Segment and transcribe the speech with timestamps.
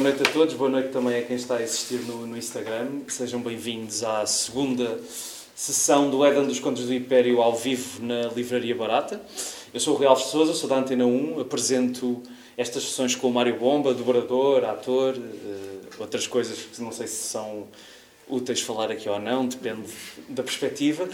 [0.00, 3.02] boa noite a todos, boa noite também a quem está a assistir no, no Instagram.
[3.06, 4.98] Sejam bem-vindos à segunda
[5.54, 9.20] sessão do Éden dos Contos do Império ao vivo na Livraria Barata.
[9.74, 12.22] Eu sou o Rui Alves Souza, sou da Antena 1, apresento
[12.56, 15.20] estas sessões com o Mário Bomba, dobrador, ator, uh,
[15.98, 17.66] outras coisas que não sei se são
[18.26, 19.86] úteis falar aqui ou não, depende
[20.30, 21.06] da perspectiva.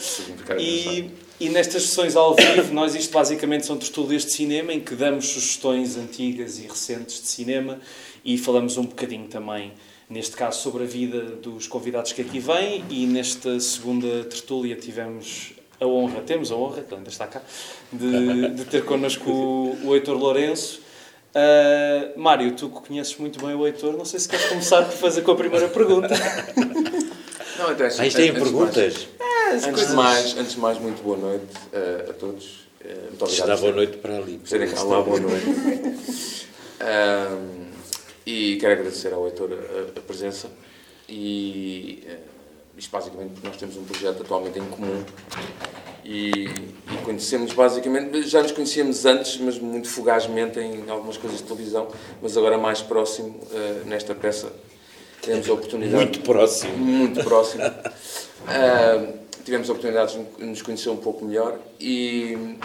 [0.61, 4.95] E, e, nestas sessões ao vivo, nós isto basicamente são tertúlias de cinema em que
[4.95, 7.79] damos sugestões antigas e recentes de cinema
[8.25, 9.73] e falamos um bocadinho também,
[10.09, 15.53] neste caso, sobre a vida dos convidados que aqui vêm e nesta segunda tertúlia tivemos
[15.81, 17.43] a honra, temos a honra, que ainda está cá,
[17.93, 20.87] de, de ter connosco o, o Heitor Lourenço,
[21.37, 24.97] Uh, Mário, tu que conheces muito bem o Heitor, não sei se queres começar por
[24.97, 26.09] fazer com a primeira pergunta.
[27.59, 29.07] Não, então, assim, Aí têm perguntas?
[29.19, 32.67] Mais, é, antes, de mais, antes de mais, muito boa noite uh, a todos.
[32.81, 33.51] Uh, muito obrigado.
[33.51, 34.41] Está boa noite para ali.
[34.45, 34.83] Serem cá.
[34.83, 35.47] Olá, boa noite.
[38.27, 40.49] e quero agradecer ao Heitor a, a presença.
[41.09, 42.07] E
[42.77, 45.03] isto basicamente porque nós temos um projeto atualmente em comum
[46.05, 51.45] e, e conhecemos basicamente, já nos conhecíamos antes, mas muito fugazmente em algumas coisas de
[51.45, 51.89] televisão,
[52.23, 54.53] mas agora mais próximo uh, nesta peça
[55.21, 55.97] tivemos a oportunidade.
[55.97, 56.77] Muito próximo.
[56.77, 57.65] Muito próximo.
[57.65, 62.59] Uh, tivemos a oportunidade de nos conhecer um pouco melhor e,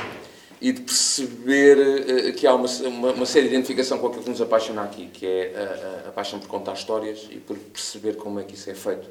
[0.60, 4.30] e de perceber uh, que há uma, uma, uma, série de identificação com aquilo que
[4.32, 8.40] nos apaixona aqui, que é a, a, paixão por contar histórias e por perceber como
[8.40, 9.08] é que isso é feito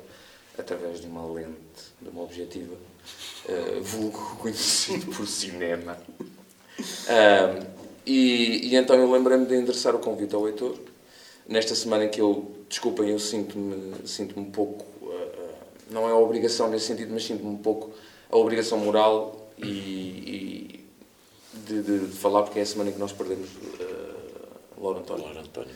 [0.59, 1.55] através de uma lente,
[2.03, 5.97] de uma objetiva uh, vulgo conhecido por cinema.
[8.05, 10.77] E, e, então eu lembrei-me de endereçar o convite ao Heitor.
[11.47, 14.85] Nesta semana em que eu, desculpem, eu sinto-me sinto um pouco,
[15.91, 17.93] não é a obrigação nesse sentido, mas sinto-me um pouco
[18.31, 20.85] a obrigação moral e, e
[21.67, 25.25] de, de, falar, porque é a semana em que nós perdemos uh, Laura António.
[25.25, 25.71] Laura António.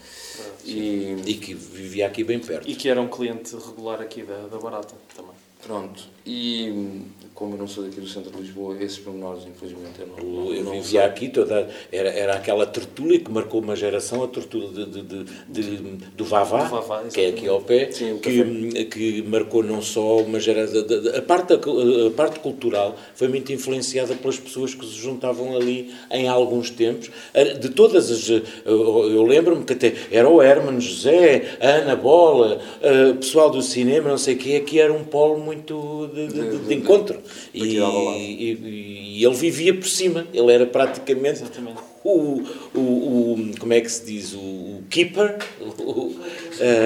[0.65, 2.69] E, e, que vivia aqui bem perto.
[2.69, 5.35] E que era um cliente regular aqui da, da Barata também.
[5.63, 6.05] Pronto.
[6.25, 7.03] E
[7.35, 10.55] como eu não sou daqui do centro de Lisboa, esses pormenores, infelizmente, eu não, não
[10.55, 11.69] Eu vivia aqui toda.
[11.91, 15.77] Era, era aquela tertúlia que marcou uma geração, a tertúlia de, de, de,
[16.17, 20.19] do Vavá, do Vavá que é aqui ao pé, Sim, que, que marcou não só
[20.19, 20.85] uma geração.
[21.17, 26.29] A parte, a parte cultural foi muito influenciada pelas pessoas que se juntavam ali em
[26.29, 27.11] alguns tempos.
[27.61, 28.29] De todas as.
[28.65, 32.61] Eu lembro-me que até era o Herman José, a Ana Bola,
[33.11, 36.59] o pessoal do cinema, não sei o quê, aqui era um polo muito de, de,
[36.59, 37.24] de encontro.
[37.53, 41.43] E, e, e, ele vivia por cima, ele era praticamente
[42.05, 42.43] o,
[42.75, 46.15] o, o, como é que se diz, o, o keeper, o, uh,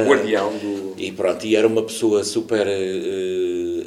[0.07, 0.95] guardião do...
[0.97, 3.87] E pronto, e era uma pessoa super uh,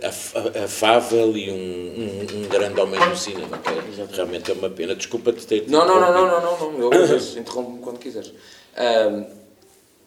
[0.63, 4.93] afável e um, um, um, grande homem do cinema, é, realmente é uma pena.
[4.93, 5.69] Desculpa-te ter...
[5.69, 8.33] Não, não, não, não, não, não, não, eu interrompo-me quando quiseres.
[8.77, 9.25] Um,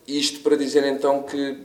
[0.06, 1.56] isto para dizer então que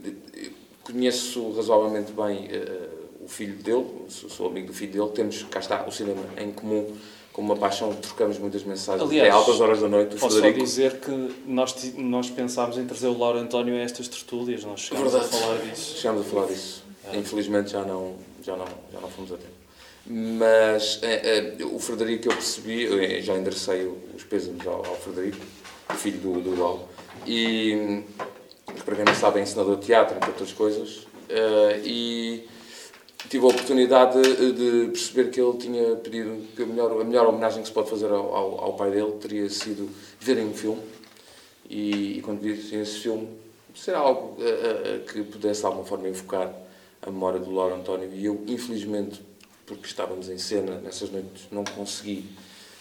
[0.84, 2.46] conheço razoavelmente bem...
[2.46, 2.89] Uh,
[3.30, 6.96] filho dele, sou, sou, amigo do filho dele, temos, cá está, o cinema em comum,
[7.32, 10.16] com uma paixão, trocamos muitas mensagens Aliás, é altas horas da noite.
[10.16, 10.60] Posso Frederico...
[10.60, 14.80] só dizer que nós, nós pensámos em trazer o Lauro António a estas tertúlias, nós
[14.80, 15.34] chegámos Verdade.
[15.34, 15.96] a falar disso.
[15.96, 16.84] Chegámos a falar disso.
[17.12, 17.16] É.
[17.16, 19.60] Infelizmente já não, já, não, já não fomos a tempo.
[20.06, 23.86] Mas é, é, o Frederico, eu percebi, eu já enderecei
[24.16, 25.38] os pêsames ao, ao Frederico,
[25.96, 26.88] filho do, do Lau,
[27.26, 28.02] e
[28.84, 32.48] para quem não sabe é ensinador de teatro, entre outras coisas, uh, e
[33.28, 37.62] tive a oportunidade de, perceber que ele tinha pedido que a melhor, a melhor homenagem
[37.62, 40.82] que se pode fazer ao, ao, ao pai dele teria sido verem um filme.
[41.68, 43.28] E, e quando vi esse filme
[43.74, 46.52] ser algo uh, uh, que pudesse de alguma forma invocar
[47.02, 48.10] a memória do Lauro António.
[48.12, 49.22] E eu infelizmente
[49.66, 52.24] porque estávamos em cena nessas noites não consegui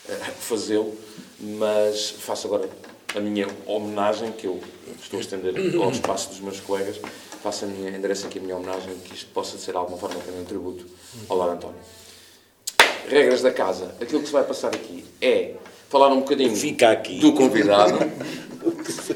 [0.08, 0.96] uh, fazê-lo.
[1.40, 2.70] Mas faço agora
[3.16, 4.60] a minha homenagem que eu
[5.02, 7.00] estou a estender ao espaço dos meus colegas
[7.42, 10.20] faço a minha, endereço aqui a minha homenagem, que isto possa ser de alguma forma
[10.20, 10.86] também um tributo
[11.28, 11.80] ao Lar António.
[13.08, 13.96] Regras da casa.
[14.00, 15.56] Aquilo que se vai passar aqui é
[15.90, 16.54] falar um bocadinho
[17.20, 17.98] do convidado,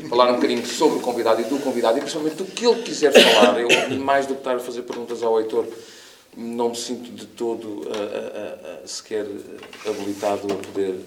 [0.10, 3.12] falar um bocadinho sobre o convidado e do convidado e principalmente do que ele quiser
[3.12, 3.60] falar.
[3.60, 3.70] Eu,
[4.00, 5.68] mais do que estar a fazer perguntas ao Heitor,
[6.36, 9.28] não me sinto de todo uh, uh, uh, sequer
[9.86, 11.00] habilitado a poder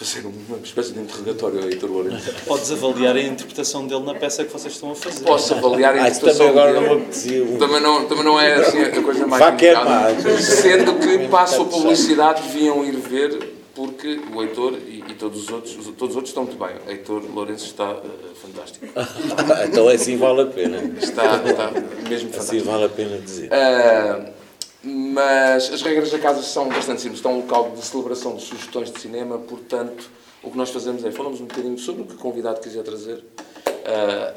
[0.00, 2.32] fazer uma espécie de interrogatório ao Heitor Lourenço.
[2.46, 5.24] Podes avaliar a interpretação dele na peça que vocês estão a fazer.
[5.24, 7.44] Posso avaliar a interpretação ah, também agora dele.
[7.50, 10.40] Não também, não, também não é assim a coisa mais indicada.
[10.40, 15.50] Sendo que, para a publicidade, deviam ir ver, porque o Heitor e, e, todos, os
[15.50, 16.76] outros, todos os outros estão muito bem.
[16.86, 18.02] O Heitor Lourenço está uh,
[18.40, 18.86] fantástico.
[19.68, 20.78] então assim vale a pena.
[20.98, 21.70] Está, está
[22.08, 22.38] mesmo fantástico.
[22.38, 23.50] Assim vale a pena dizer.
[23.50, 24.39] Uh,
[24.82, 27.18] mas as regras da casa são bastante simples.
[27.18, 30.10] Estão um local de celebração de sugestões de cinema, portanto,
[30.42, 33.24] o que nós fazemos é falamos um bocadinho sobre o que o convidado quiser trazer.
[33.66, 34.36] Uh,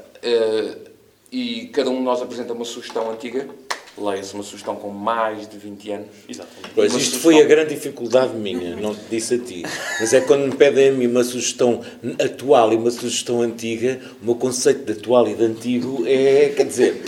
[0.77, 0.91] uh,
[1.31, 3.47] e cada um de nós apresenta uma sugestão antiga
[3.97, 6.07] leia-se uma sugestão com mais de 20 anos.
[6.27, 6.69] Exatamente.
[6.73, 7.21] Pois, isto sugestão...
[7.21, 9.63] foi a grande dificuldade minha, não te disse a ti.
[9.99, 11.81] Mas é quando me pedem a mim uma sugestão
[12.23, 16.65] atual e uma sugestão antiga, o meu conceito de atual e de antigo é, quer
[16.65, 17.03] dizer,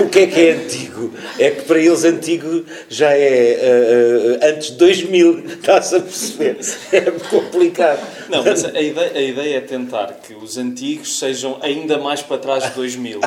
[0.00, 1.12] o que é que é antigo?
[1.38, 6.58] É que para eles antigo já é uh, uh, antes de 2000, estás a perceber?
[6.92, 8.17] É complicado.
[8.28, 12.38] Não, mas a ideia, a ideia é tentar que os antigos sejam ainda mais para
[12.38, 13.20] trás de 2000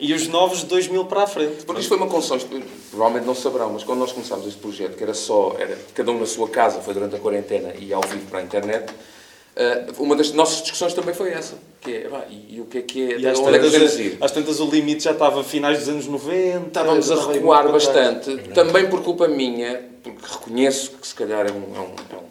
[0.00, 1.64] e os novos de 2000 para a frente.
[1.64, 2.38] Porque isto foi uma concessão,
[2.90, 6.20] provavelmente não saberão, mas quando nós começámos este projeto, que era só, era, cada um
[6.20, 10.14] na sua casa, foi durante a quarentena e ao vivo para a internet, uh, uma
[10.14, 11.54] das nossas discussões também foi essa.
[11.80, 13.18] Que é, e, e, o que é que é...
[13.18, 16.68] E às, tantas, é às tantas o limite já estava a finais dos anos 90.
[16.68, 21.76] Estávamos a recuar bastante, também por culpa minha, porque reconheço que se calhar é um,
[21.76, 22.27] é um, é um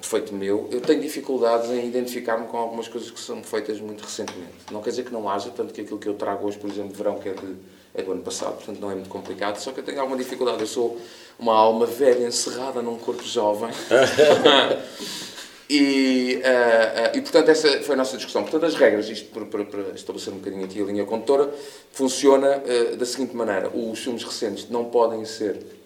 [0.00, 4.52] defeito meu, eu tenho dificuldades em identificar-me com algumas coisas que são feitas muito recentemente.
[4.70, 6.90] Não quer dizer que não haja, tanto que aquilo que eu trago hoje, por exemplo,
[6.90, 7.56] de verão, que é, de,
[7.94, 10.60] é do ano passado, portanto não é muito complicado, só que eu tenho alguma dificuldade.
[10.60, 10.98] Eu sou
[11.38, 13.70] uma alma velha encerrada num corpo jovem.
[15.68, 18.42] e, uh, uh, e, portanto, essa foi a nossa discussão.
[18.42, 21.52] Portanto, as regras, isto para, para, estabelecer um bocadinho aqui a linha condutora,
[21.92, 25.79] funciona uh, da seguinte maneira: os filmes recentes não podem ser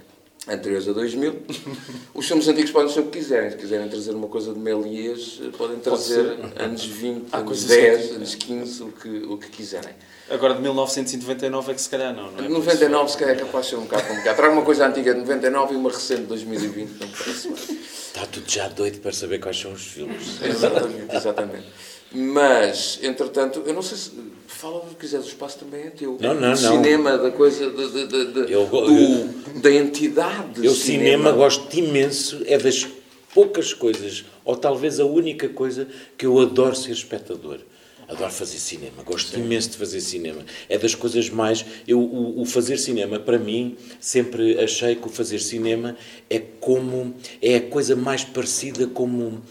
[0.48, 1.42] anteriores a 2000.
[2.14, 3.50] Os filmes antigos podem ser o que quiserem.
[3.50, 8.34] Se quiserem trazer uma coisa de Melias, podem trazer anos 20, ah, anos 10, anos
[8.34, 9.94] 15, o que, o que quiserem.
[10.30, 12.48] Agora de 1999 é que se calhar não, não é?
[12.48, 14.36] 99 se calhar é capaz de ser um bocado complicado.
[14.36, 18.50] Trago uma coisa antiga de 99 e uma recente de 2020, não parece Está tudo
[18.50, 20.40] já doido para saber quais são os filmes.
[20.42, 21.66] Exatamente, exatamente.
[22.14, 24.34] Mas, entretanto, eu não sei se.
[24.46, 26.16] Fala o que quiseres, o espaço também é teu.
[26.20, 27.68] Não, não, cinema, da coisa.
[27.70, 30.64] De, de, de, eu, do, da entidade.
[30.64, 32.86] Eu, cinema, cinema, gosto imenso, é das
[33.34, 37.58] poucas coisas, ou talvez a única coisa que eu adoro ser espectador.
[38.06, 39.40] Adoro fazer cinema, gosto Sim.
[39.40, 40.44] imenso de fazer cinema.
[40.68, 41.64] É das coisas mais.
[41.88, 45.96] Eu, o, o, fazer cinema, para mim, sempre achei que o fazer cinema
[46.28, 47.14] é como.
[47.40, 49.42] é a coisa mais parecida como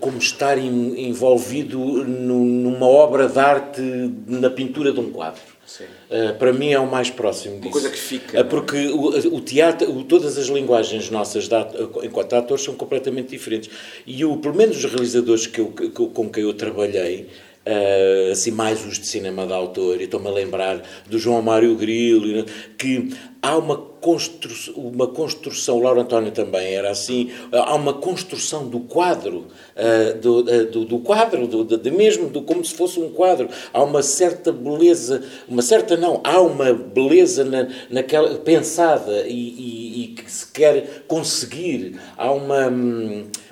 [0.00, 3.82] como estar envolvido numa obra de arte
[4.26, 5.54] na pintura de um quadro.
[5.82, 7.66] Uh, para mim é o mais próximo disso.
[7.66, 8.40] Uma coisa que fica.
[8.40, 11.56] Uh, porque o, o, teatro, o, todas as linguagens nossas de,
[12.02, 13.70] enquanto atores são completamente diferentes.
[14.06, 17.28] E o, pelo menos os realizadores que eu, que, com quem eu trabalhei,
[17.66, 21.74] Uh, assim mais os de cinema de autor, e estou-me a lembrar do João Mário
[21.74, 22.44] Grilo,
[22.76, 23.08] que
[23.40, 28.80] há uma construção, uma construção, o Lauro António também era assim, há uma construção do
[28.80, 33.08] quadro, uh, do, uh, do, do, quadro, do, de, mesmo, do, como se fosse um
[33.08, 39.32] quadro, há uma certa beleza, uma certa não, há uma beleza na, naquela, pensada e,
[39.32, 42.70] e, e que se quer conseguir, há uma...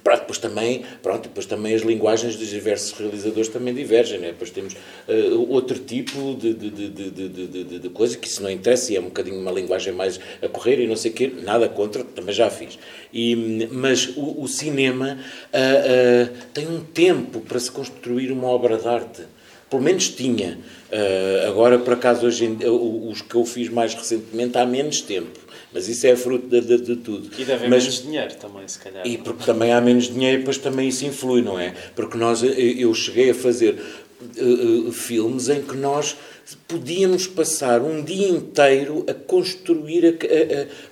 [0.02, 4.28] Pronto, depois também, pronto, depois também as linguagens dos diversos realizadores também divergem, né?
[4.28, 8.92] depois temos uh, outro tipo de, de, de, de, de, coisa que isso não interessa
[8.92, 11.68] e é um bocadinho uma linguagem mais a correr e não sei o quê, nada
[11.68, 12.80] contra, também já fiz.
[13.14, 15.18] E, mas o, o cinema
[15.52, 19.22] uh, uh, tem um tempo para se construir uma obra de arte,
[19.70, 20.58] pelo menos tinha.
[21.48, 25.41] agora, por acaso, hoje, os que eu fiz mais recentemente há menos tempo.
[25.72, 27.30] Mas isso é fruto de, de, de tudo.
[27.34, 29.06] E deve haver Mas, menos dinheiro também, se calhar.
[29.06, 31.74] E porque também há menos dinheiro, depois também isso influi, não é?
[31.94, 33.80] Porque nós, eu cheguei a fazer
[34.38, 36.16] uh, uh, filmes em que nós
[36.66, 40.08] podíamos passar um dia inteiro a construir a,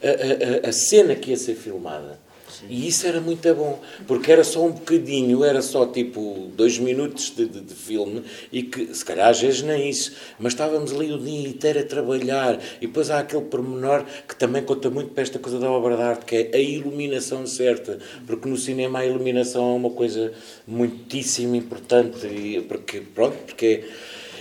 [0.07, 2.20] a, a, a, cena que ia ser filmada.
[2.69, 7.33] E isso era muito bom, porque era só um bocadinho, era só tipo dois minutos
[7.35, 11.13] de, de, de, filme, e que se calhar às vezes nem isso, mas estávamos ali
[11.13, 15.23] o dia inteiro a trabalhar, e depois há aquele pormenor que também conta muito para
[15.23, 19.07] esta coisa da obra de arte, que é a iluminação certa, porque no cinema a
[19.07, 20.33] iluminação é uma coisa
[20.67, 23.85] muitíssimo importante, e porque, pronto, porque.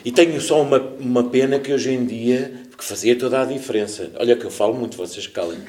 [0.03, 4.09] E tenho só uma, uma pena que hoje em dia que fazia toda a diferença.
[4.17, 5.59] Olha que eu falo muito, vocês calem.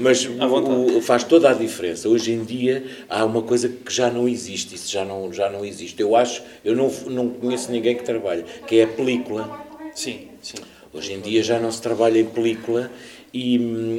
[0.00, 2.08] Mas o, faz toda a diferença.
[2.08, 5.66] Hoje em dia há uma coisa que já não existe, isso já não, já não
[5.66, 6.00] existe.
[6.00, 9.66] Eu acho, eu não, não conheço ninguém que trabalhe, que é a película.
[9.94, 10.56] Sim, sim.
[10.94, 12.90] Hoje em dia já não se trabalha em película
[13.34, 13.56] e,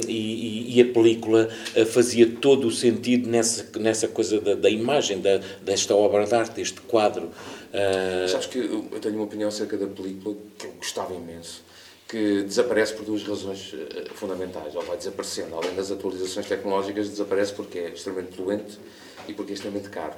[0.08, 5.20] e, e, a película eh, fazia todo o sentido nessa, nessa coisa da, da imagem,
[5.20, 7.30] da, desta obra de arte, deste quadro.
[7.72, 8.28] Uh...
[8.28, 11.69] Sabes que eu tenho uma opinião acerca da película que eu gostava imenso
[12.10, 15.54] que desaparece por duas razões eh, fundamentais, ou vai desaparecendo.
[15.54, 18.78] Além das atualizações tecnológicas, desaparece porque é extremamente poluente
[19.28, 20.14] e porque é extremamente caro.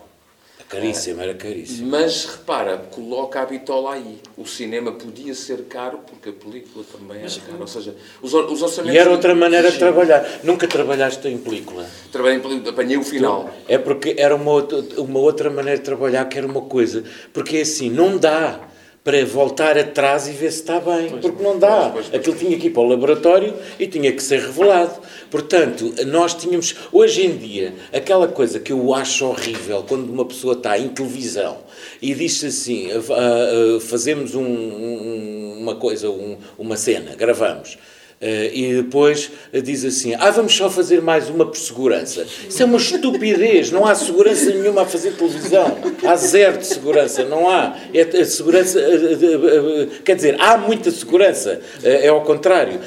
[0.58, 1.90] É caríssimo, era caríssimo.
[1.90, 4.18] Mas repara, coloca a bitola aí.
[4.38, 7.58] O cinema podia ser caro porque a película também era cara.
[7.60, 8.94] Ou seja, os, os orçamentos.
[8.94, 10.40] E era outra maneira de trabalhar.
[10.42, 11.86] Nunca trabalhaste em película?
[12.10, 13.50] Trabalhei em película, apanhei o final.
[13.68, 17.04] É porque era uma uma outra maneira de trabalhar que era uma coisa.
[17.34, 18.71] Porque é assim, não dá
[19.04, 21.90] para voltar atrás e ver se está bem, pois porque não dá.
[21.92, 25.00] Pois, pois, Aquilo tinha que ir para o laboratório e tinha que ser revelado.
[25.30, 30.54] Portanto, nós tínhamos, hoje em dia, aquela coisa que eu acho horrível quando uma pessoa
[30.54, 31.58] está em televisão
[32.00, 37.78] e diz assim: uh, uh, fazemos um, um, uma coisa, um, uma cena, gravamos.
[38.22, 39.30] Uh, e depois
[39.64, 42.24] diz assim: Ah, vamos só fazer mais uma por segurança.
[42.48, 45.76] Isso é uma estupidez, não há segurança nenhuma a fazer televisão.
[46.06, 47.76] Há zero de segurança, não há.
[47.92, 52.80] É, a segurança, uh, uh, quer dizer, há muita segurança, é ao contrário.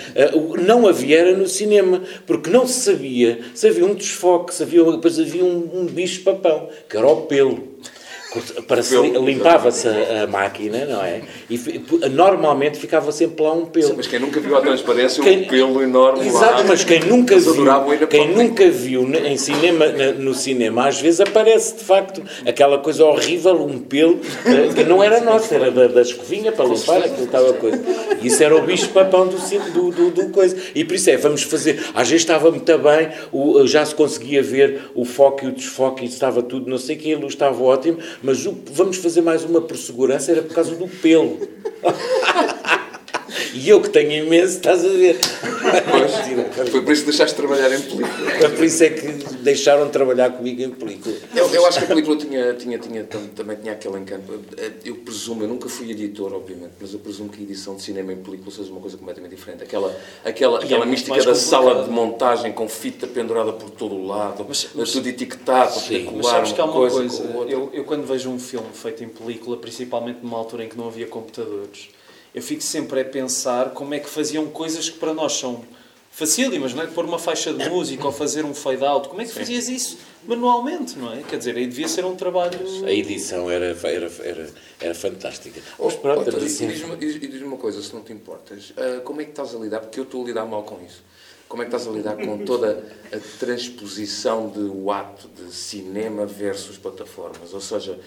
[0.66, 4.84] não havia era no cinema, porque não se sabia se havia um desfoque, se havia,
[4.84, 7.76] depois havia um, um bicho-papão, que era o pelo
[9.24, 11.22] limpava-se a, a, máquina, não é?
[11.50, 11.60] E
[12.10, 13.88] normalmente ficava sempre lá um pelo.
[13.88, 16.64] Sim, mas quem nunca viu a transparência, quem, um pelo enorme Exato, lá.
[16.64, 19.86] mas quem nunca viu, quem nunca viu em cinema,
[20.18, 25.04] no cinema, às vezes aparece de facto aquela coisa horrível, um pelo, eh, que não
[25.04, 27.82] era nosso, era da, da escovinha para limpar aquilo estava coisa.
[28.22, 30.58] Isso era o bicho papão do, do, do, do, coisa.
[30.74, 31.84] E por isso é, vamos fazer.
[31.94, 36.04] Às vezes estava muito bem, o, já se conseguia ver o foco e o desfoque
[36.04, 39.22] e estava tudo, não sei o que, a luz estava ótimo, mas o, vamos fazer
[39.22, 41.38] mais uma por segurança, era por causa do pelo.
[43.56, 45.18] E eu que tenho imenso, estás a ver?
[45.90, 48.32] Pois, foi por isso que deixaste de trabalhar em película.
[48.38, 49.08] Foi por isso é que
[49.42, 51.16] deixaram de trabalhar comigo em película.
[51.34, 54.44] Eu, eu acho que a película tinha, tinha, tinha, também tinha aquele encanto.
[54.84, 58.12] Eu presumo, eu nunca fui editor, obviamente, mas eu presumo que a edição de cinema
[58.12, 59.64] em película seja uma coisa completamente diferente.
[59.64, 59.96] Aquela,
[60.26, 64.46] aquela, aquela é mística da sala de montagem com fita pendurada por todo o lado,
[64.46, 68.06] mas, mas tudo etiquetado, sim, mas sabes que há uma coisa, coisa eu, eu quando
[68.06, 71.90] vejo um filme feito em película, principalmente numa altura em que não havia computadores,
[72.36, 75.64] eu fico sempre a pensar como é que faziam coisas que para nós são
[76.12, 76.88] facílimas, não é?
[76.88, 79.08] Pôr uma faixa de música ou fazer um fade-out.
[79.08, 81.24] Como é que fazias isso manualmente, não é?
[81.24, 82.60] Quer dizer, aí devia ser um trabalho...
[82.86, 84.50] A edição era, era, era,
[84.82, 85.62] era fantástica.
[85.80, 86.68] Mas pronto, oh, assim...
[86.68, 88.72] E diz-me uma coisa, se não te importas.
[88.72, 89.80] Uh, como é que estás a lidar?
[89.80, 91.04] Porque eu estou a lidar mal com isso.
[91.48, 96.78] Como é que estás a lidar com toda a transposição do ato de cinema versus
[96.78, 97.54] plataformas?
[97.54, 97.98] Ou seja,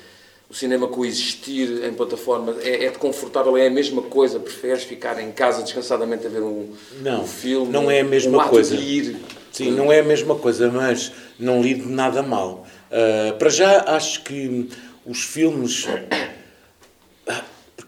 [0.50, 4.40] o cinema coexistir em plataforma é, é confortável, é a mesma coisa?
[4.40, 7.70] Preferes ficar em casa descansadamente a ver um, não, um filme?
[7.70, 8.74] Não é a mesma um coisa.
[8.74, 9.16] Ir,
[9.52, 12.66] Sim, não é a mesma coisa, mas não lido nada mal.
[12.90, 14.68] Uh, para já, acho que
[15.04, 15.86] os filmes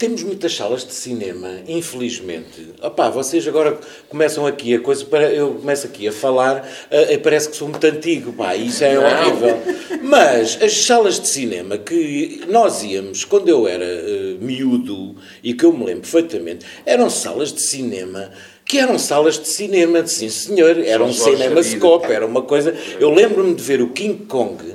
[0.01, 2.71] temos muitas salas de cinema, infelizmente.
[2.83, 3.79] Opá, vocês agora
[4.09, 7.85] começam aqui a coisa, para, eu começo aqui a falar, uh, parece que sou muito
[7.87, 9.61] antigo, pá, isso é horrível.
[10.03, 15.67] Mas as salas de cinema que nós íamos quando eu era uh, miúdo e que
[15.67, 18.31] eu me lembro perfeitamente, eram salas de cinema
[18.65, 22.75] que eram salas de cinema, sim senhor, era um cinemascope, era uma coisa.
[23.01, 24.70] Eu lembro-me de ver o King Kong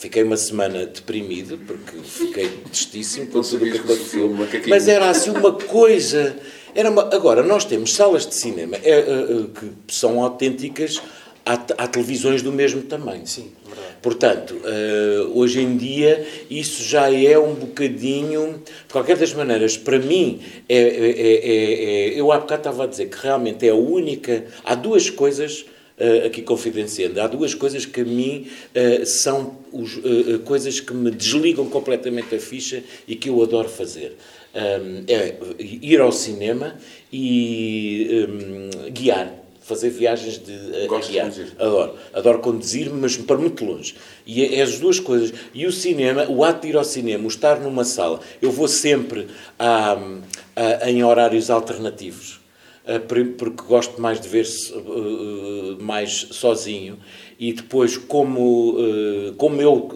[0.00, 4.48] Fiquei uma semana deprimido, porque fiquei tristíssimo com tudo aquele filme.
[4.66, 6.38] Mas era assim uma coisa.
[6.74, 7.14] Era uma...
[7.14, 9.04] Agora, nós temos salas de cinema é, é, é,
[9.54, 11.02] que são autênticas,
[11.44, 13.26] há, há, televisões do mesmo tamanho.
[13.26, 13.96] Sim, verdade.
[14.00, 18.62] Portanto, uh, hoje em dia, isso já é um bocadinho.
[18.86, 21.34] De qualquer das maneiras, para mim, é, é,
[22.14, 24.46] é eu há bocado estava a dizer que realmente é a única.
[24.64, 25.66] Há duas coisas
[26.00, 27.20] uh, aqui confidenciando.
[27.20, 32.34] Há duas coisas que a mim uh, são os, uh, coisas que me desligam completamente
[32.34, 34.16] a ficha e que eu adoro fazer.
[34.52, 36.76] Um, é ir ao cinema
[37.12, 39.40] e um, guiar
[39.70, 41.30] fazer viagens de a, guiar.
[41.30, 41.94] De adoro.
[42.12, 43.94] Adoro conduzir, mas para muito longe.
[44.26, 45.32] E é, é, as duas coisas.
[45.54, 48.66] E o cinema, o ato de ir ao cinema, o estar numa sala, eu vou
[48.66, 49.96] sempre a,
[50.56, 52.39] a, em horários alternativos.
[52.90, 56.98] Eh, porque gosto mais de ver -se, eh, mais sozinho.
[57.38, 59.88] E depois como eh, como eu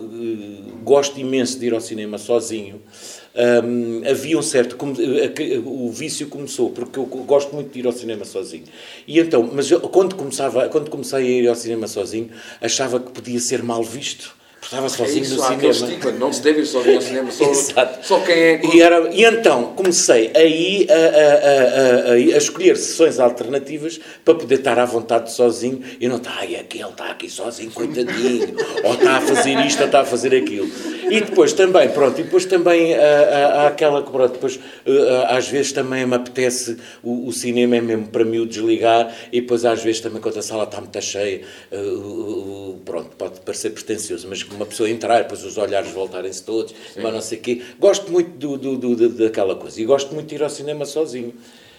[0.85, 2.81] gosto imenso de ir ao cinema sozinho
[3.65, 4.77] um, havia um certo
[5.65, 8.65] o vício começou porque eu gosto muito de ir ao cinema sozinho.
[9.09, 13.11] E então mas eu, quando começava quando comecei a ir ao cinema sozinho achava que
[13.11, 16.13] podia ser mal visto Estava sozinho é isso, no cinema.
[16.19, 17.53] não se deve ir sozinho ao cinema, só,
[18.03, 18.61] só quem é.
[18.65, 24.57] E, era, e então comecei aí a, a, a, a, escolher sessões alternativas para poder
[24.57, 29.19] estar à vontade sozinho e não estar, ai, aquele está aqui sozinho, coitadinho, ou está
[29.19, 30.69] a fazer isto, ou está a fazer aquilo.
[31.11, 34.59] E depois também, pronto, e depois também há aquela que, pronto, depois
[35.29, 39.43] às vezes também me apetece, o, o, cinema é mesmo para mim o desligar, e
[39.43, 41.43] depois às vezes também quando a sala está muito cheia,
[42.85, 47.01] pronto, pode parecer pretencioso, mas uma pessoa entrar, depois os olhares voltarem-se todos, Sim.
[47.03, 47.63] mas não sei o quê.
[47.79, 49.81] Gosto muito do, do, do, daquela coisa.
[49.81, 51.35] E gosto muito de ir ao cinema sozinho.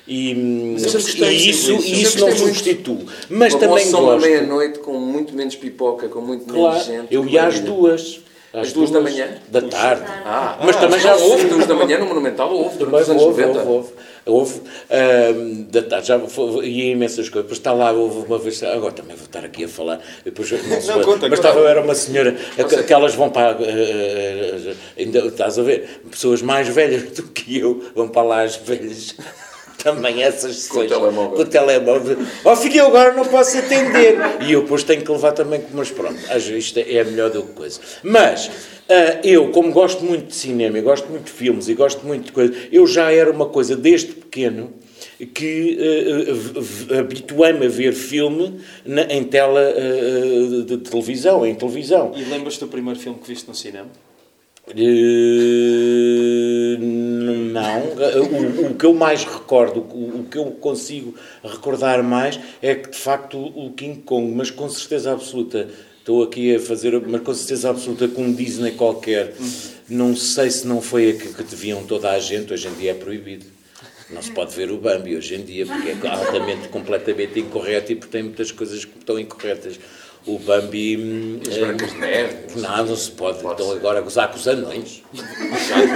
[0.08, 3.06] E, e isso, e isso não substitui.
[3.28, 4.22] Mas uma também gosto.
[4.22, 7.14] meia-noite com muito menos pipoca, com muito claro, menos gente.
[7.14, 8.20] Eu ia às duas.
[8.56, 9.28] Às, duas, da manhã?
[9.50, 10.04] Da tarde.
[10.26, 13.24] Ah, mas ah, também já houve duas da manhã no Monumental, houve durante os anos
[13.24, 13.60] houve, 90.
[13.60, 13.90] Houve, houve.
[14.28, 17.44] Houve, uh, da tarde, já foi, ia imensas coisas.
[17.44, 20.02] Depois está lá, houve uma vez, agora também vou estar aqui a falar.
[20.24, 25.20] Depois, não, não conta, mas estava, era uma senhora, que elas vão para, uh, ainda,
[25.20, 29.16] estás a ver, pessoas mais velhas do que eu, vão para lá as velhas
[29.86, 30.90] também essas sessões.
[30.90, 31.32] Com o telemóvel.
[31.36, 32.18] Com o telemóvel.
[32.44, 34.18] Oh filho, eu agora não posso atender.
[34.42, 37.54] E eu depois tenho que levar também, mas pronto, às vezes é melhor do que
[37.54, 37.80] coisa.
[38.02, 38.52] Mas uh,
[39.24, 42.32] eu, como gosto muito de cinema, e gosto muito de filmes, e gosto muito de
[42.32, 44.74] coisas, eu já era uma coisa desde pequeno
[45.36, 52.12] que uh, habituei-me a ver filme na, em tela uh, de televisão, em televisão.
[52.16, 53.90] E lembras-te do primeiro filme que viste no cinema?
[54.68, 54.76] Uh,
[56.80, 57.82] não.
[57.86, 62.90] O, o, que eu mais recordo, o, o, que eu consigo recordar mais é que
[62.90, 65.70] de facto o King Kong, mas com certeza absoluta,
[66.00, 69.36] estou aqui a fazer, mas com certeza absoluta com um Disney qualquer,
[69.88, 72.92] não sei se não foi a que, que deviam toda a gente, hoje em dia
[72.92, 73.46] é proibido.
[74.10, 77.96] Não se pode ver o Bambi hoje em dia, porque é altamente, completamente incorreto e
[77.96, 79.80] porque tem muitas coisas que estão incorretas
[80.28, 81.42] o Bambi.
[81.48, 82.36] As Brancas de Neve.
[82.56, 83.42] Não, não se pode.
[83.42, 85.04] pode Estão agora a gozar com os anões.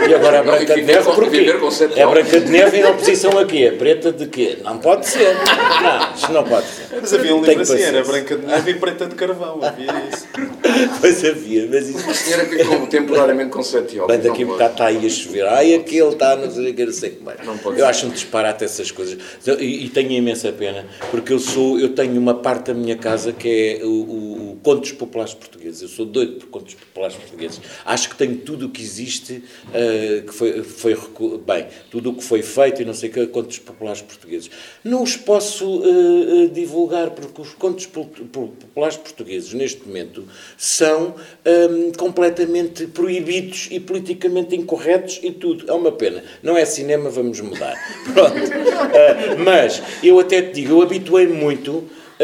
[0.07, 1.55] e agora a Branca de Neve, porquê?
[1.95, 3.73] É Branca de Neve em oposição a quê?
[3.77, 4.59] Preta de quê?
[4.63, 5.35] Não pode ser.
[5.35, 6.87] Não, isto não pode ser.
[7.01, 9.59] Mas havia um livro assim, era Branca de Neve e Preta de Carvão.
[9.63, 10.27] Havia isso.
[11.01, 12.09] pois havia, mas isso.
[12.09, 14.23] A senhora ficou temporariamente com sete olhos.
[14.23, 15.47] Daqui a bocado está aí a chover.
[15.47, 17.45] Ai, aquele está, não sei o que, não sei o que mais.
[17.45, 19.17] Não pode eu acho um disparate essas coisas.
[19.59, 23.31] E, e tenho imensa pena, porque eu sou, eu tenho uma parte da minha casa
[23.31, 25.81] que é o o, contos populares portugueses.
[25.81, 27.61] Eu sou doido por contos populares portugueses.
[27.85, 30.97] Acho que tenho tudo o que existe, uh, que foi, foi,
[31.45, 34.49] bem, tudo o que foi feito e não sei o que, contos populares portugueses.
[34.83, 42.87] Não os posso uh, divulgar porque os contos populares portugueses, neste momento, são um, completamente
[42.87, 45.69] proibidos e politicamente incorretos e tudo.
[45.69, 46.23] É uma pena.
[46.43, 47.75] Não é cinema, vamos mudar.
[48.13, 48.35] Pronto.
[48.35, 51.83] Uh, mas eu até te digo, eu habituei muito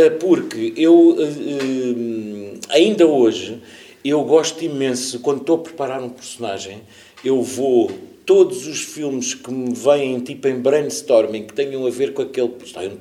[0.09, 3.61] porque eu, eh, eh, ainda hoje,
[4.03, 6.81] eu gosto imenso, quando estou a preparar um personagem,
[7.23, 7.89] eu vou
[8.25, 12.53] todos os filmes que me vêm tipo em brainstorming que tenham a ver com aquele.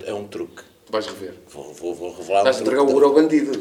[0.07, 0.62] É é um truque.
[0.90, 1.35] Vais rever.
[1.54, 3.52] Vou, vou, vou revelar Estás a entregar o ouro ao bandido.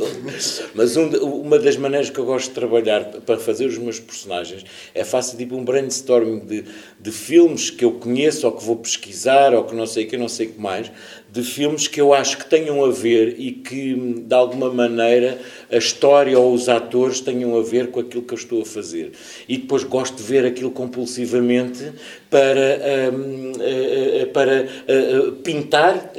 [0.73, 4.65] Mas um, uma das maneiras que eu gosto de trabalhar para fazer os meus personagens
[4.95, 6.65] é faço tipo um brainstorming de,
[6.99, 10.17] de filmes que eu conheço ou que vou pesquisar ou que não sei o que,
[10.17, 10.91] não sei o que mais,
[11.33, 15.77] de filmes que eu acho que tenham a ver e que, de alguma maneira, a
[15.77, 19.13] história ou os atores tenham a ver com aquilo que eu estou a fazer.
[19.49, 21.91] E depois gosto de ver aquilo compulsivamente
[22.29, 26.13] para, um, eh, eh, para uh, pintar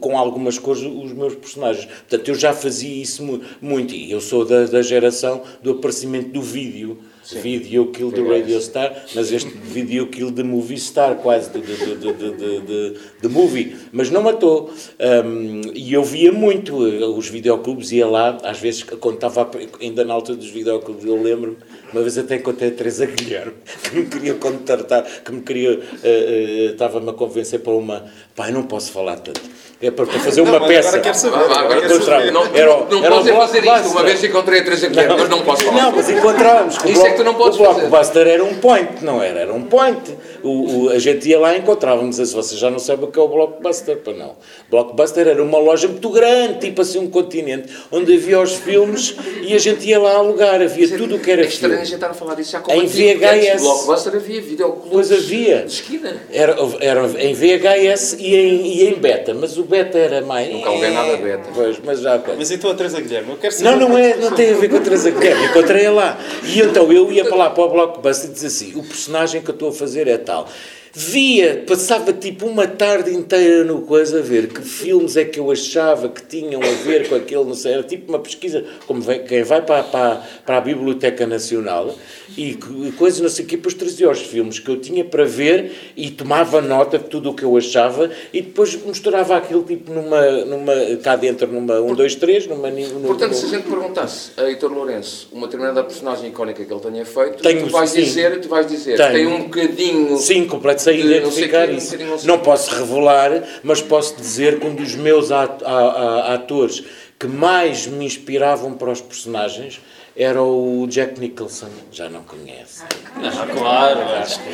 [0.00, 1.86] com algumas cores os meus personagens.
[1.86, 3.22] Portanto, eu já fazia isso
[3.60, 3.94] muito.
[3.94, 6.98] E eu sou da, da geração do aparecimento do vídeo.
[7.28, 7.40] Sim.
[7.40, 11.96] Video Kill do Radio Star, mas este Video Kill de Movie Star, quase de, de,
[11.96, 13.76] de, de, de, de movie.
[13.92, 14.72] Mas não matou.
[14.98, 19.46] Um, e eu via muito os videoclubes, ia lá, às vezes, quando estava
[19.78, 21.58] ainda na altura dos videoclubes, eu lembro-me,
[21.92, 23.52] uma vez até encontrei a Teresa Guilherme,
[23.84, 28.06] que me queria contratar, que me queria, uh, uh, estava-me a convencer para uma.
[28.34, 30.88] Pai, não posso falar tanto é para, fazer uma não, peça.
[30.88, 31.36] Agora quero saber.
[31.36, 32.32] Ah, agora quero saber.
[32.32, 33.88] Não, era, não era podes fazer isto.
[33.90, 35.82] Uma vez encontrei a Teresa Guilherme, mas não posso falar.
[35.82, 36.76] Não, mas encontrávamos.
[36.84, 39.38] Isso é que tu não podes o Blockbuster era um point, não era?
[39.38, 40.16] Era um point.
[40.42, 42.16] O, o, a gente ia lá e encontrávamos.
[42.16, 44.34] Se você já não sabe o que é o Blockbuster, para não.
[44.68, 49.14] Blockbuster era uma loja muito grande, tipo assim um continente, onde havia os filmes
[49.46, 50.60] e a gente ia lá alugar.
[50.60, 52.72] Havia tudo o que era é estranho a gente estar a falar disso já com
[52.72, 53.62] Em VHS.
[53.62, 55.62] Blockbuster havia videoclubes pois havia.
[55.62, 56.16] de esquina.
[56.32, 60.52] Era, era em VHS e em, e em beta, mas o beta era mais.
[60.52, 61.48] Nunca aluguei nada beta.
[61.54, 62.20] Pois, mas já.
[62.36, 63.70] Mas então a Teresa Guilherme, eu quero saber.
[63.70, 66.18] Não, não, é, não tem a ver com a Teresa Guilherme, encontrei-a lá.
[66.44, 69.50] E então eu ia para lá para o Blockbuster e dizia assim: o personagem que
[69.50, 70.48] eu estou a fazer é tal
[70.92, 75.50] via, passava tipo uma tarde inteira no coisa a ver que filmes é que eu
[75.50, 79.22] achava que tinham a ver com aquele, não sei, era tipo uma pesquisa, como vem,
[79.24, 81.94] quem vai para, para, para a Biblioteca Nacional
[82.36, 82.58] e
[82.96, 86.10] coisas, não sei o quê, depois trazia os filmes que eu tinha para ver e
[86.10, 90.74] tomava nota de tudo o que eu achava e depois misturava aquilo tipo numa, numa
[91.02, 92.68] cá dentro, numa 1, 2, 3, numa...
[93.06, 97.04] Portanto, se a gente perguntasse a Heitor Lourenço uma determinada personagem icónica que ele tenha
[97.04, 100.16] feito, tenho, tu vais sim, dizer, tu vais dizer, tenho, tem um bocadinho...
[100.18, 100.46] Sim,
[100.78, 101.96] sei identificar isso.
[102.24, 106.84] Não posso revelar, mas posso dizer que um dos meus atores
[107.18, 109.80] que mais me inspiravam para os personagens
[110.18, 111.68] era o Jack Nicholson.
[111.92, 112.82] Já não conhece.
[113.16, 114.00] Ah, claro,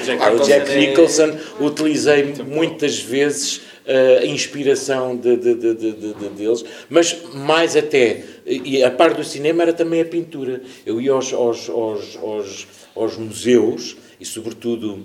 [0.04, 1.64] Jack o Jack Nicholson é...
[1.64, 3.56] utilizei muitas vezes
[3.86, 9.24] uh, a inspiração de, de, de, de, deles, mas mais até, e a par do
[9.24, 10.60] cinema era também a pintura.
[10.84, 15.02] Eu ia aos, aos, aos, aos museus, e sobretudo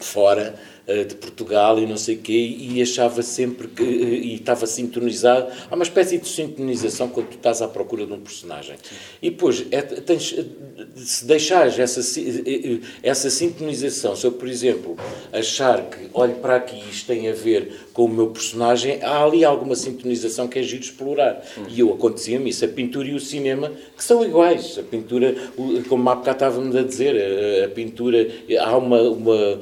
[0.00, 0.54] fora,
[1.04, 3.82] de Portugal e não sei o quê, e achava sempre que.
[3.82, 5.52] Eh, e estava sintonizado.
[5.70, 8.76] Há uma espécie de sintonização quando tu estás à procura de um personagem.
[9.20, 10.34] E depois, é, tens,
[10.96, 14.96] se deixares essa, eh, essa sintonização, se eu, por exemplo,
[15.30, 19.22] achar que olho para aqui e isto tem a ver com o meu personagem, há
[19.22, 21.44] ali alguma sintonização que é giro explorar.
[21.68, 22.64] E eu acontecia-me isso.
[22.64, 24.78] A pintura e o cinema, que são iguais.
[24.78, 25.34] A pintura,
[25.88, 28.26] como há bocado estávamos a dizer, a, a pintura,
[28.58, 29.02] há uma.
[29.02, 29.60] uma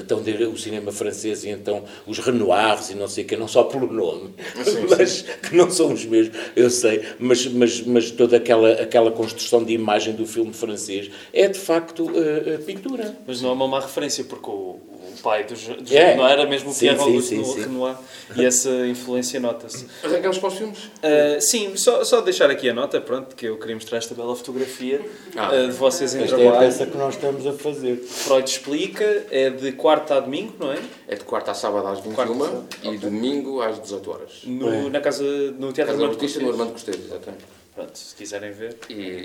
[0.00, 0.20] então,
[0.56, 3.92] o cinema francês e então os Renoirs e não sei o que, não só pelo
[3.92, 5.24] nome, sim, mas sim.
[5.42, 9.72] que não são os mesmos, eu sei, mas, mas, mas toda aquela, aquela construção de
[9.72, 13.16] imagem do filme francês é de facto uh, pintura.
[13.26, 14.80] Mas não é uma má referência, porque o,
[15.16, 16.12] pai dos, dos é.
[16.12, 17.96] Renoir era mesmo o Pierre Auguste Renoir
[18.36, 19.86] e essa influência nota-se.
[20.02, 20.84] Arrancamos para os filmes?
[20.84, 24.34] Uh, sim, só, só deixar aqui a nota, pronto, que eu queria mostrar esta bela
[24.34, 25.00] fotografia
[25.36, 25.50] ah.
[25.52, 26.54] uh, de vocês em esta trabalho.
[26.54, 27.96] é a peça que nós estamos a fazer.
[27.96, 30.78] Freud explica, é de quarta a domingo, não é?
[31.08, 32.98] É de quarta a sábado às 21 quarta, e okay.
[32.98, 34.30] domingo às 18 horas.
[34.44, 34.90] No, é.
[34.90, 36.36] Na casa, no Teatro casa Armando Cortês.
[36.36, 37.44] no Armando Cortês, exatamente.
[37.74, 38.78] Pronto, se quiserem ver.
[38.88, 39.24] E,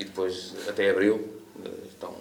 [0.00, 2.14] e depois, até abril, eh, estão,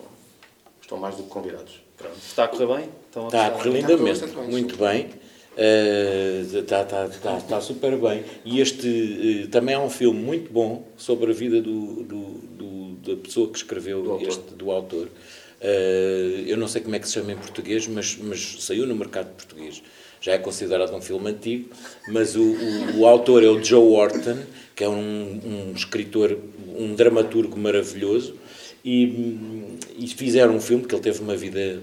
[0.82, 1.83] estão mais do que convidados.
[1.98, 2.90] Pronto, está a correr bem?
[3.08, 5.10] Estão está a correr lindamente, muito bem.
[5.56, 8.24] Uh, está, está, está, está, super bem.
[8.44, 12.24] E este uh, também é um filme muito bom sobre a vida do, do,
[12.58, 14.56] do da pessoa que escreveu do este, autor.
[14.56, 15.08] do autor.
[15.62, 18.96] Uh, eu não sei como é que se chama em português, mas, mas saiu no
[18.96, 19.84] mercado português.
[20.20, 21.70] Já é considerado um filme antigo,
[22.08, 24.40] mas o, o, o autor é o Joe Orton,
[24.76, 26.38] que é um, um escritor,
[26.78, 28.36] um dramaturgo maravilhoso,
[28.84, 31.82] e, e fizeram um filme que ele teve uma vida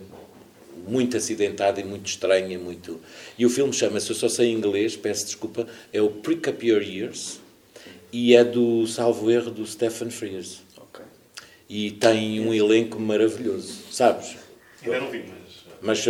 [0.86, 3.00] muito acidentada e muito estranha, muito...
[3.38, 6.82] E o filme chama-se, eu só sei inglês, peço desculpa, é o Prick Up Your
[6.82, 7.40] Ears
[8.12, 10.62] e é do, salvo erro, do Stephen Frears.
[10.76, 11.04] Okay.
[11.68, 14.36] E tem um elenco maravilhoso, sabes?
[14.82, 15.50] Ainda não vi, mas...
[15.82, 16.06] Mas,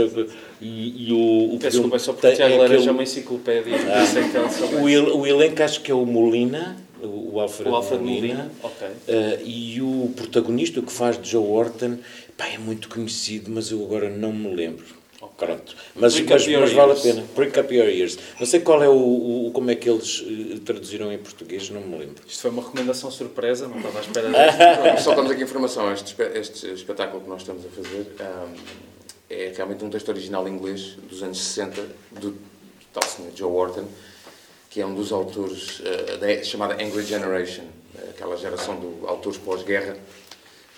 [0.60, 1.90] e, e o, o Peço filme...
[1.92, 3.76] Desculpa, só porque Tiago é Laranja é uma enciclopédia.
[3.76, 8.50] Ah, o, o elenco acho que é o Molina, o Alfred, o Alfred Molina, Molina
[8.62, 8.88] okay.
[8.88, 11.98] uh, e o protagonista, que faz de Joe Orton,
[12.36, 15.00] pá, é muito conhecido, mas eu agora não me lembro.
[15.20, 15.48] Okay.
[15.48, 15.76] Pronto.
[15.94, 17.24] Mas, mas, mas vale a pena.
[17.34, 18.18] Prick up your ears.
[18.38, 21.82] Não sei qual é o, o como é que eles uh, traduziram em português, não
[21.82, 22.22] me lembro.
[22.26, 25.92] Isto foi uma recomendação surpresa, não estava à espera Só temos aqui informação.
[25.92, 28.54] Este, este espetáculo que nós estamos a fazer um,
[29.28, 31.86] é realmente um texto original em inglês dos anos 60
[32.20, 32.36] do
[32.92, 33.84] tal senhor Joe Orton,
[34.70, 37.64] que é um dos autores uh, da chamada Angry Generation,
[38.08, 39.96] aquela geração de autores pós-guerra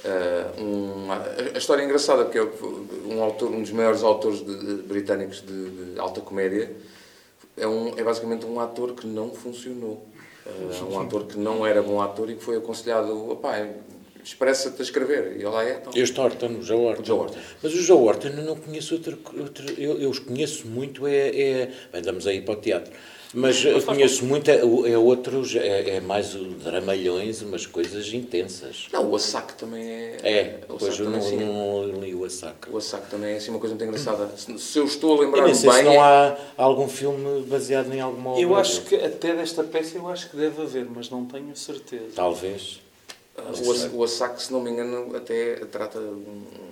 [0.02, 1.12] Uh, um,
[1.54, 5.40] a história é engraçada porque é um, autor, um dos maiores autores de, de, britânicos
[5.40, 6.72] de, de, alta comédia
[7.56, 10.04] é, um, é basicamente um ator que não funcionou.
[10.44, 13.64] Uh, um ator que não era bom ator e que foi aconselhado, opá,
[14.24, 15.36] expressa-te a escrever.
[15.38, 15.76] E lá é.
[15.76, 17.04] Então, este Horton, o Joe Horton.
[17.04, 17.38] Joe Horton.
[17.62, 19.16] Mas o Joe Horton eu não conheço outro.
[19.38, 21.72] outro eu, eu os conheço muito, é, é.
[21.92, 22.92] Bem, damos aí para o teatro.
[23.34, 28.88] Mas eu conheço muito, é, é outros, é, é, mais o Dramalhões, umas coisas intensas.
[28.92, 30.18] Não, o Assac também é.
[30.22, 32.70] É, pois eu não, assim, não, li o Assac.
[32.70, 34.30] O Assac também é assim uma coisa muito engraçada.
[34.36, 35.54] Se, se eu estou a lembrar bem.
[35.54, 35.98] Se não é...
[35.98, 38.42] há algum filme baseado em alguma obra.
[38.42, 42.12] Eu acho que até desta peça eu acho que deve haver, mas não tenho certeza.
[42.14, 42.80] Talvez.
[43.36, 46.71] O, o Assac, se não me engano, até trata um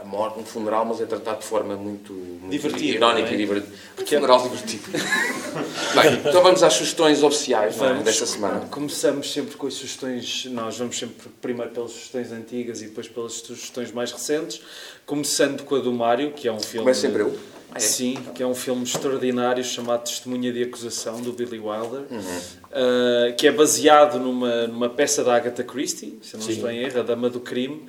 [0.00, 3.34] a morte, um funeral, mas é tratado de forma muito, muito divertida, irónica é?
[3.34, 3.74] e divertida.
[4.00, 4.82] Um funeral divertido.
[5.94, 8.60] Bem, então vamos às sugestões oficiais é, vamos, desta semana.
[8.70, 13.34] Começamos sempre com as sugestões, nós vamos sempre primeiro pelas sugestões antigas e depois pelas
[13.34, 14.62] sugestões mais recentes,
[15.04, 16.84] começando com a do Mário, que é um filme...
[16.84, 17.38] Começa sempre eu?
[17.72, 17.80] Ah, é?
[17.80, 22.18] Sim, que é um filme extraordinário chamado Testemunha de Acusação, do Billy Wilder, uhum.
[22.18, 27.00] uh, que é baseado numa, numa peça da Agatha Christie, se não estou em erro,
[27.00, 27.86] A Dama do Crime.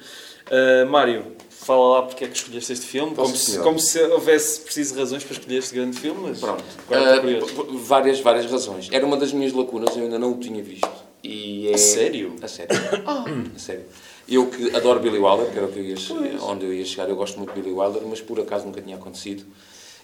[0.51, 4.59] Uh, Mário, fala lá porque é que escolheste este filme, como se, como se, houvesse
[4.59, 6.29] preciso razões para escolher este grande filme.
[6.29, 8.89] Mas Pronto, uh, várias, várias razões.
[8.91, 10.89] Era uma das minhas lacunas, eu ainda não o tinha visto.
[11.23, 11.75] E é...
[11.75, 12.35] A sério?
[12.41, 12.75] A sério.
[13.05, 13.23] ah.
[13.55, 13.85] A sério.
[14.27, 17.15] Eu que adoro Billy Wilder, que era que eu ia, onde eu ia chegar, eu
[17.15, 19.45] gosto muito de Billy Wilder, mas por acaso nunca tinha acontecido.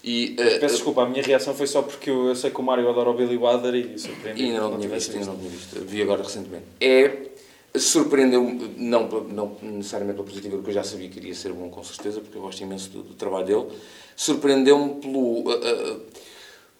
[0.02, 2.62] E, uh, Peço desculpa, a minha reação foi só porque eu, eu sei que o
[2.62, 4.42] Mário adora o Billy Wilder e surpreendi.
[4.42, 5.84] E ainda não, não tinha visto, ainda não tinha visto.
[5.84, 6.64] Vi agora recentemente.
[6.80, 7.28] É
[7.76, 11.84] Surpreendeu-me, não, não necessariamente pela positiva, porque eu já sabia que iria ser bom, com
[11.84, 13.66] certeza, porque eu gosto imenso do, do trabalho dele.
[14.16, 16.00] Surpreendeu-me pelo, uh, uh,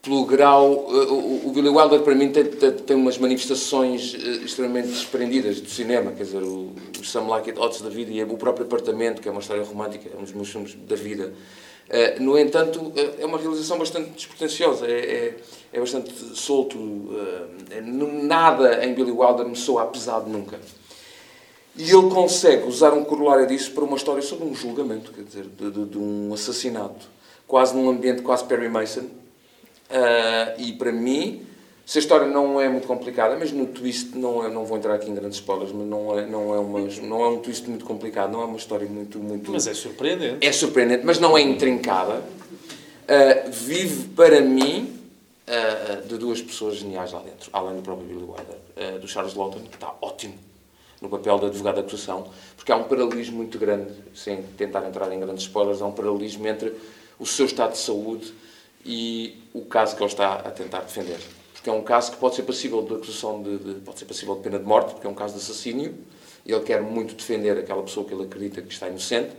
[0.03, 0.73] pelo grau.
[0.73, 6.11] O, o Billy Wilder, para mim, tem, tem umas manifestações extremamente desprendidas do cinema.
[6.13, 9.31] Quer dizer, o, o Some Like It da vida e o próprio Apartamento, que é
[9.31, 11.33] uma história romântica, é um dos meus filmes da vida.
[12.21, 15.37] No entanto, é uma realização bastante despretensiosa, é, é,
[15.73, 16.79] é bastante solto.
[18.23, 20.59] nada em Billy Wilder me soa pesado nunca.
[21.79, 25.45] E ele consegue usar um corolário disso para uma história sobre um julgamento, quer dizer,
[25.45, 27.07] de, de, de um assassinato,
[27.47, 29.03] quase num ambiente quase Perry Mason.
[29.03, 31.47] Uh, e para mim,
[31.89, 34.93] se a história não é muito complicada, mas no twist, não, é, não vou entrar
[34.93, 37.87] aqui em grandes spoilers, mas não é, não, é uma, não é um twist muito
[37.87, 39.19] complicado, não é uma história muito.
[39.19, 40.47] muito mas é surpreendente.
[40.47, 42.17] É surpreendente, mas não é intrincada.
[42.19, 45.01] Uh, vive para mim
[45.49, 49.61] uh, de duas pessoas geniais lá dentro, além do próprio Billy Wilder, do Charles Lawton,
[49.61, 50.35] que está ótimo
[51.01, 55.11] no papel de advogado da acusação, porque há um paralelismo muito grande, sem tentar entrar
[55.11, 56.75] em grandes spoilers, há um paralelismo entre
[57.19, 58.35] o seu estado de saúde
[58.85, 61.38] e o caso que ele está a tentar defender.
[61.69, 64.35] Porque é um caso que pode ser passível de acusação de, de pode ser passível
[64.37, 65.95] de pena de morte, porque é um caso de assassínio,
[66.47, 69.33] ele quer muito defender aquela pessoa que ele acredita que está inocente,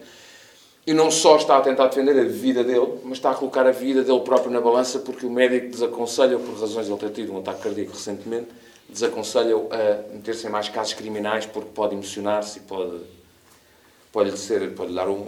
[0.85, 3.71] e não só está a tentar defender a vida dele, mas está a colocar a
[3.71, 7.33] vida dele próprio na balança, porque o médico desaconselha, por razões de ele ter tido
[7.33, 8.47] um ataque cardíaco recentemente,
[8.87, 12.99] desaconselham a meter-se em mais casos criminais porque pode emocionar-se e pode
[14.11, 15.27] pode ser pode dar um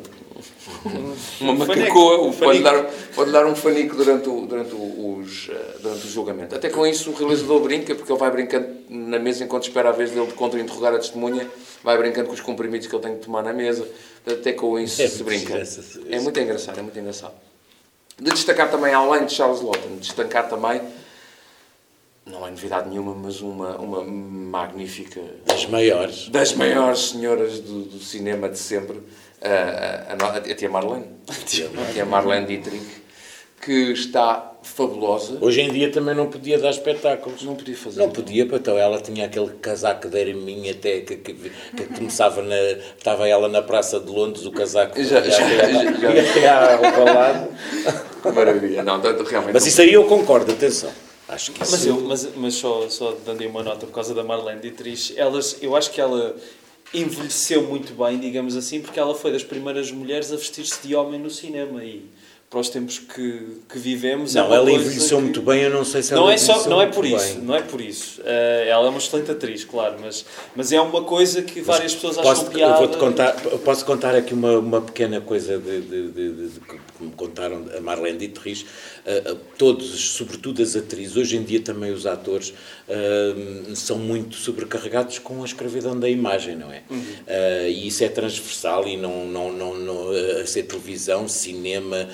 [1.41, 2.83] uma macacoa pode dar
[3.15, 6.55] pode dar um fanico durante o durante os eh, durante o julgamento.
[6.55, 9.91] Até com isso o realizador brinca porque ele vai brincando na mesa enquanto espera a
[9.91, 11.47] vez dele de contra-interrogar a testemunha
[11.83, 13.87] vai brincando com os comprimidos que ele tem que tomar na mesa
[14.25, 15.61] até com isso é se brinca.
[16.09, 17.33] é muito engraçado é muito engraçado.
[18.19, 20.81] De destacar também além de Charles Lawton destacar também
[22.25, 25.21] não é novidade nenhuma, mas uma, uma magnífica.
[25.45, 26.29] Das maiores.
[26.29, 29.01] Das maiores senhoras do, do cinema de sempre,
[29.41, 31.07] a, a, a, a tia Marlene.
[31.27, 31.33] A
[31.93, 32.85] tia Marlene Dietrich,
[33.59, 35.39] que está fabulosa.
[35.41, 37.41] Hoje em dia também não podia dar espetáculos.
[37.41, 37.99] Não podia fazer.
[37.99, 42.55] Não podia, então ela tinha aquele casaco de araminha até que, que, que, começava na.
[42.55, 47.47] Estava ela na Praça de Londres, o casaco já, já, já, já ao lado.
[48.35, 49.53] Maravilha, não, realmente.
[49.53, 50.91] Mas isso aí eu concordo, atenção.
[51.31, 54.21] Acho que mas, eu, mas, mas só, só dando aí uma nota por causa da
[54.21, 56.35] Marlene Dietrich, elas, eu acho que ela
[56.93, 61.17] envelheceu muito bem, digamos assim, porque ela foi das primeiras mulheres a vestir-se de homem
[61.17, 62.05] no cinema e
[62.51, 64.35] para os tempos que, que vivemos.
[64.35, 65.23] É não, é ela envelheceu que...
[65.23, 67.43] muito bem, eu não sei se não ela é só Não é por isso, bem.
[67.45, 68.19] não é por isso.
[68.19, 72.01] Uh, ela é uma excelente atriz, claro, mas, mas é uma coisa que várias mas
[72.01, 72.77] pessoas posso, acham piada.
[72.77, 76.77] Vou -te contar, posso contar aqui uma, uma pequena coisa de, de, de, de, que
[76.99, 78.65] me contaram a Marlene Dietrich.
[79.05, 82.49] Uh, todos, sobretudo as atrizes, hoje em dia também os atores,
[82.87, 86.83] uh, são muito sobrecarregados com a escravidão da imagem, não é?
[86.89, 87.01] Uhum.
[87.67, 90.11] e isso é transversal e não, não, não, não
[90.41, 92.07] a ser televisão, cinema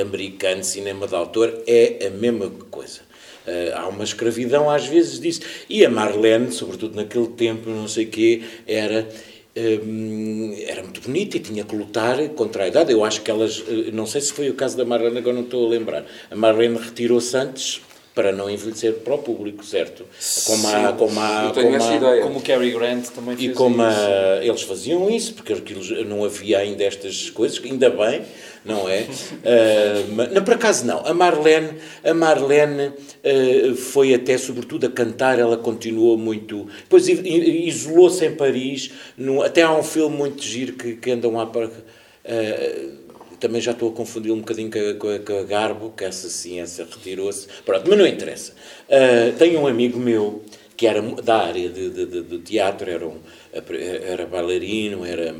[0.00, 3.00] americano, cinema de autor, é a mesma coisa.
[3.46, 5.40] Uh, há uma escravidão às vezes disso.
[5.68, 9.08] E a Marlene, sobretudo naquele tempo, não sei o quê, era,
[9.56, 12.92] um, era muito bonita e tinha que lutar contra a idade.
[12.92, 15.42] Eu acho que elas, eh, não sei se foi o caso da Marlene, agora não
[15.42, 16.04] estou a lembrar.
[16.30, 17.82] A Marlene retirou-se antes
[18.14, 20.04] para não envelhecer para o público, certo?
[20.46, 24.40] Como a, como a, como, a, como o Cary Grant também fez E como a,
[24.42, 28.22] eles faziam isso, porque aquilo, não havia ainda estas coisas, ainda bem,
[28.64, 29.06] não é?
[29.42, 31.04] Uh, não, por acaso não.
[31.04, 31.70] A Marlene,
[32.04, 36.68] a Marlene uh, foi até, sobretudo, a cantar, ela continuou muito...
[36.78, 41.44] Depois isolou-se em Paris, no, até há um filme muito giro que, que andam a...
[41.44, 43.01] Uh,
[43.42, 46.60] também já estou a confundir um bocadinho com a, com a Garbo, que essa sim,
[46.60, 47.48] essa retirou-se.
[47.64, 48.52] Pronto, mas não interessa.
[48.88, 50.42] Uh, tenho um amigo meu
[50.76, 53.18] que era da área de, de, de, de teatro, era, um,
[53.52, 55.34] era bailarino, era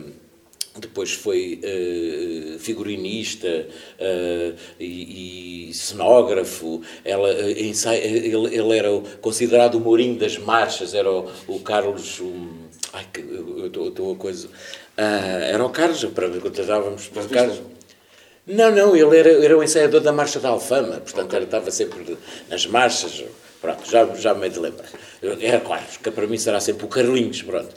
[0.79, 3.67] depois foi uh, figurinista
[4.01, 6.81] uh, e, e, cenógrafo.
[7.05, 8.89] Ela, uh, ele, ele, era
[9.21, 12.21] considerado o Mourinho das marchas, era o, o Carlos.
[12.21, 14.49] Um, ai, que, eu estou a coisa.
[14.97, 17.72] era o Carlos, para contratávamos para o Carlos.
[18.47, 21.39] Não, não, ele era, era o ensaiador da Marcha da Alfama, portanto okay.
[21.39, 23.25] ele estava sempre nas marchas.
[23.61, 24.89] Pronto, já, já me de lembrar.
[25.41, 27.73] Era Carlos, que para mim será sempre o Carlinhos, pronto.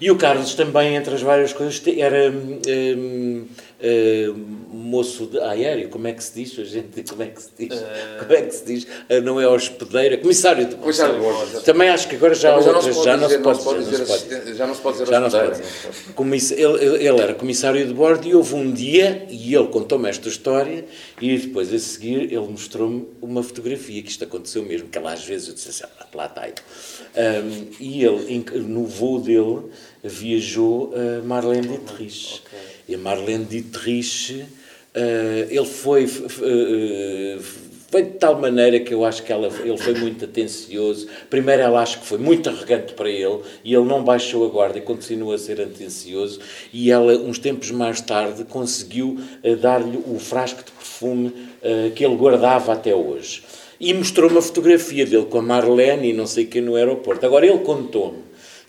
[0.00, 3.46] E o Carlos também, entre as várias coisas, era hum,
[3.82, 6.50] hum, moço de aéreo, como é que se diz?
[6.68, 7.82] gente, como é que se diz?
[8.18, 8.84] Como é que se diz?
[8.84, 11.60] Uh, não é hospedeiro, é comissário de bordo.
[11.62, 14.54] Também acho que agora já há outras, já não se pode dizer.
[14.54, 16.58] Já não se pode dizer já não se pode dizer.
[16.58, 20.84] Ele, ele era comissário de bordo e houve um dia, e ele contou-me esta história,
[21.20, 25.24] e depois a seguir ele mostrou-me uma fotografia, que isto aconteceu mesmo, que ela às
[25.24, 26.46] vezes eu disse assim, ah, lá está.
[26.46, 29.70] Um, e ele, no voo dele,
[30.02, 32.42] viajou a Marlene Dietrich.
[32.46, 32.75] Okay.
[32.88, 34.46] E a Marlene Dietrich, uh,
[35.50, 37.42] ele foi uh,
[37.88, 41.06] foi de tal maneira que eu acho que ela, ele foi muito atencioso.
[41.30, 44.78] Primeiro, ela acho que foi muito arrogante para ele e ele não baixou a guarda
[44.78, 46.40] e continua a ser atencioso.
[46.72, 52.04] E ela, uns tempos mais tarde, conseguiu uh, dar-lhe o frasco de perfume uh, que
[52.04, 53.44] ele guardava até hoje.
[53.78, 57.24] E mostrou uma fotografia dele com a Marlene e não sei quem no aeroporto.
[57.24, 58.25] Agora, ele contou-me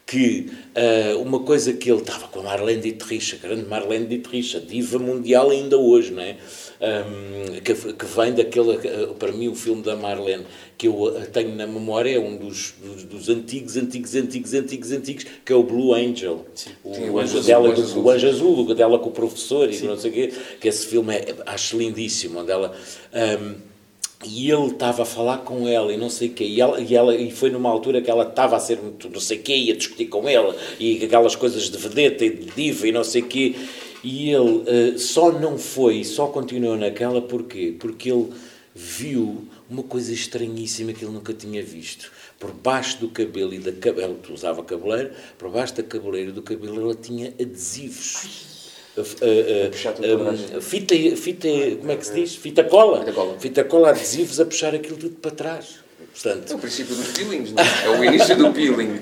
[0.08, 4.56] que uh, uma coisa que ele estava com a Marlene Dietrich, a grande Marlene Dietrich,
[4.56, 6.38] a diva mundial ainda hoje, não é?
[6.80, 8.78] Um, que, que, vem daquele,
[9.20, 10.46] para mim, o filme da Marlene,
[10.78, 15.26] que eu tenho na memória, é um dos, dos, dos antigos, antigos, antigos, antigos, antigos,
[15.44, 16.46] que é o Blue Angel.
[16.56, 16.70] Sim.
[16.86, 19.78] O, anjo, dela, o, anjo azul, o Anjo Azul, o dela com o professor, e
[19.82, 22.74] não sei o quê, que esse filme é, acho lindíssimo, onde ela.
[23.14, 23.77] Um,
[24.26, 26.96] e ele estava a falar com ela e não sei o quê, e, ela, e,
[26.96, 29.56] ela, e foi numa altura que ela estava a ser muito não sei o quê,
[29.56, 33.04] e a discutir com ela, e aquelas coisas de vedeta e de diva e não
[33.04, 33.56] sei o quê,
[34.04, 34.64] e ele
[34.96, 37.76] uh, só não foi, só continuou naquela, porquê?
[37.78, 38.30] Porque ele
[38.74, 42.12] viu uma coisa estranhíssima que ele nunca tinha visto.
[42.40, 46.80] Por baixo do cabelo e da cabelo, usava cabeleira, por baixo da cabeleira do cabelo
[46.80, 48.57] ela tinha adesivos
[48.98, 51.48] a, a, fita, fita,
[51.80, 52.36] como é que se diz?
[52.36, 53.00] Fita cola.
[53.00, 53.40] Fita cola.
[53.40, 55.88] Fita cola adesivos a puxar aquilo tudo para trás.
[56.14, 57.86] Portanto, é o princípio dos peelings, não é?
[57.86, 59.00] É o início do peeling.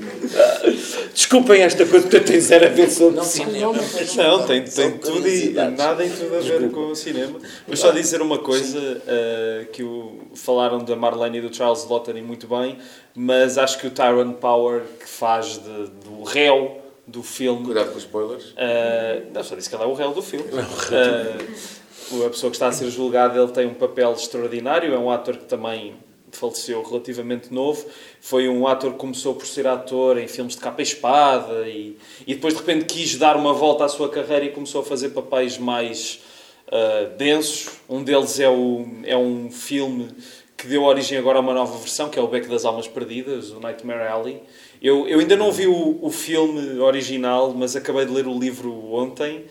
[1.14, 3.74] Desculpem esta coisa que tem zero a ver sobre não, cinema.
[4.18, 6.76] Não, não, tem, tem tudo e nada em tudo a ver Desculpa.
[6.76, 7.40] com o cinema.
[7.66, 12.22] Mas só dizer uma coisa, uh, que o, falaram da Marlene e do Charles Lottery
[12.22, 12.78] muito bem,
[13.16, 17.66] mas acho que o Tyrone Power, que faz de, do réu do filme.
[17.66, 18.52] Cuidado com os spoilers.
[18.52, 20.48] Uh, não, só disse que ele é o réu do filme.
[20.50, 25.10] Uh, a pessoa que está a ser julgada ele tem um papel extraordinário, é um
[25.10, 25.96] ator que também
[26.32, 27.86] faleceu relativamente novo.
[28.20, 31.98] Foi um ator que começou por ser ator em filmes de capa e espada e,
[32.28, 35.10] e depois de repente quis dar uma volta à sua carreira e começou a fazer
[35.10, 36.22] papéis mais
[36.68, 37.70] uh, densos.
[37.90, 40.10] Um deles é, o, é um filme
[40.58, 43.52] que deu origem agora a uma nova versão, que é o Beco das Almas Perdidas,
[43.52, 44.42] o Nightmare Alley
[44.86, 48.72] eu, eu ainda não vi o, o filme original, mas acabei de ler o livro
[48.94, 49.46] ontem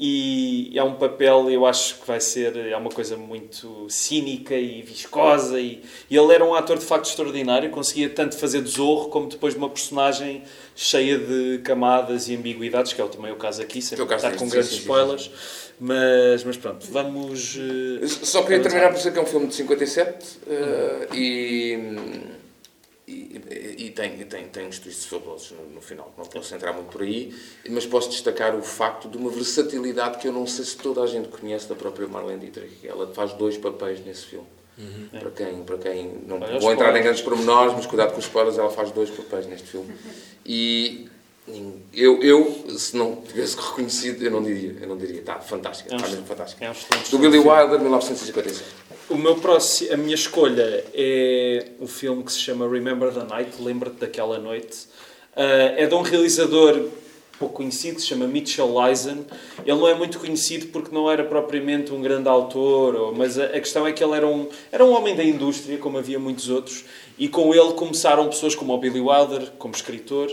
[0.00, 4.80] e é um papel, eu acho que vai ser é uma coisa muito cínica e
[4.80, 9.10] viscosa e, e, ele era um ator de facto extraordinário, conseguia tanto fazer de Zorro
[9.10, 10.42] como depois de uma personagem
[10.74, 14.70] cheia de camadas e ambiguidades, que é também o caso aqui, sem estar com grandes
[14.70, 15.24] sim, spoilers.
[15.24, 15.68] Sim, sim.
[15.80, 17.58] Mas, mas pronto, vamos.
[18.22, 22.37] Só queria terminar por dizer que é um filme de 57 uh, uhum.
[23.08, 26.54] E e, e, tem, e tem, tem uns twists fabulosos no, no, final, não posso
[26.54, 27.34] entrar muito por aí,
[27.68, 31.06] mas posso destacar o facto de uma versatilidade que eu não sei se toda a
[31.06, 32.86] gente conhece da própria Marlene Dietrich.
[32.86, 34.46] Ela faz dois papéis nesse filme.
[34.78, 35.08] Uhum.
[35.18, 38.24] Para, quem, para quem não Olha vou entrar em grandes pormenores, mas cuidado com os
[38.26, 39.92] spoilers, ela faz dois papéis neste filme.
[40.46, 41.08] E
[41.92, 46.06] eu, eu, se não tivesse reconhecido, eu não diria, eu não diria, está fantástica, está
[46.06, 46.64] é mesmo fantástica.
[46.64, 48.64] É um Do Billy Wilder, 1956.
[49.10, 53.52] O meu próximo, a minha escolha é o filme que se chama Remember the Night,
[53.58, 54.86] Lembra-te daquela noite.
[55.34, 56.90] Uh, é de um realizador
[57.38, 59.24] pouco conhecido, se chama Mitchell Eisen.
[59.64, 63.60] Ele não é muito conhecido porque não era propriamente um grande autor, mas a, a
[63.60, 66.84] questão é que ele era um, era um homem da indústria, como havia muitos outros,
[67.18, 70.28] e com ele começaram pessoas como o Billy Wilder, como escritor,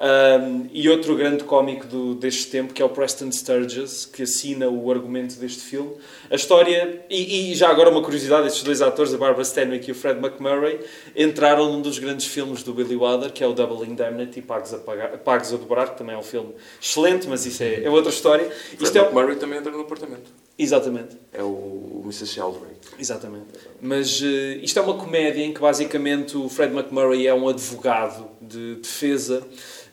[0.00, 4.68] um, e outro grande cómico do, deste tempo, que é o Preston Sturges, que assina
[4.68, 5.92] o argumento deste filme.
[6.30, 9.92] A história, e, e, já agora uma curiosidade, estes dois atores, a Barbara Stanwyck e
[9.92, 10.80] o Fred McMurray,
[11.14, 14.78] entraram num dos grandes filmes do Billy Wilder, que é o Double Indemnity, Pagos a,
[14.78, 18.10] pagar, Pagos a Dobrar, que também é um filme excelente, mas isso é, é outra
[18.10, 18.48] história.
[18.50, 19.38] Fred Isto é McMurray é...
[19.38, 20.30] também entra no apartamento.
[20.58, 21.16] Exatamente.
[21.32, 22.34] É o Mrs.
[22.34, 22.74] Sheldrake.
[22.98, 23.46] Exatamente.
[23.80, 24.24] Mas uh,
[24.62, 29.46] isto é uma comédia em que basicamente o Fred McMurray é um advogado de defesa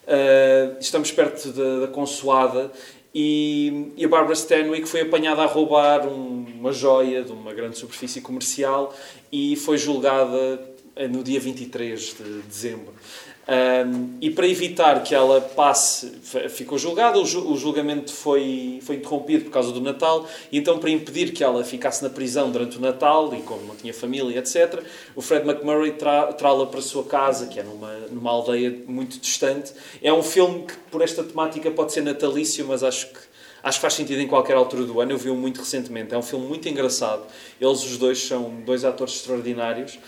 [0.08, 2.72] Uh, estamos perto da, da Consoada
[3.14, 7.78] e, e, a Barbara Stanwyck foi apanhada a roubar um, uma joia de uma grande
[7.78, 8.96] superfície comercial
[9.30, 10.62] e foi julgada
[11.10, 12.94] no dia 23 de dezembro.
[13.48, 16.12] Um, e para evitar que ela passe,
[16.50, 21.32] ficou julgada, o julgamento foi, foi interrompido por causa do Natal, e então para impedir
[21.32, 24.84] que ela ficasse na prisão durante o Natal, e como não tinha família, etc.,
[25.16, 29.72] o Fred McMurray trá-la para a sua casa, que é numa, numa aldeia muito distante.
[30.02, 33.28] É um filme que, por esta temática, pode ser natalício, mas acho que
[33.64, 35.12] acho que faz sentido em qualquer altura do ano.
[35.12, 36.14] Eu vi-o muito recentemente.
[36.14, 37.24] É um filme muito engraçado.
[37.60, 40.00] Eles, os dois, são dois atores extraordinários.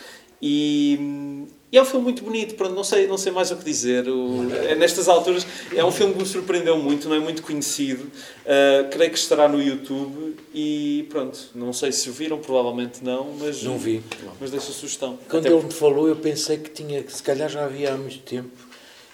[0.41, 3.63] E, e é um filme muito bonito, pronto, não sei, não sei mais o que
[3.63, 4.08] dizer.
[4.08, 8.05] O, é, nestas alturas é um filme que me surpreendeu muito, não é muito conhecido.
[8.05, 13.36] Uh, creio que estará no YouTube e pronto, não sei se o viram, provavelmente não,
[13.39, 14.01] mas não vi.
[14.41, 15.20] Mas deixa a sugestão.
[15.30, 17.97] Quando Até ele me falou, eu pensei que tinha, que se calhar já havia há
[17.97, 18.49] muito tempo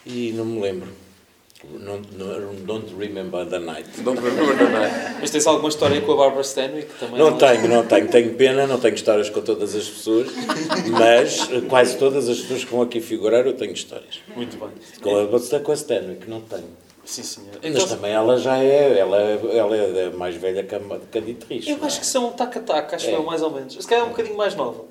[0.05, 1.04] e não me lembro.
[1.71, 3.89] Não, não, don't remember the night.
[4.01, 5.17] Don't remember the night.
[5.19, 7.19] Mas tens alguma história com a Barbara Stanwyck também?
[7.19, 8.07] Não, não tenho, não tenho.
[8.07, 10.27] Tenho pena, não tenho histórias com todas as pessoas,
[10.91, 14.19] mas quase todas as pessoas que vão aqui figurar eu tenho histórias.
[14.35, 14.69] Muito bem.
[15.01, 16.85] Com a, com a Stanwyck, não tenho.
[17.05, 17.51] Sim, senhor.
[17.61, 20.79] Mas então, também ela já é, ela, ela é mais velha que a,
[21.11, 21.69] que a Dietrich.
[21.69, 21.99] Eu acho é?
[21.99, 23.19] que são taca-taca, acho que é.
[23.19, 23.75] mais ou menos.
[23.75, 24.85] Se calhar é um bocadinho mais nova.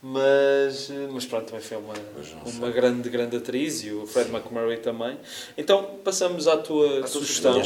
[0.00, 1.94] Mas, mas pronto, também foi uma,
[2.56, 5.16] uma grande, grande atriz e o Fred McMurray também.
[5.56, 7.60] Então passamos à tua sugestão,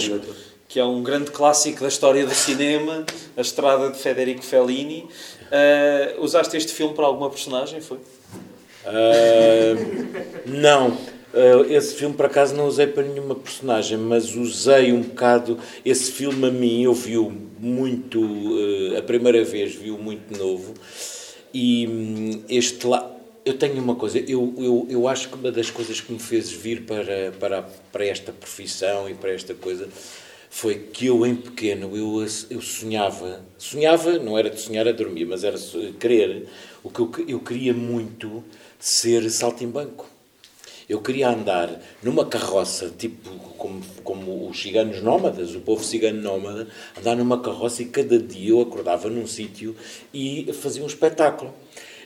[0.67, 3.05] que é um grande clássico da história do cinema,
[3.37, 5.07] A Estrada de Federico Fellini.
[5.53, 7.83] Uh, usaste este filme para alguma personagem?
[7.83, 7.99] Foi?
[7.99, 8.09] Uh,
[10.47, 10.93] não.
[11.35, 15.59] Uh, esse filme, por acaso, não usei para nenhuma personagem, mas usei um bocado.
[15.85, 18.21] Esse filme, a mim, eu vi-o muito.
[18.23, 20.73] Uh, a primeira vez vi-o muito novo.
[21.53, 23.11] E hum, este lá.
[23.45, 26.49] Eu tenho uma coisa, eu, eu, eu acho que uma das coisas que me fez
[26.53, 29.89] vir para, para, para esta profissão e para esta coisa
[30.49, 35.25] foi que eu, em pequeno, eu, eu sonhava, sonhava, não era de sonhar a dormir,
[35.25, 35.57] mas era
[35.99, 36.47] querer,
[36.85, 38.45] o que eu, eu queria muito
[38.79, 40.12] ser saltimbanco.
[40.93, 41.71] Eu queria andar
[42.03, 46.69] numa carroça, tipo como, como os ciganos nómadas, o povo cigano nómada,
[46.99, 49.75] andar numa carroça e cada dia eu acordava num sítio
[50.13, 51.55] e fazia um espetáculo.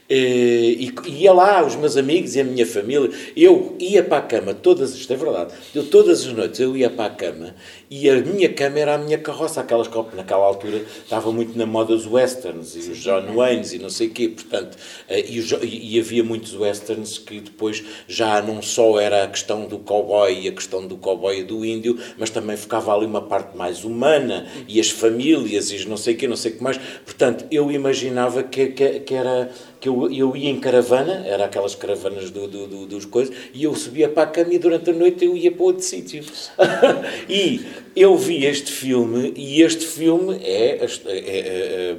[0.09, 3.09] Eh, e ia lá, os meus amigos e a minha família.
[3.35, 6.89] Eu ia para a cama todas, isto é verdade, eu todas as noites eu ia
[6.89, 7.55] para a cama
[7.89, 11.65] e a minha cama era a minha carroça, aquelas que naquela altura estavam muito na
[11.65, 14.77] moda os westerns e os John Waynes e não sei o quê, portanto,
[15.09, 19.79] eh, e, e, havia muitos westerns que depois já não só era a questão do
[19.79, 23.57] cowboy e a questão do cowboy e do índio, mas também ficava ali uma parte
[23.57, 26.77] mais humana e as famílias e não sei o quê, não sei o que mais.
[26.77, 29.49] Portanto, eu imaginava que, que, que era
[29.87, 33.63] que eu, eu ia em caravana, era aquelas caravanas do, do, do, dos coisas, e
[33.63, 36.23] eu subia para a cama e durante a noite eu ia para outro sítio.
[37.29, 37.65] e
[37.95, 41.95] eu vi este filme, e este filme é, é, é, é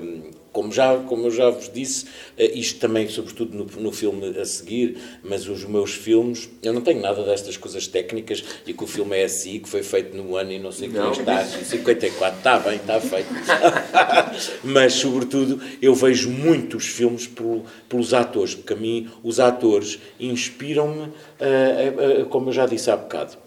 [0.58, 2.06] como, já, como eu já vos disse,
[2.36, 6.80] eh, isto também, sobretudo no, no filme a seguir, mas os meus filmes, eu não
[6.80, 10.34] tenho nada destas coisas técnicas e que o filme é assim, que foi feito no
[10.34, 13.28] ano e não sei o que está, 54, está bem, está feito.
[14.64, 21.02] mas, sobretudo, eu vejo muitos filmes por, pelos atores, porque a mim os atores inspiram-me,
[21.02, 23.38] uh, uh, como eu já disse há bocado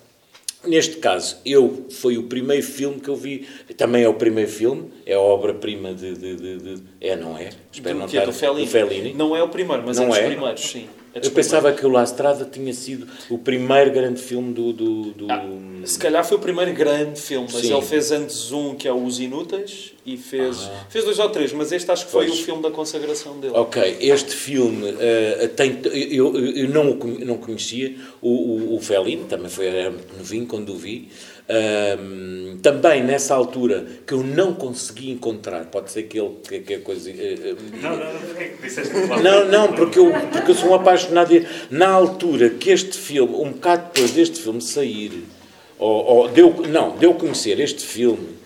[0.64, 4.92] Neste caso, eu foi o primeiro filme que eu vi, também é o primeiro filme,
[5.06, 7.50] é a obra-prima de, de, de, de, É, não é?
[7.72, 8.68] Espero do, não estar, do Fellini.
[8.68, 9.14] Fellini.
[9.14, 10.26] Não é o primeiro, mas não é dos é?
[10.28, 10.88] primeiros, sim.
[11.14, 14.72] É eu pensava que o La Estrada tinha sido o primeiro grande filme do.
[14.72, 15.28] do, do...
[15.30, 15.46] Ah,
[15.84, 17.74] se calhar foi o primeiro grande filme, mas Sim.
[17.74, 20.86] ele fez antes um que é Os Inúteis e fez, ah.
[20.90, 22.40] fez dois ou três, mas este acho que foi pois.
[22.40, 23.54] o filme da consagração dele.
[23.56, 25.82] Ok, este filme uh, tem.
[25.94, 30.74] Eu, eu não, não conhecia o, o, o Fellini, também foi era muito novinho quando
[30.74, 31.10] o vi.
[31.52, 36.74] Um, também nessa altura que eu não consegui encontrar, pode ser que ele que, que
[36.76, 37.10] a coisa.
[37.10, 41.32] Uh, não, não, não, porque disseste Não, não, porque eu, porque eu sou um apaixonado.
[41.70, 45.26] Na altura que este filme, um bocado depois deste filme sair,
[45.78, 48.40] ou, ou deu, não, deu conhecer este filme.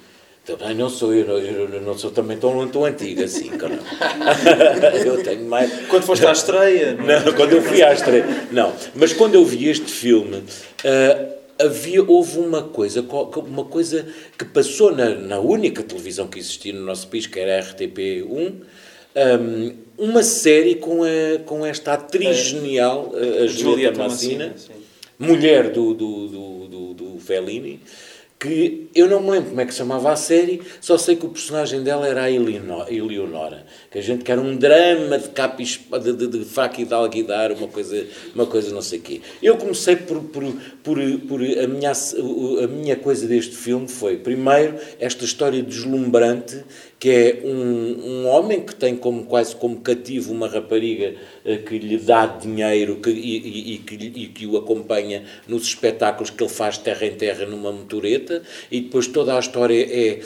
[0.43, 3.83] Também não sou eu, eu não sou também tão, tão antigo assim, caramba.
[5.05, 5.71] eu tenho mais.
[5.87, 6.93] Quando foste à estreia?
[6.93, 8.47] Não, não, quando eu fui à estreia.
[8.51, 14.05] Não, mas quando eu vi este filme, uh, havia, houve uma coisa, uma coisa
[14.37, 18.53] que passou na, na única televisão que existia no nosso país, que era a RTP1,
[19.15, 22.33] um, uma série com, a, com esta atriz é.
[22.33, 24.55] genial, a, a Julieta Massina,
[25.17, 27.79] mulher do, do, do, do, do Fellini,
[28.45, 31.29] que eu não me lembro como é que chamava a série, só sei que o
[31.29, 35.63] personagem dela era a Eleonora, que a gente quer um drama de capa
[35.99, 39.21] de, de, de faca e de alguidar, uma coisa, uma coisa não sei o quê.
[39.41, 40.43] Eu comecei por, por,
[40.83, 46.63] por, por a, minha, a minha coisa deste filme foi, primeiro, esta história deslumbrante
[47.05, 51.13] que é um, um homem que tem como, quase como cativo uma rapariga
[51.45, 55.67] uh, que lhe dá dinheiro que, e, e, e, que, e que o acompanha nos
[55.67, 58.41] espetáculos que ele faz terra em terra numa motoreta,
[58.71, 60.19] e depois toda a história é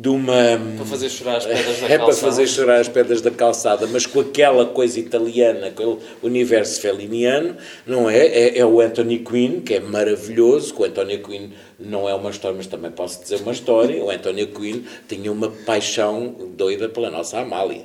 [0.00, 0.32] de uma.
[0.78, 1.92] Para fazer chorar as pedras da calçada.
[1.92, 6.80] É para fazer chorar as pedras da calçada, mas com aquela coisa italiana, aquele universo
[6.80, 7.54] feliniano,
[7.86, 8.26] não é?
[8.26, 8.58] é?
[8.58, 12.56] É, o Anthony Quinn, que é maravilhoso, que o Anthony Quinn não é uma história,
[12.56, 14.02] mas também posso dizer uma história.
[14.02, 17.84] O Anthony Quinn tinha uma paixão doida pela nossa Amália.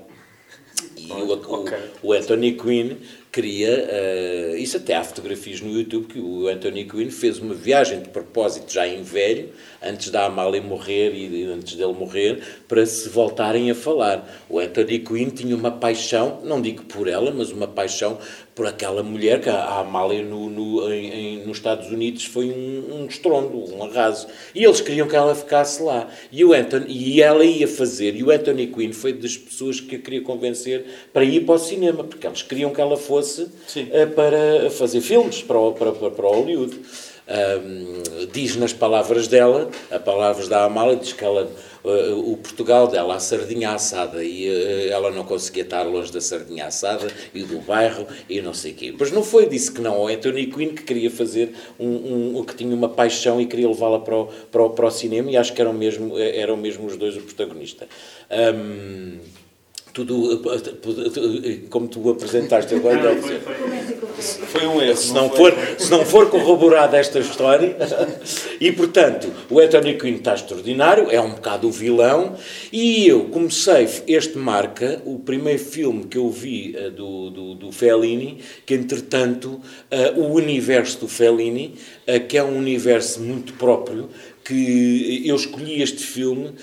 [0.98, 1.78] E o, okay.
[2.02, 2.96] o, o Anthony Quinn
[3.36, 8.02] queria, uh, isso até há fotografias no YouTube, que o Anthony Quinn fez uma viagem
[8.02, 9.50] de propósito já em velho,
[9.86, 14.28] antes da Amália morrer e antes dele morrer, para se voltarem a falar.
[14.50, 18.18] O Anthony Quinn tinha uma paixão, não digo por ela, mas uma paixão
[18.56, 23.06] por aquela mulher que a Amália no, no em, nos Estados Unidos foi um, um
[23.06, 24.28] estrondo, um arraso.
[24.56, 26.10] E eles queriam que ela ficasse lá.
[26.32, 29.98] E, o Anthony, e ela ia fazer, e o Anthony Quinn foi das pessoas que
[29.98, 34.10] a queria convencer para ir para o cinema, porque eles queriam que ela fosse uh,
[34.16, 36.80] para fazer filmes para, para, para, para Hollywood.
[37.28, 41.50] Um, diz nas palavras dela, as palavras da Amália, diz que ela
[41.84, 46.22] uh, o Portugal dela, a sardinha assada, e uh, ela não conseguia estar longe da
[46.22, 48.96] sardinha assada e do bairro e não sei o quê.
[48.98, 52.56] Mas não foi, disse que não, o Anthony Quinn que queria fazer um, um que
[52.56, 55.52] tinha uma paixão e queria levá-la para o, para, o, para o cinema e acho
[55.54, 57.88] que eram mesmo, eram mesmo os dois o protagonista.
[58.30, 59.18] Um,
[59.96, 60.42] tudo
[61.70, 63.16] como tu apresentaste agora.
[63.16, 64.98] Foi, foi, foi um erro.
[64.98, 67.78] Se não, for, se não for corroborada esta história.
[68.60, 72.36] e portanto, o Anthony Quinn está extraordinário, é um bocado o vilão.
[72.74, 77.72] E eu comecei, este marca, o primeiro filme que eu vi uh, do, do, do,
[77.72, 81.76] Fellini, que entretanto, uh, o universo do Fellini,
[82.06, 84.10] uh, que é um universo muito próprio,
[84.46, 86.54] que eu escolhi este filme eh,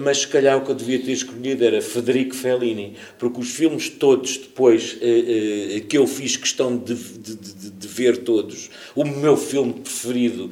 [0.00, 3.88] mas se calhar o que eu devia ter escolhido era Federico Fellini, porque os filmes
[3.88, 9.04] todos depois eh, eh, que eu fiz questão de, de, de, de ver todos, o
[9.04, 10.50] meu filme preferido,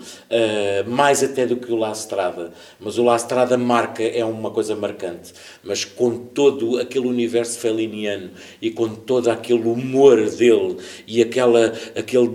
[0.87, 4.75] mais até do que o La Strada, mas o La Strada marca, é uma coisa
[4.75, 5.33] marcante,
[5.63, 8.31] mas com todo aquele universo feliniano
[8.61, 12.31] e com todo aquele humor dele e aquela, aquele,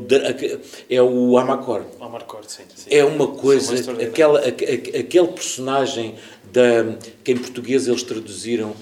[0.89, 1.85] é o Amarcord.
[1.99, 2.89] Amarcord, sim, sim.
[2.89, 6.15] É uma coisa, aquela, aquele personagem
[6.53, 8.75] da, que em português eles traduziram,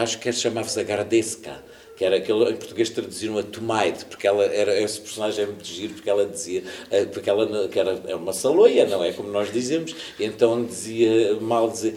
[0.00, 1.62] acho que chamava-se Agradesca,
[1.98, 5.66] que era aquele, em português traduziram a Tomaide, porque ela era, esse personagem é muito
[5.66, 9.12] giro, porque ela dizia, eh, porque ela que era é uma saloia, não é?
[9.12, 11.94] Como nós dizemos, então dizia mal, dizia,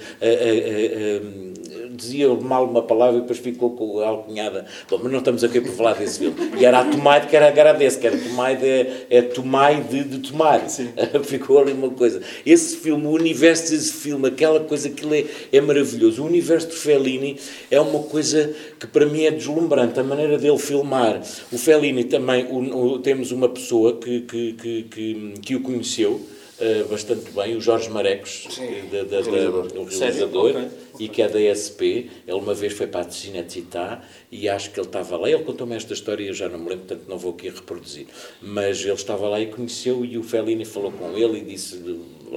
[1.96, 4.66] dizia mal uma palavra e depois ficou com a alcunhada.
[4.90, 6.36] Bom, mas não estamos aqui para falar desse filme.
[6.60, 10.30] E era a Tomaide que era agradece, que era Tomaide é, é Tomai de, de
[10.30, 10.62] tomar.
[11.24, 12.22] ficou ali uma coisa.
[12.46, 15.06] Esse filme, o universo desse filme, aquela coisa que
[15.52, 16.24] é, é maravilhoso.
[16.24, 17.38] O universo de Fellini
[17.70, 20.00] é uma coisa que para mim é deslumbrante.
[20.00, 21.22] A maneira dele filmar.
[21.52, 26.22] O Fellini também, o, o, temos uma pessoa que, que, que, que, que o conheceu.
[26.62, 30.68] Uh, bastante bem, o Jorge Marecos, Sim, da, da, da, o realizador, okay.
[31.00, 32.10] E que é da SP.
[32.28, 35.30] Ele uma vez foi para a Cinecittà e acho que ele estava lá.
[35.30, 38.08] Ele contou-me esta história, eu já não me lembro, portanto não vou aqui reproduzir.
[38.42, 41.82] Mas ele estava lá e conheceu, e o Fellini falou com ele e disse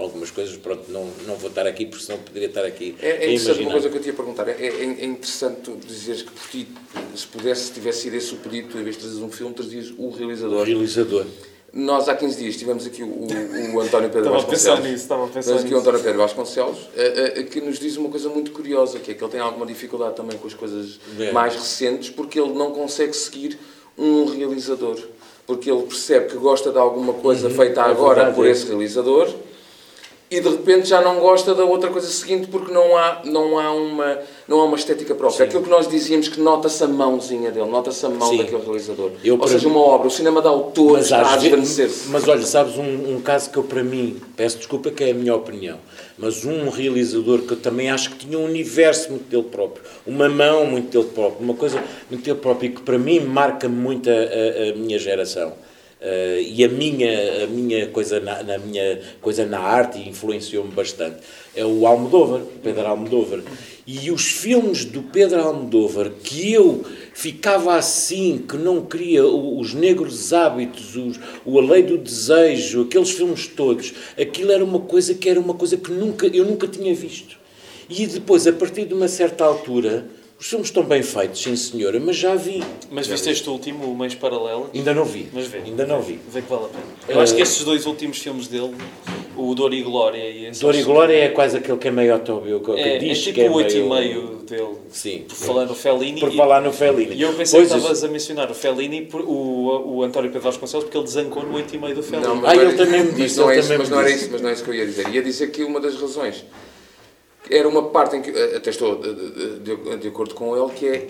[0.00, 3.32] algumas coisas, pronto, não, não vou estar aqui porque senão poderia estar aqui é, é
[3.32, 6.32] interessante uma coisa que eu te ia perguntar, é, é, é interessante tu dizeres que
[6.32, 6.66] por ti,
[7.14, 9.94] se pudesse, tivesse sido esse o pedido, tu em vez de trazeres um filme, trazias
[9.96, 10.60] o realizador.
[10.60, 11.26] O realizador.
[11.74, 14.66] Nós há 15 dias tivemos aqui o, o, o António Pedro estava Vasconcelos.
[14.66, 17.60] A pensar nisso, estava a pensar tivemos aqui o António Pedro Vasconcelos, uh, uh, que
[17.60, 20.46] nos diz uma coisa muito curiosa, que é que ele tem alguma dificuldade também com
[20.46, 21.32] as coisas é.
[21.32, 23.58] mais recentes, porque ele não consegue seguir
[23.98, 25.00] um realizador.
[25.46, 28.50] Porque ele percebe que gosta de alguma coisa uhum, feita é agora verdade, por é.
[28.50, 29.28] esse realizador
[30.30, 33.72] e de repente já não gosta da outra coisa seguinte porque não há, não há,
[33.72, 34.18] uma,
[34.48, 35.38] não há uma estética própria.
[35.38, 35.44] Sim.
[35.44, 38.38] Aquilo que nós dizíamos que nota-se a mãozinha dele, nota-se a mão Sim.
[38.38, 39.10] daquele realizador.
[39.22, 42.08] Eu, Ou seja, uma obra, o cinema de autor mas, está a desvanecer-se.
[42.08, 45.14] Mas olha, sabes um, um caso que eu para mim, peço desculpa que é a
[45.14, 45.78] minha opinião,
[46.18, 50.28] mas um realizador que eu também acho que tinha um universo muito dele próprio, uma
[50.28, 54.08] mão muito dele próprio, uma coisa muito dele próprio e que para mim marca muito
[54.08, 55.52] a, a, a minha geração
[56.04, 61.16] Uh, e a minha, a minha coisa na, na minha coisa na arte influenciou-me bastante
[61.56, 63.40] é o Almodóvar, Pedro Almodóvar.
[63.86, 70.32] E os filmes do Pedro Almodóvar que eu ficava assim, que não queria os negros
[70.32, 75.28] hábitos, os, o A Lei do Desejo, aqueles filmes todos, aquilo era uma coisa que
[75.28, 77.38] era uma coisa que nunca eu nunca tinha visto.
[77.88, 80.06] E depois, a partir de uma certa altura,
[80.44, 82.62] os filmes estão bem feitos, sim senhora, mas já vi.
[82.90, 83.30] Mas já viste vi.
[83.30, 84.68] este último, o Meios Paralelos?
[84.74, 85.26] Ainda não vi.
[85.32, 85.56] Mas vê.
[85.64, 86.20] Ainda não vi.
[86.28, 86.84] Vê que vale a pena.
[87.08, 88.74] Eu uh, acho que estes dois últimos filmes dele,
[89.38, 92.12] o Dor e Glória e esse Dor e Glória é quase aquele que é meio
[92.12, 92.78] autobiográfico.
[92.78, 93.86] É, diz é tipo que é o 8 meio...
[93.86, 94.74] e meio dele.
[94.90, 95.24] Sim.
[95.26, 96.20] Por falar no Fellini.
[96.20, 97.14] Por falar no Fellini.
[97.14, 100.44] E eu pensei pois que estavas a mencionar o Fellini, por, o, o António Pedro
[100.44, 102.28] Vasconcelos, porque ele desancou no 8 e meio do Fellini.
[102.28, 103.40] Não, mas ah, ele também me disse.
[103.40, 104.84] Mas não, é isso, mas, não era isso, mas não é isso que eu ia
[104.84, 105.08] dizer.
[105.08, 106.44] Ia dizer que uma das razões
[107.50, 110.86] era uma parte em que, até estou de, de, de, de acordo com ele, que
[110.86, 111.08] é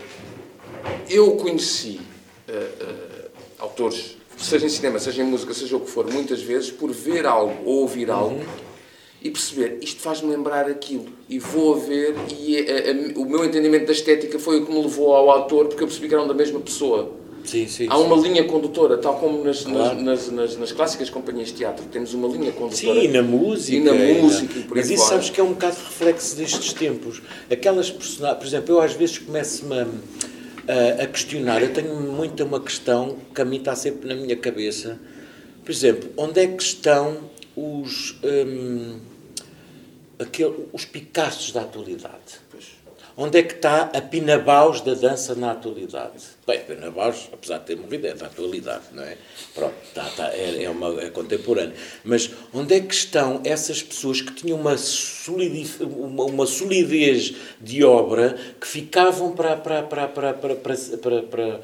[1.08, 2.00] eu conheci
[2.48, 6.70] uh, uh, autores, seja em cinema, seja em música, seja o que for, muitas vezes
[6.70, 8.16] por ver algo ou ouvir uhum.
[8.16, 8.44] algo
[9.22, 13.44] e perceber isto faz-me lembrar aquilo e vou a ver e a, a, o meu
[13.44, 16.28] entendimento da estética foi o que me levou ao autor porque eu percebi que eram
[16.28, 17.10] da mesma pessoa
[17.44, 18.22] Sim, sim, Há uma sim.
[18.28, 20.00] linha condutora, tal como nas, claro.
[20.00, 23.00] nas, nas, nas, clássicas companhias de teatro, temos uma linha condutora.
[23.00, 23.76] Sim, e na música.
[23.76, 24.58] E na música.
[24.58, 27.20] E Mas isso sabes que é um bocado reflexo destes tempos.
[27.50, 32.60] Aquelas personagens, por exemplo, eu às vezes começo-me a, a, questionar, eu tenho muita uma
[32.60, 34.98] questão que a mim está sempre na minha cabeça.
[35.62, 37.18] Por exemplo, onde é que estão
[37.54, 38.98] os, hum,
[40.18, 42.43] aquele, os Picassos da atualidade?
[43.16, 46.24] Onde é que está a Pinabaus da dança na atualidade?
[46.44, 49.16] Bem, Pinabaus, apesar de ter morrido, é da atualidade, não é?
[49.54, 51.74] Pronto, está, está, é, é, uma, é contemporânea.
[52.02, 54.74] Mas onde é que estão essas pessoas que tinham uma,
[55.80, 61.60] uma, uma solidez de obra que ficavam para, para, para, para, para, para, para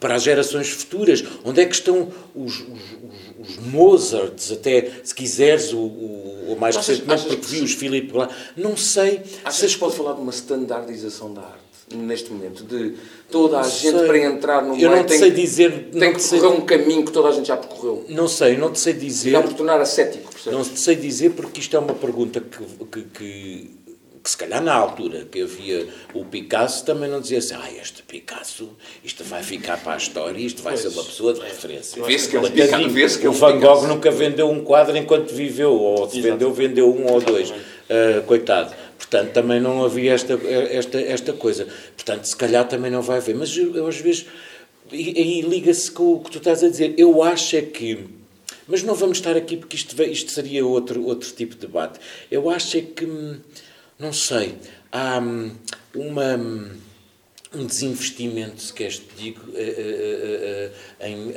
[0.00, 1.22] para as gerações futuras.
[1.44, 3.27] Onde é que estão os, os, os
[3.60, 8.28] Mozarts, até se quiseres, o, o, o mais achas, recentemente, porque vi os Philip lá.
[8.56, 9.22] Não sei.
[9.44, 9.74] Achas se...
[9.74, 11.68] que pode falar de uma standardização da arte?
[11.94, 12.96] Neste momento, de
[13.30, 14.06] toda a não gente sei.
[14.06, 15.88] para entrar no Eu não te sei dizer.
[15.90, 18.04] Tem que percorrer um caminho que toda a gente já percorreu.
[18.10, 19.32] Não sei, não te sei dizer.
[19.32, 20.58] Dá por tornar ascético, percebes?
[20.58, 23.77] Não te sei dizer porque isto é uma pergunta que, que, que
[24.28, 28.02] que se calhar na altura que havia o Picasso também não dizia assim, ah, este
[28.02, 28.68] Picasso,
[29.02, 32.02] isto vai ficar para a história, isto vai pois, ser uma pessoa de referência.
[32.04, 35.32] Vê-se que, é um Picasso, vê que o Van Gogh nunca vendeu um quadro enquanto
[35.32, 37.48] viveu, ou se vendeu, vendeu um ou dois.
[37.50, 38.74] Uh, coitado.
[38.98, 41.66] Portanto, também não havia esta, esta, esta coisa.
[41.96, 43.34] Portanto, se calhar também não vai haver.
[43.34, 44.26] Mas eu, às vezes,
[44.92, 48.18] e aí liga-se com o que tu estás a dizer, eu acho é que
[48.66, 51.98] mas não vamos estar aqui porque isto, isto seria outro, outro tipo de debate.
[52.30, 53.38] Eu acho é que hum,
[53.98, 54.56] não sei,
[54.92, 55.50] há hum,
[55.94, 56.70] uma, hum,
[57.54, 61.34] um desinvestimento, se queres te digo, uh, uh, uh, em,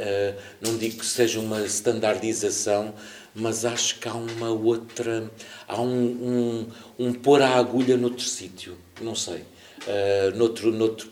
[0.61, 2.93] não digo que seja uma standardização,
[3.33, 5.31] mas acho que há uma outra,
[5.67, 6.67] há um,
[6.99, 9.43] um, um pôr a agulha noutro sítio, não sei.
[9.81, 11.09] Uh, noutro, noutro,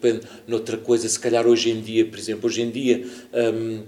[0.48, 3.84] noutra coisa, se calhar hoje em dia, por exemplo, hoje em dia um,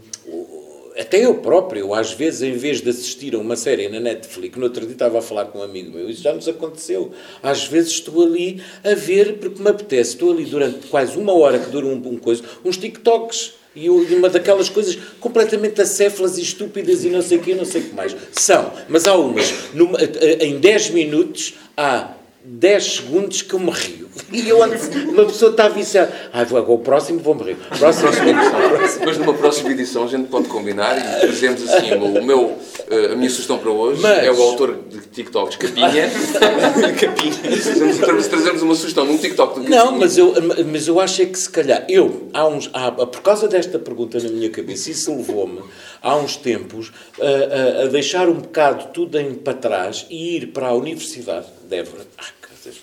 [0.97, 4.63] até eu próprio, às vezes, em vez de assistir a uma série na Netflix, no
[4.65, 7.11] outro dia estava a falar com um amigo meu, isso já nos aconteceu.
[7.41, 11.59] Às vezes estou ali a ver, porque me apetece, estou ali durante quase uma hora
[11.59, 13.61] que dura um, um coisa, uns TikToks.
[13.73, 17.79] E uma daquelas coisas completamente acéfalas e estúpidas e não sei o que, não sei
[17.79, 18.13] o que mais.
[18.33, 19.97] São, mas há umas, numa,
[20.41, 24.09] em 10 minutos, há 10 segundos que eu me rio.
[24.31, 24.75] E eu ando,
[25.09, 26.11] uma pessoa está viciada.
[26.31, 27.57] Ah, vou, agora o próximo vou morrer.
[27.77, 28.31] Próximo, próximo.
[28.99, 32.57] Depois numa próxima edição a gente pode combinar e trazemos assim o meu,
[32.89, 34.25] eh, a minha sugestão para hoje Mas...
[34.25, 36.09] é o autor de TikToks Capinha.
[36.99, 38.29] Capinha.
[38.29, 40.33] Trazemos uma sugestão num TikTok do Não, mas eu,
[40.65, 44.17] mas eu acho é que se calhar eu, há uns, há, por causa desta pergunta
[44.19, 45.61] na minha cabeça, isso levou-me
[46.01, 50.47] há uns tempos a, a, a, deixar um bocado tudo em, para trás e ir
[50.47, 52.05] para a Universidade de Évora.
[52.17, 52.25] Ah,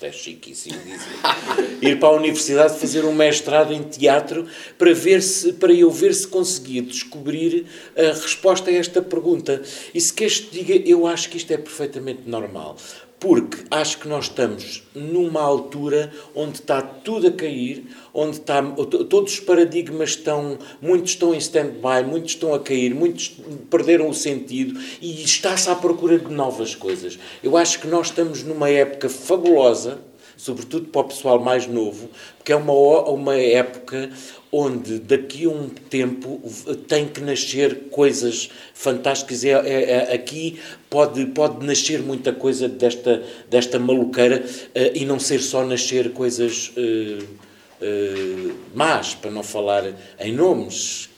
[0.03, 0.99] é chiquíssimo dizer.
[1.81, 6.15] ir para a universidade fazer um mestrado em teatro para, ver se, para eu ver
[6.15, 7.67] se conseguia descobrir
[7.97, 9.63] a resposta a esta pergunta.
[9.95, 12.77] E se queres te diga, eu acho que isto é perfeitamente normal
[13.21, 17.85] porque acho que nós estamos numa altura onde está tudo a cair,
[18.19, 18.61] onde está,
[19.09, 23.37] todos os paradigmas estão, muitos estão em stand-by, muitos estão a cair, muitos
[23.71, 27.19] perderam o sentido e está-se à procura de novas coisas.
[27.43, 29.99] Eu acho que nós estamos numa época fabulosa,
[30.37, 32.73] sobretudo para o pessoal mais novo, porque é uma,
[33.09, 34.11] uma época
[34.51, 36.41] onde daqui a um tempo
[36.87, 39.45] tem que nascer coisas fantásticas.
[39.45, 40.59] É, é, é, aqui
[40.91, 46.73] pode, pode nascer muita coisa desta, desta maluqueira uh, e não ser só nascer coisas
[46.77, 47.48] uh,
[47.81, 49.85] uh, más, para não falar
[50.19, 51.09] em nomes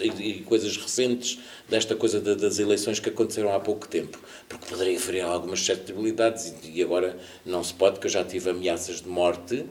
[0.00, 5.22] e coisas recentes desta coisa das eleições que aconteceram há pouco tempo, porque poderia haver
[5.22, 9.66] algumas suscetibilidades e agora não se pode, porque eu já tive ameaças de morte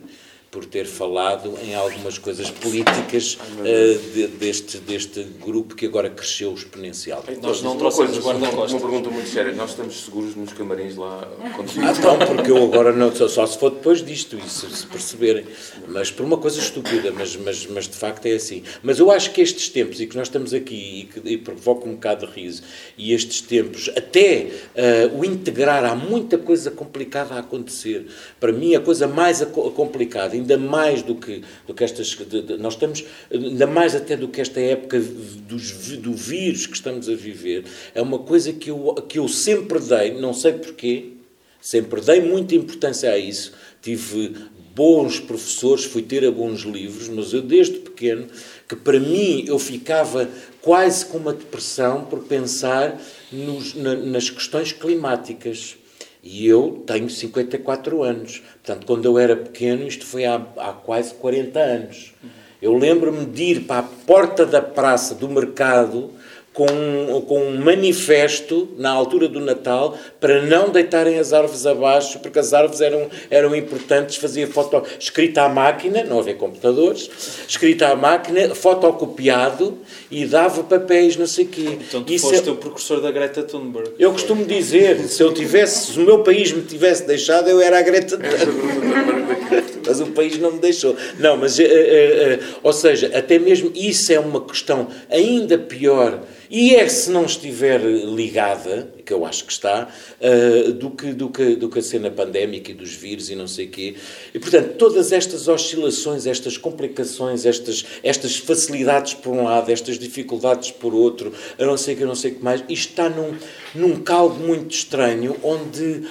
[0.53, 6.53] por ter falado em algumas coisas políticas uh, de, deste, deste grupo que agora cresceu
[6.53, 7.23] exponencial.
[7.41, 8.73] Nós não trouxemos guarda-costas.
[8.73, 9.51] Uma pergunta muito séria.
[9.53, 11.27] Nós estamos seguros nos camarins lá?
[11.41, 15.43] Ah, não, porque eu agora não, só, só se for depois disto, isso, se perceberem.
[15.87, 18.61] Mas por uma coisa estúpida, mas, mas, mas de facto é assim.
[18.83, 21.89] Mas eu acho que estes tempos, e que nós estamos aqui, e que e provoca
[21.89, 22.61] um bocado de riso,
[22.95, 28.05] e estes tempos, até uh, o integrar, há muita coisa complicada a acontecer.
[28.39, 29.41] Para mim, a coisa mais
[29.75, 32.09] complicada, ainda mais do que, do que estas.
[32.09, 36.75] De, de, nós estamos, ainda mais até do que esta época dos, do vírus que
[36.75, 37.63] estamos a viver,
[37.95, 41.13] é uma coisa que eu, que eu sempre dei, não sei porquê,
[41.61, 43.53] sempre dei muita importância a isso.
[43.81, 44.35] Tive
[44.75, 48.27] bons professores, fui ter a bons livros, mas eu desde pequeno,
[48.67, 50.27] que para mim eu ficava
[50.61, 52.99] quase com uma depressão por pensar
[53.31, 55.77] nos, na, nas questões climáticas.
[56.23, 58.41] E eu tenho 54 anos.
[58.63, 62.13] Portanto, quando eu era pequeno, isto foi há, há quase 40 anos.
[62.61, 66.11] Eu lembro-me de ir para a porta da praça do mercado
[66.53, 72.37] com, com um manifesto na altura do Natal para não deitarem as árvores abaixo, porque
[72.39, 77.09] as árvores eram, eram importantes, fazia foto escrita à máquina, não havia computadores,
[77.47, 79.79] escrita à máquina, fotocopiado
[80.11, 81.77] e dava papéis, não sei o quê.
[81.87, 82.51] Então tu Isso foste é...
[82.51, 83.91] o precursor da Greta Thunberg.
[83.97, 87.79] Eu costumo dizer, se eu tivesse, se o meu país me tivesse deixado, eu era
[87.79, 89.73] a Greta Thunberg.
[89.85, 90.95] mas o país não me deixou.
[91.19, 96.21] Não, mas, uh, uh, uh, ou seja, até mesmo isso é uma questão ainda pior
[96.55, 99.87] e é se não estiver ligada, que eu acho que está,
[100.21, 103.47] uh, do, que, do, que, do que a cena pandémica e dos vírus e não
[103.47, 103.95] sei o quê.
[104.31, 110.69] E, portanto, todas estas oscilações, estas complicações, estas, estas facilidades por um lado, estas dificuldades
[110.69, 113.09] por outro, a não sei o que, a não sei o que mais, isto está
[113.09, 113.35] num,
[113.73, 116.03] num caldo muito estranho, onde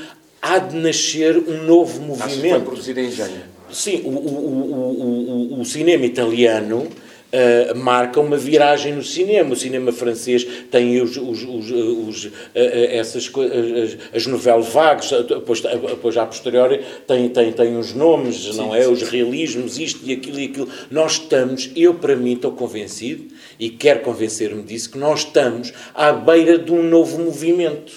[0.42, 2.24] há de nascer um novo movimento.
[2.24, 3.42] Acho que vai produzir engenho.
[3.70, 6.88] Sim, o, o, o, o cinema italiano
[7.32, 9.54] Uh, marca uma viragem no cinema.
[9.54, 15.60] O cinema francês tem os, os, os, os uh, essas as, as novelas vagas, depois,
[15.62, 18.82] depois a posteriori tem, tem, tem uns nomes, sim, não é?
[18.82, 18.92] Sim.
[18.92, 20.68] Os realismos, isto e aquilo e aquilo.
[20.90, 26.12] Nós estamos, eu para mim estou convencido, e quero convencer-me disso, que nós estamos à
[26.12, 27.92] beira de um novo movimento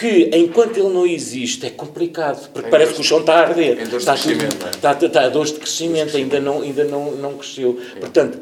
[0.00, 3.40] que enquanto ele não existe é complicado, porque em parece que o chão está a
[3.40, 3.82] arder.
[3.82, 4.70] Está, tudo, é?
[4.70, 7.78] está, está a dores de crescimento, ainda não, ainda não, não cresceu.
[7.96, 8.00] É.
[8.00, 8.38] Portanto,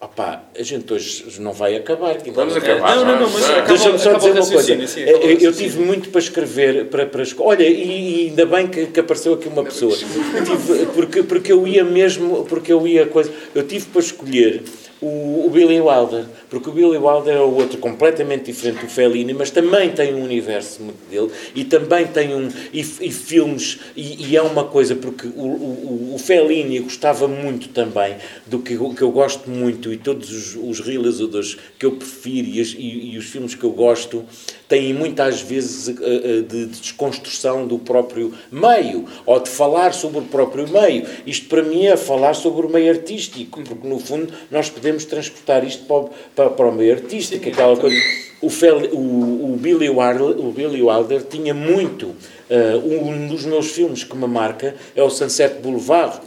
[0.00, 2.16] Opa, a gente hoje não vai acabar.
[2.32, 2.94] Vamos acabar.
[2.96, 4.72] Não, não, não, mas Deixa-me só dizer uma coisa.
[5.00, 9.00] eu, eu tive muito para escrever, para, para Olha, e, e ainda bem que, que,
[9.00, 9.96] apareceu aqui uma pessoa.
[9.96, 13.32] Tive, porque, porque eu ia mesmo, porque eu ia coisa.
[13.52, 14.62] Eu tive para escolher
[15.00, 19.32] o, o, Billy Wilder, porque o Billy Wilder é o outro completamente diferente do Fellini,
[19.32, 24.30] mas também tem um universo muito dele e também tem um e, e filmes e,
[24.30, 29.02] e, é uma coisa porque o, o, o Fellini gostava muito também do que, que
[29.02, 33.26] eu gosto muito e todos os, os realizadores que eu prefiro e, e, e os
[33.26, 34.24] filmes que eu gosto
[34.68, 40.22] têm muitas vezes eh, eh, de desconstrução do próprio meio, ou de falar sobre o
[40.22, 41.06] próprio meio.
[41.26, 45.64] Isto para mim é falar sobre o meio artístico, porque no fundo nós podemos transportar
[45.64, 47.96] isto para o, para, para o meio artístico, Sim, aquela coisa.
[48.40, 52.14] O, Fel, o, o, Billy Wilder, o Billy Wilder tinha muito.
[52.48, 56.18] Uh, um dos meus filmes que me marca é o Sunset Boulevard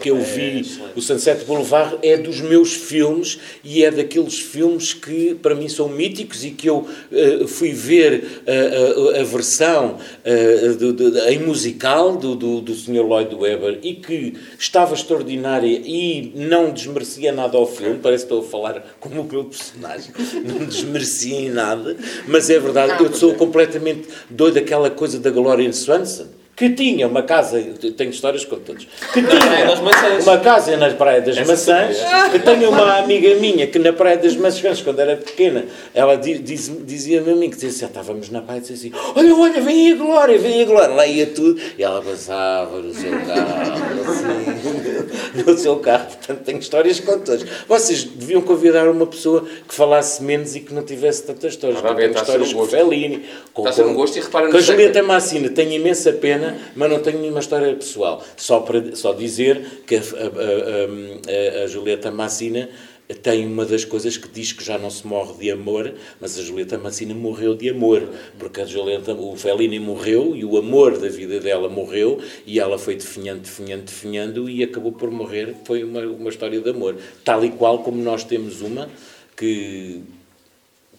[0.00, 4.92] que eu vi, é, o Sunset Boulevard é dos meus filmes e é daqueles filmes
[4.92, 9.96] que para mim são míticos e que eu uh, fui ver uh, a, a, versão
[9.96, 13.02] uh, do, do, em musical do, do, do Sr.
[13.02, 18.46] Lloyd Webber e que estava extraordinária e não desmerecia nada ao filme, parece que estou
[18.46, 20.12] a falar como o meu personagem,
[20.44, 25.72] não desmerecia em nada, mas é verdade, eu sou completamente doido daquela coisa da Gloria
[25.72, 26.26] Swanson
[26.56, 27.62] que tinha uma casa,
[27.98, 31.98] tenho histórias com todos, que tinha uma casa na Praia das Essa Maçãs,
[32.32, 36.72] que tenho uma amiga minha que na Praia das Maçãs, quando era pequena, ela diz,
[36.86, 39.92] dizia-me a mim, que dizia assim, ah, estávamos na praia dizia assim, olha, olha, vem
[39.92, 43.72] a Glória, vem a Glória, lá ia tudo, e ela passava no seu carro,
[44.08, 47.44] assim, no seu carro, portanto tenho histórias com todos.
[47.68, 51.94] Vocês deviam convidar uma pessoa que falasse menos e que não tivesse tantas histórias, ah,
[51.94, 56.12] tenho histórias com Fellini, com, com, um gosto e com a Julieta Massina, tenho imensa
[56.14, 58.22] pena mas não tenho nenhuma história pessoal.
[58.36, 62.68] Só, para, só dizer que a, a, a, a Julieta Massina
[63.14, 66.42] tem uma das coisas que diz que já não se morre de amor, mas a
[66.42, 71.08] Julieta Massina morreu de amor, porque a Julieta, o Fellini morreu e o amor da
[71.08, 75.54] vida dela morreu e ela foi definhando, definhando, definhando e acabou por morrer.
[75.64, 78.88] Foi uma, uma história de amor, tal e qual como nós temos uma
[79.36, 80.02] que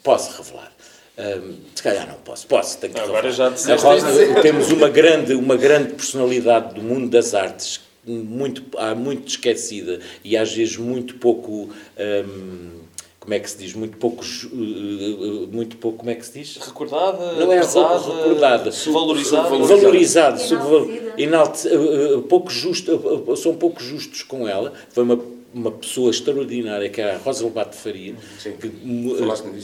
[0.01, 0.71] posso revelar.
[1.17, 5.55] Um, se calhar não posso, posso, tenho que Agora já Rosa, Temos uma grande, uma
[5.55, 11.71] grande personalidade do mundo das artes, muito, há muito esquecida e às vezes muito pouco.
[11.97, 12.77] Um,
[13.19, 13.73] como é que se diz?
[13.73, 14.23] Muito pouco,
[15.51, 16.55] muito pouco, como é que se diz?
[16.65, 20.39] Recordada, não é pesada, recordada, valorizada, valorizada, valorizada,
[22.29, 24.71] pouco justo, são pouco justos com ela.
[24.91, 25.19] Foi uma
[25.57, 28.67] uma pessoa extraordinária que era a Rosa Lobato Faria, Sim, que,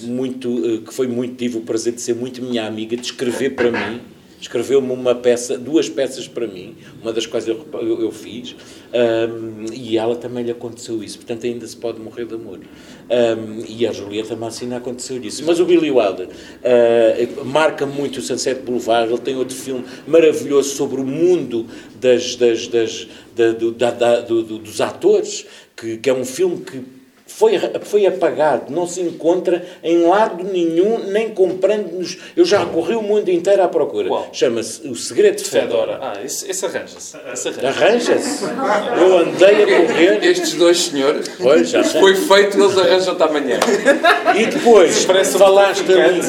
[0.07, 3.51] muito, eh, que foi muito, tive o prazer de ser muito minha amiga, de escrever
[3.51, 4.01] para mim,
[4.43, 8.55] escreveu-me uma peça, duas peças para mim, uma das quais eu, eu, eu fiz,
[8.93, 12.59] um, e ela também lhe aconteceu isso, portanto ainda se pode morrer de amor.
[12.59, 15.43] Um, e a Julieta Massina aconteceu isso.
[15.45, 20.75] Mas o Billy Wilder uh, marca muito o Sunset Boulevard, ele tem outro filme maravilhoso
[20.75, 21.65] sobre o mundo
[21.99, 25.45] das, das, das, da, do, da, da, do, dos atores,
[25.75, 26.83] que, que é um filme que
[27.25, 32.17] foi, foi apagado, não se encontra em lado nenhum, nem comprando-nos.
[32.35, 34.09] Eu já corri o mundo inteiro à procura.
[34.31, 35.99] Chama-se O Segredo de Fedora.
[36.01, 37.17] Ah, esse, esse arranja-se.
[37.65, 38.43] Arranja-se.
[38.99, 40.23] Eu andei a correr.
[40.23, 43.59] Estes dois senhores, pois, já foi feito, eles arranjam-te amanhã.
[44.35, 46.21] E depois, falaste ali,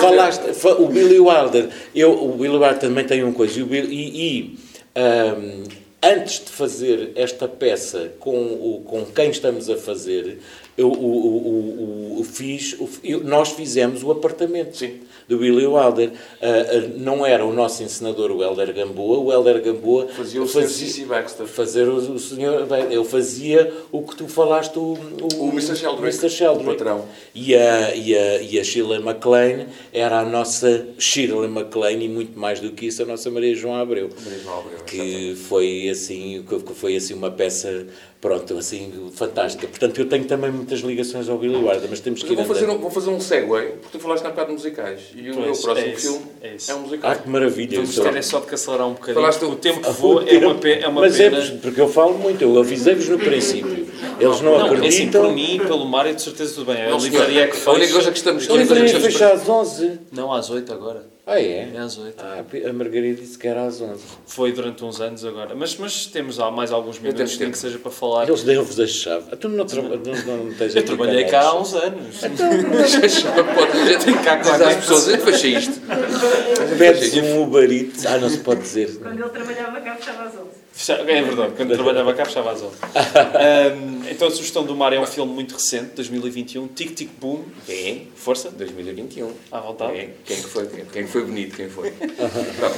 [0.00, 0.42] falaste,
[0.78, 4.58] o Billy Wilder, eu, o Billy Wilder também tem uma coisa, e, e
[4.96, 10.38] um, antes de fazer esta peça com, o, com quem estamos a fazer,
[10.76, 15.00] eu, o, o, o, fiz, eu, nós fizemos o apartamento Sim.
[15.28, 16.10] do Billy Wilder.
[16.10, 19.18] Uh, uh, não era o nosso encenador, o Helder Gamboa.
[19.18, 21.46] O Helder Gamboa fazia o fazia, Baxter.
[21.46, 25.76] Fazer o, o senhor, eu fazia o que tu falaste, o, o, o Mr.
[25.76, 26.30] Sheldrick, Mr.
[26.30, 26.70] Sheldrick.
[26.70, 27.04] o patrão.
[27.34, 32.38] E a, e, a, e a Shirley MacLaine era a nossa Shirley MacLaine e muito
[32.38, 34.08] mais do que isso a nossa Maria João Abreu.
[34.24, 37.86] Maria João Abreu que foi assim, que foi assim uma peça
[38.22, 39.66] pronto, assim, fantástica.
[39.66, 42.70] Portanto, eu tenho também muitas ligações ao Billy Wilder, mas temos que ir vou fazer,
[42.70, 45.00] um, vou fazer um segue, porque tu falaste na bocado de musicais.
[45.12, 47.10] E o meu próximo é filme é, é, um musical.
[47.10, 47.76] Ah, que maravilha.
[47.78, 49.16] Vamos ter é só de que acelerar um bocadinho.
[49.16, 51.36] Falaste o tempo que voa é uma, é uma mas pena.
[51.36, 53.88] Mas é porque eu falo muito, eu avisei-vos no princípio.
[54.20, 54.88] Eles não, não acreditam.
[54.88, 56.80] Assim, por mim, pelo Mário, de certeza tudo bem.
[56.80, 57.70] A livraria é que fecha.
[57.70, 58.48] A única coisa que estamos...
[58.48, 59.98] A livraria fecha às 11.
[60.12, 61.11] Não, às 8 agora.
[61.24, 61.70] Ah, é?
[61.72, 62.16] É às 8.
[62.18, 64.02] Ah, a Margarida disse que era às 11.
[64.26, 65.54] Foi durante uns anos agora.
[65.54, 68.28] Mas, mas temos mais alguns minutos, nem que seja para falar.
[68.28, 69.26] Eles deram-vos a chave.
[69.30, 69.82] Ah, tu não, tra...
[69.82, 72.24] não, não, não tens Eu trabalhei cá há uns anos.
[72.24, 73.54] Então, deixa a chave.
[73.54, 75.80] Pode Tem cá dizer às pessoas, eu fechei isto.
[76.76, 77.68] Pedes um Uber
[78.08, 78.98] Ah, não se pode dizer.
[78.98, 80.61] Quando ele trabalhava cá, fechava às 11.
[80.88, 82.74] É verdade, quando trabalhava cá fechava às 11.
[82.74, 87.44] um, então a sugestão do Mar é um filme muito recente, 2021, Tic Tic Boom.
[87.68, 88.02] É.
[88.16, 88.50] Força?
[88.50, 89.32] 2021.
[89.50, 89.98] À vontade.
[89.98, 90.14] É.
[90.24, 91.92] Quem foi, quem foi bonito, quem foi.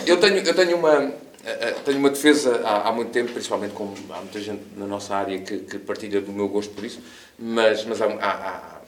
[0.07, 1.13] eu tenho, eu tenho uma...
[1.47, 4.87] Eh, eh, tenho uma defesa há, há, muito tempo, principalmente como há muita gente na
[4.87, 7.01] nossa área que, que partilha do meu gosto por isso,
[7.39, 8.81] mas, mas há, há, há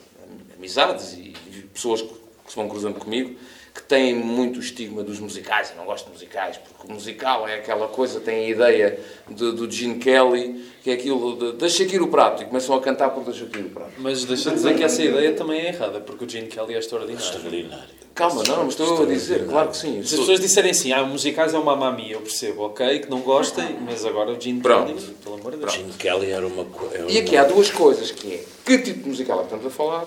[0.56, 1.34] amizades e
[1.72, 2.14] pessoas que
[2.48, 3.36] se vão cruzando comigo
[3.76, 5.70] que têm muito o estigma dos musicais.
[5.70, 8.98] Eu não gosto de musicais, porque o musical é aquela coisa, tem a ideia
[9.28, 12.80] de, do Gene Kelly, que é aquilo de deixa aqui o prato, e começam a
[12.80, 13.92] cantar por deixa aqui o prato.
[13.98, 16.78] Mas deixa de dizer que essa ideia também é errada, porque o Gene Kelly é
[16.78, 17.22] extraordinário.
[17.22, 18.06] Extraordinário.
[18.14, 20.02] Calma, não, mas estou a dizer, claro que sim.
[20.02, 23.20] Se as pessoas disserem assim, ah, musicais é uma mamia, eu percebo, ok, que não
[23.20, 24.86] gostem, mas agora o Gene Pronto.
[24.86, 25.72] Kelly, pelo amor de Deus.
[25.74, 27.04] Gene Kelly era uma coisa.
[27.10, 29.70] E aqui há duas coisas, que é, que tipo de musical é que estamos a
[29.70, 30.06] falar?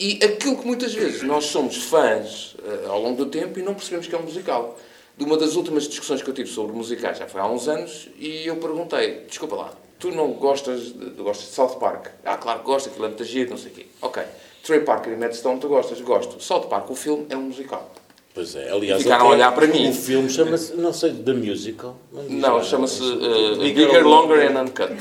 [0.00, 3.74] E aquilo que muitas vezes nós somos fãs uh, ao longo do tempo e não
[3.74, 4.78] percebemos que é um musical.
[5.14, 8.08] De uma das últimas discussões que eu tive sobre musicais, já foi há uns anos,
[8.18, 12.06] e eu perguntei, desculpa lá, tu não gostas de, gostas de South Park?
[12.24, 13.86] Ah, claro que gosto, aquilo é muito giro, não sei o quê.
[14.00, 14.22] Ok.
[14.62, 16.00] Trey Parker e Matt Stone, tu gostas?
[16.00, 16.42] Gosto.
[16.42, 17.92] South Park, o filme, é um musical.
[18.32, 19.90] Pois é, aliás, ficaram a olhar para mim.
[19.90, 21.98] O filme chama-se, não sei, The Musical?
[22.10, 24.96] Não, não chama-se uh, Bigger, Longer and Uncut.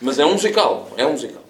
[0.00, 1.47] Mas é um musical, é um musical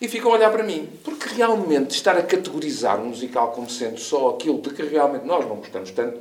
[0.00, 0.88] e ficam a olhar para mim.
[1.04, 5.46] Porque realmente estar a categorizar um musical como sendo só aquilo de que realmente nós
[5.46, 6.18] não gostamos tanto,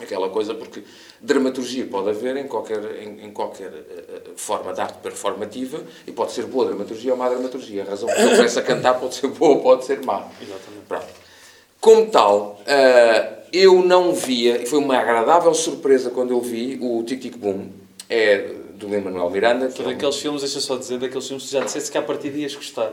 [0.00, 0.82] aquela coisa, porque
[1.20, 6.32] dramaturgia pode haver em qualquer, em, em qualquer uh, forma de arte performativa e pode
[6.32, 7.82] ser boa dramaturgia ou má dramaturgia.
[7.82, 10.28] A razão que eu começo a cantar pode ser boa ou pode ser má.
[10.40, 10.86] Exatamente.
[10.86, 11.06] Pronto.
[11.80, 17.02] Como tal, uh, eu não via, e foi uma agradável surpresa quando eu vi o
[17.04, 17.68] Tic Tic Boom.
[18.10, 19.68] É do Lin-Manuel Miranda.
[19.68, 20.20] Que é daqueles um...
[20.20, 22.92] filmes, deixa só dizer, daqueles filmes que já disseste que à partida ias gostar.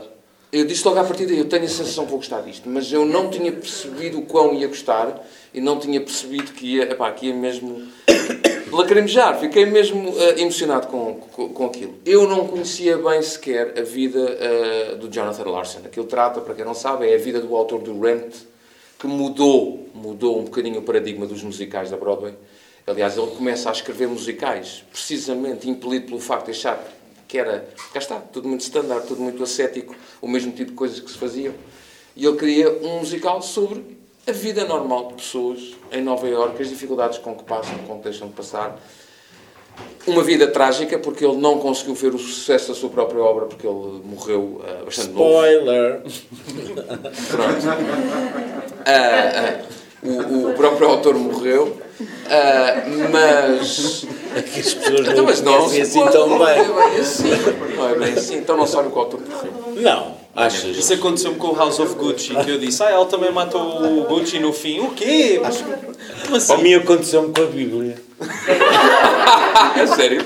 [0.52, 3.04] Eu disse logo à partida, eu tenho a sensação que vou gostar disto, mas eu
[3.04, 7.26] não tinha percebido o quão ia gostar e não tinha percebido que ia, epá, que
[7.26, 7.86] ia mesmo
[8.70, 9.38] lacrimejar.
[9.40, 11.94] Fiquei mesmo uh, emocionado com, com, com, aquilo.
[12.06, 15.80] Eu não conhecia bem sequer a vida uh, do Jonathan Larson.
[15.84, 18.34] Aquilo trata, para quem não sabe, é a vida do autor do Rent,
[18.98, 22.34] que mudou, mudou um bocadinho o paradigma dos musicais da Broadway
[22.86, 26.80] Aliás, ele começa a escrever musicais, precisamente impelido pelo facto de achar
[27.26, 31.00] que era, cá está, tudo muito standard, tudo muito ascético, o mesmo tipo de coisas
[31.00, 31.52] que se faziam.
[32.14, 36.68] E ele cria um musical sobre a vida normal de pessoas em Nova Iorque, as
[36.68, 38.80] dificuldades com que passam, com que deixam de passar.
[40.06, 43.66] Uma vida trágica, porque ele não conseguiu ver o sucesso da sua própria obra, porque
[43.66, 45.98] ele morreu uh, bastante Spoiler.
[45.98, 46.08] novo.
[46.08, 47.02] Spoiler!
[47.28, 47.66] Pronto.
[48.86, 54.06] Uh, uh, o, o próprio autor morreu, uh, mas.
[54.36, 56.48] Aqui as pessoas então, mas não assim tão bem.
[56.48, 57.30] É assim,
[57.76, 59.52] não é bem assim, então não sabe o que o morreu.
[59.76, 60.26] Não.
[60.36, 60.76] Achas?
[60.76, 64.04] Isso aconteceu-me com o House of Gucci, que eu disse, ah, ele também matou o
[64.04, 64.80] Gucci no fim.
[64.80, 65.40] O quê?
[65.42, 65.64] Mas,
[66.22, 66.52] como assim?
[66.52, 67.96] A mim aconteceu-me com a Bíblia.
[69.80, 70.22] é sério?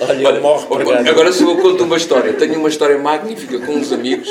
[0.00, 0.66] Olha, Olha morre.
[1.08, 2.32] Agora se eu conto uma história.
[2.32, 4.28] Tenho uma história magnífica com uns amigos,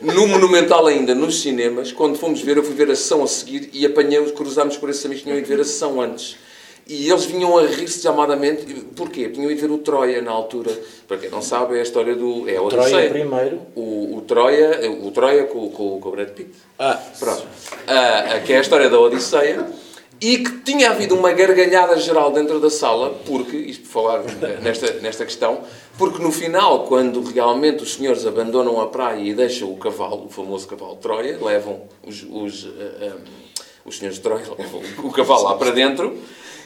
[0.00, 1.92] no Monumental ainda, nos cinemas.
[1.92, 5.04] Quando fomos ver, eu fui ver a sessão a seguir e apanhamos, cruzámos por esses
[5.04, 6.36] amigos que tinham ido ver a sessão antes.
[6.86, 8.66] E eles vinham a rir-se desamadamente.
[8.94, 9.30] Porquê?
[9.30, 10.70] Tinham ido ver o Troia na altura.
[11.08, 12.46] Para quem não sabe, é a história do.
[12.48, 12.88] É Odisseia.
[12.90, 13.60] Troia primeiro.
[13.74, 16.50] O, o Troia, o Troia com, com, com o Brad Pitt.
[16.78, 17.42] Ah, Pronto.
[17.86, 19.66] Ah, que é a história da Odisseia.
[20.24, 24.24] E que tinha havido uma gargalhada geral dentro da sala, porque, isto por falar
[24.62, 25.60] nesta, nesta questão,
[25.98, 30.30] porque no final, quando realmente os senhores abandonam a praia e deixam o cavalo, o
[30.30, 32.70] famoso cavalo Troia, levam os, os, um,
[33.02, 33.16] ah,
[33.84, 36.16] os senhores de Troia, levam o cavalo lá para dentro,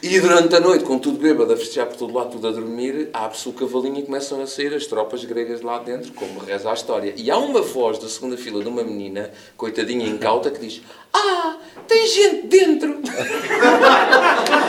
[0.03, 3.09] e durante a noite, com tudo bêbado, a festejar por todo lado, tudo a dormir,
[3.13, 6.75] abre-se o cavalinho e começam a sair as tropas gregas lá dentro, como reza a
[6.75, 7.13] história.
[7.17, 10.83] E há uma voz da segunda fila de uma menina, coitadinha incauta, que diz:
[11.13, 12.99] Ah, tem gente dentro!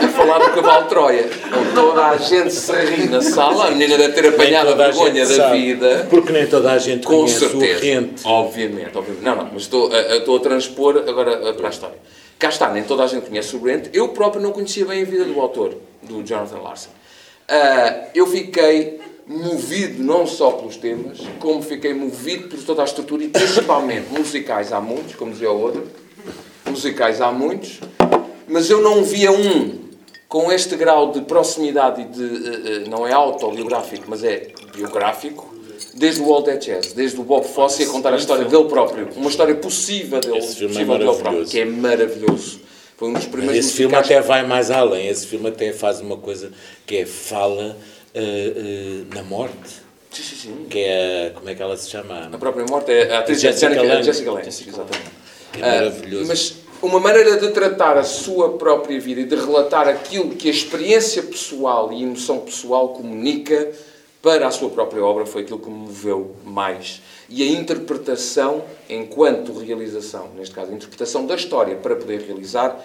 [0.04, 1.24] a falar do cavalo Troia.
[1.24, 5.26] Com toda a gente se ri na sala, a menina deve ter apanhado a vergonha
[5.26, 6.06] da sabe, vida.
[6.10, 8.08] Porque nem toda a gente com certeza.
[8.24, 9.22] Obviamente, obviamente.
[9.22, 11.98] Não, não, mas estou, estou a transpor agora para a história.
[12.40, 13.90] Cá está, nem toda a gente conhece o Brent.
[13.92, 16.88] Eu próprio não conhecia bem a vida do autor, do Jonathan Larson.
[16.88, 23.24] Uh, eu fiquei movido não só pelos temas, como fiquei movido por toda a estrutura
[23.24, 25.86] e principalmente musicais há muitos, como dizia o outro,
[26.66, 27.78] musicais há muitos,
[28.48, 29.78] mas eu não via um
[30.26, 35.49] com este grau de proximidade e de, uh, uh, não é autobiográfico, mas é biográfico,
[35.94, 39.08] desde o All That Jazz, desde o Bob Fosse a contar a história dele próprio,
[39.16, 42.60] uma história possível dele, é possível é dele próprio, que é maravilhoso.
[42.96, 45.08] Foi um dos primeiros Esse filme até vai mais além.
[45.08, 46.52] Esse filme até faz uma coisa
[46.86, 47.74] que é fala
[48.14, 49.80] uh, uh, na morte.
[50.10, 50.66] Sim, sim, sim.
[50.68, 52.28] Que é, como é que ela se chama?
[52.30, 54.04] A própria morte é a atriz Jessica, Jessica Lange.
[54.04, 55.10] Jessica Lange, exatamente.
[55.54, 56.24] É maravilhoso.
[56.24, 60.48] Uh, mas uma maneira de tratar a sua própria vida e de relatar aquilo que
[60.48, 63.70] a experiência pessoal e a emoção pessoal comunica
[64.22, 67.00] para a sua própria obra foi aquilo que me moveu mais.
[67.28, 72.78] E a interpretação, enquanto realização, neste caso, a interpretação da história para poder realizar,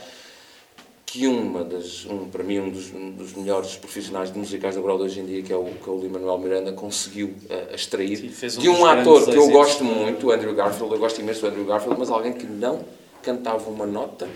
[1.05, 4.81] que uma das, um, para mim, um dos, um dos, melhores profissionais de musicais da
[4.81, 8.17] Broadway hoje em dia, que é o, que é o Lin-Manuel Miranda, conseguiu uh, extrair
[8.31, 11.41] Sim, um de um ator que eu gosto muito, o Andrew Garfield, eu gosto imenso
[11.41, 12.83] do Andrew Garfield, mas alguém que não
[13.21, 14.27] cantava uma nota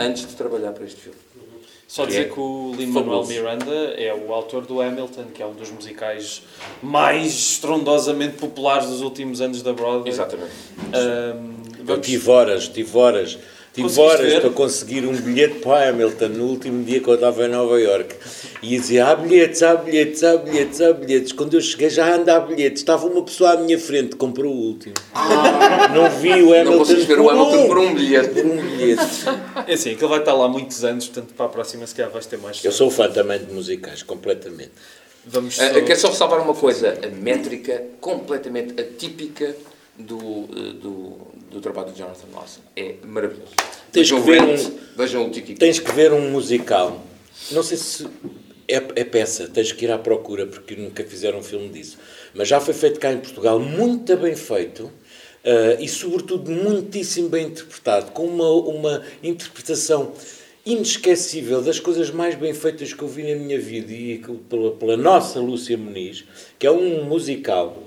[0.00, 1.25] antes de trabalhar para este filme.
[1.88, 5.52] Só dizer é que o Lin-Manuel Miranda é o autor do Hamilton, que é um
[5.52, 6.42] dos musicais
[6.82, 10.08] mais estrondosamente populares dos últimos anos da Broadway.
[10.08, 10.50] Exatamente.
[10.78, 11.88] Um, vamos...
[11.88, 13.38] Eu tive horas, tive horas
[13.76, 14.40] Tive horas ver?
[14.40, 18.16] para conseguir um bilhete para Hamilton no último dia que eu estava em Nova York.
[18.62, 21.32] E dizia: há bilhetes, há bilhetes, há bilhetes, há bilhetes.
[21.32, 22.80] Quando eu cheguei já anda a bilhetes.
[22.80, 24.94] Estava uma pessoa à minha frente, comprou o último.
[25.14, 25.88] Ah.
[25.94, 26.70] Não vi o Hamilton.
[26.70, 28.28] Não consegues ver o Hamilton por um bilhete.
[28.30, 29.02] Por um bilhete.
[29.66, 32.24] É assim, aquilo vai estar lá muitos anos, portanto para a próxima se calhar vais
[32.24, 32.64] ter mais.
[32.64, 34.72] Eu sou fã também de musicais, completamente.
[35.26, 35.80] Vamos eh, só...
[35.82, 39.54] Quero só ressalvar uma coisa: a métrica completamente atípica
[39.98, 41.18] do, eh, do,
[41.50, 42.60] do trabalho de Jonathan Lawson.
[42.76, 43.52] É maravilhoso.
[43.92, 45.54] Tens vejam que ver um, vejam o Tiki.
[45.54, 47.04] Tens que ver um musical.
[47.50, 48.06] Não sei se
[48.68, 51.98] é, é, peça, tens que ir à procura, porque nunca fizeram um filme disso.
[52.34, 54.84] Mas já foi feito cá em Portugal, muito bem feito.
[54.84, 60.12] Uh, e, sobretudo, muitíssimo bem interpretado, com uma, uma interpretação
[60.66, 64.96] inesquecível das coisas mais bem feitas que eu vi na minha vida e pela, pela
[64.96, 66.24] nossa Lúcia Muniz,
[66.58, 67.80] que é um musical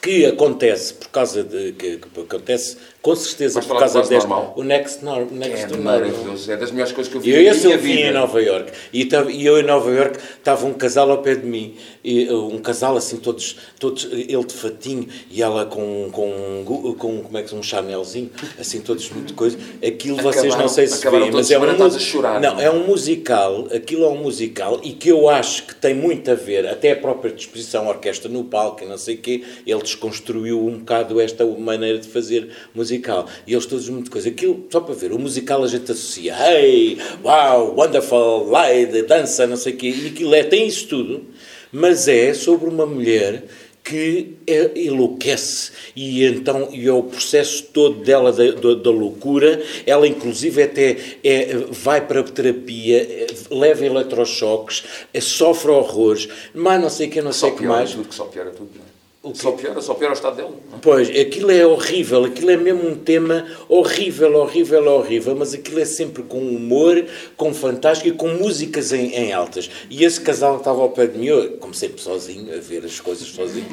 [0.00, 4.26] que acontece por causa de que, que acontece com certeza por causa deste
[4.56, 6.50] o Next, Nor Next é maravilhoso.
[6.50, 9.06] É das melhores coisas que eu vi eu esse eu vi em Nova York e,
[9.30, 11.76] e eu em Nova York estava um casal ao pé de mim.
[12.02, 17.36] E, um casal assim todos todos ele de fatinho e ela com com, com como
[17.36, 19.58] é que um chanelzinho assim todos muito coisa.
[19.86, 22.86] Aquilo acabaram, vocês não sei se veem mas é um chorar, não, não é um
[22.86, 26.92] musical aquilo é um musical e que eu acho que tem muito a ver até
[26.92, 30.78] a própria disposição a orquestra no palco e não sei o quê ele desconstruiu um
[30.78, 32.48] bocado esta maneira de fazer
[32.94, 33.26] musical.
[33.46, 34.28] E eles todos muito coisa.
[34.28, 39.56] Aquilo, só para ver, o musical a gente associa, hey, wow, wonderful, light, dança, não
[39.56, 41.24] sei o quê, e aquilo é, tem isso tudo,
[41.72, 43.44] mas é sobre uma mulher
[43.82, 49.62] que é, enlouquece e então e é o processo todo dela da, da, da, loucura
[49.84, 56.80] ela inclusive até é, vai para a terapia é, leva eletrochoques é, sofre horrores mas
[56.80, 58.93] não sei o que não sei o que mais que só piora tudo não é?
[59.24, 60.50] O só piora, só piora o estado dele.
[60.70, 60.78] Não?
[60.80, 65.86] Pois, aquilo é horrível, aquilo é mesmo um tema horrível, horrível, horrível, mas aquilo é
[65.86, 69.70] sempre com humor, com fantástico e com músicas em, em altas.
[69.88, 73.00] E esse casal estava ao pé de mim, eu, como sempre sozinho, a ver as
[73.00, 73.64] coisas sozinho,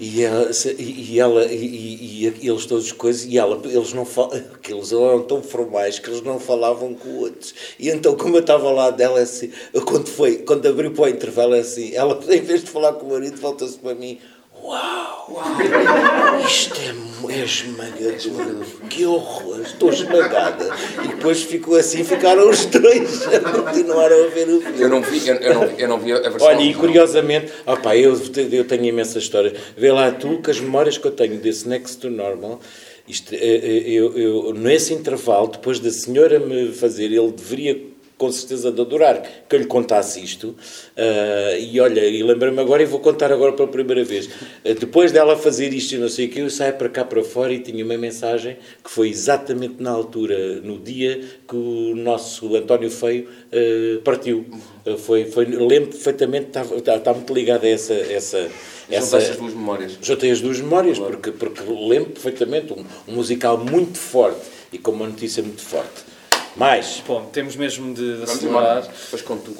[0.00, 4.72] e ela, e, ela, e, e, eles todos coisas, e ela, eles não falam, que
[4.72, 7.54] eles eram tão formais que eles não falavam com outros.
[7.78, 9.50] E então, como eu estava lá dela, assim,
[9.84, 13.10] quando foi, quando abriu para o intervalo, assim, ela, em vez de falar com o
[13.10, 14.18] marido, volta-se para mim
[14.62, 15.26] Uau!
[15.30, 16.40] Uau.
[16.46, 18.64] Isto é, é esmagador.
[18.88, 19.60] Que horror!
[19.60, 20.68] Estou esmagada.
[21.04, 24.80] E depois ficou assim, ficaram os dois a continuar a ver o filme.
[24.80, 26.48] Eu não vi, eu, eu não, eu não vi a versão.
[26.48, 28.18] Olha, e curiosamente, opa, eu,
[28.52, 29.58] eu tenho imensas histórias.
[29.76, 32.60] Vê lá tu que as memórias que eu tenho desse Next to Normal.
[33.08, 37.80] Isto, eh, eh, eu, eu, nesse intervalo, depois da senhora me fazer, ele deveria
[38.18, 40.48] com certeza de adorar que eu lhe contasse isto.
[40.48, 44.26] Uh, e olha, e lembra-me agora, e vou contar agora pela primeira vez.
[44.26, 47.22] Uh, depois dela fazer isto e não sei o que, eu saio para cá para
[47.22, 52.56] fora e tinha uma mensagem que foi exatamente na altura, no dia que o nosso
[52.56, 54.46] António Feio uh, partiu.
[54.98, 57.94] foi, foi, lembro perfeitamente, está, está, está muito ligado a essa.
[57.94, 58.50] essa
[58.88, 59.98] essa, as duas memórias.
[60.00, 61.18] Juntei as duas memórias, claro.
[61.18, 66.15] porque, porque lembro perfeitamente um, um musical muito forte e com uma notícia muito forte.
[66.56, 67.02] Mais.
[67.06, 68.88] Bom, temos mesmo de, de acelerar.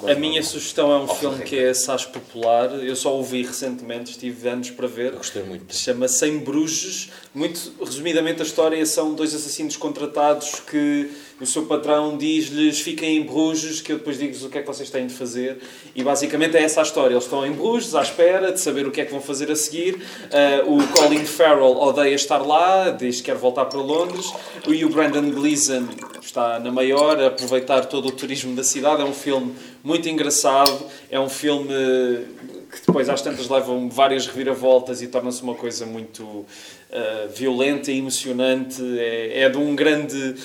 [0.07, 2.71] a minha sugestão é um oh, filme que é Sás Popular.
[2.83, 5.11] Eu só o vi recentemente, estive anos para ver.
[5.13, 5.73] Eu gostei muito.
[5.75, 7.11] Se chama Sem Bruges.
[7.35, 13.23] Muito resumidamente, a história são dois assassinos contratados que o seu patrão diz-lhes fiquem em
[13.23, 15.59] Bruges, que eu depois digo-vos o que é que vocês têm de fazer.
[15.95, 17.13] E basicamente é essa a história.
[17.13, 19.55] Eles estão em Bruges, à espera de saber o que é que vão fazer a
[19.55, 19.95] seguir.
[19.95, 24.33] Uh, o Colin Farrell odeia estar lá, diz que quer voltar para Londres.
[24.67, 25.87] E o Brandon Gleeson
[26.19, 29.01] está na maior, a aproveitar todo o turismo da cidade.
[29.01, 31.73] É um filme muito engraçado, é um filme
[32.79, 36.45] que depois às tantas levam várias reviravoltas e torna-se uma coisa muito uh,
[37.33, 38.81] violenta e emocionante.
[38.99, 40.35] É, é de um grande uh,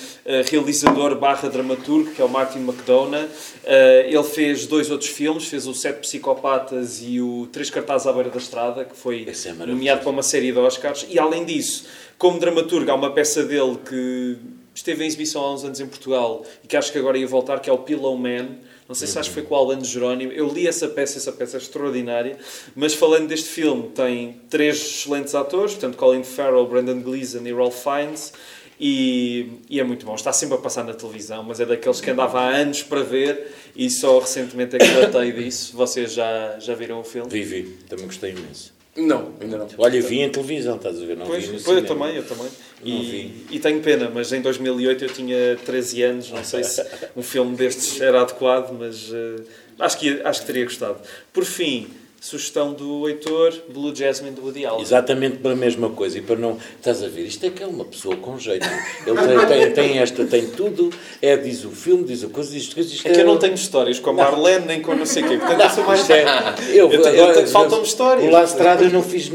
[0.49, 3.23] realizador barra dramaturgo, que é o Martin McDonough.
[3.23, 8.13] Uh, ele fez dois outros filmes, fez o Sete Psicopatas e o Três Cartazes à
[8.13, 11.05] Beira da Estrada, que foi é nomeado para uma série de Oscars.
[11.09, 11.85] E além disso,
[12.17, 14.37] como dramaturgo, há uma peça dele que
[14.73, 17.59] esteve em exibição há uns anos em Portugal e que acho que agora ia voltar,
[17.59, 18.47] que é o Pillow Man,
[18.93, 20.31] não sei se acho que foi com o Alan Jerónimo.
[20.31, 22.37] Eu li essa peça, essa peça é extraordinária.
[22.75, 27.81] Mas falando deste filme, tem três excelentes atores, portanto, Colin Farrell, Brandon Gleeson e Ralph
[27.81, 28.31] Fiennes.
[28.79, 30.13] E, e, é muito bom.
[30.13, 33.51] Está sempre a passar na televisão, mas é daqueles que andava há anos para ver
[33.75, 35.75] e só recentemente é que tratei disso.
[35.75, 37.31] Vocês já, já viram o filme?
[37.31, 37.63] Vi, vi.
[37.89, 38.73] Também gostei imenso.
[38.95, 39.67] Não, ainda não.
[39.79, 41.17] Olha, vi em televisão, estás a ver?
[41.17, 42.47] Não pois, vi pois eu também, eu também.
[42.83, 46.85] E, e, tenho pena, mas em 2008 eu tinha 13 anos, não sei se
[47.15, 49.43] um filme destes era adequado, mas uh,
[49.79, 50.97] acho, que, acho que teria gostado.
[51.31, 51.87] Por fim,
[52.23, 54.81] sugestão do Heitor, Blue Jasmine do Woody Allen.
[54.81, 56.17] Exatamente para a mesma coisa.
[56.17, 56.57] E para não.
[56.77, 57.25] Estás a ver?
[57.25, 58.65] Isto é que é uma pessoa com jeito.
[59.05, 60.89] Ele tem, tem, tem esta, tem tudo.
[61.21, 62.93] É, diz o filme, diz a coisa, diz coisa.
[62.93, 65.21] Isto é, é que eu não tenho histórias com a Marlene nem com não sei
[65.21, 65.37] o quê.
[65.37, 66.09] Portanto, não, eu sou mais.
[66.09, 66.23] É,
[66.69, 68.25] eu, eu, eu, faltam-me histórias.
[68.25, 69.29] O Lastrada eu não fiz.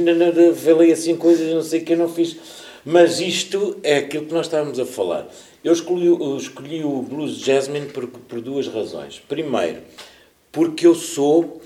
[0.64, 2.36] Falei assim coisas, não sei o que, eu não fiz.
[2.86, 5.28] Mas isto é aquilo que nós estávamos a falar.
[5.62, 9.20] Eu escolhi, eu escolhi o Blues Jasmine por, por duas razões.
[9.28, 9.80] Primeiro,
[10.50, 11.60] porque eu sou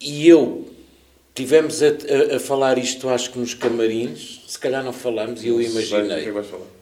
[0.00, 0.68] e eu
[1.34, 5.48] tivemos a, a, a, falar isto, acho que nos camarins, se calhar não falamos, e
[5.48, 6.24] eu imaginei.
[6.24, 6.32] Sei,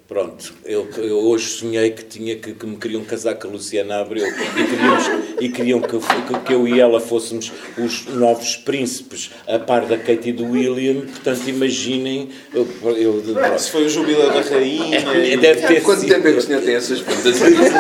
[0.08, 3.98] Pronto, eu, eu, hoje sonhei que, tinha, que, que, me queriam casar com a Luciana
[3.98, 5.04] Abreu e, queríamos,
[5.40, 9.98] e queriam que, que, que, eu e ela fôssemos os novos príncipes a par da
[9.98, 11.00] Kate e do William.
[11.00, 12.28] Portanto, imaginem.
[12.54, 14.96] Eu, eu, Se foi o jubileu da rainha.
[14.96, 16.14] É, deve ter Quanto sido.
[16.14, 17.72] tempo é que o senhor tem essas fantasias?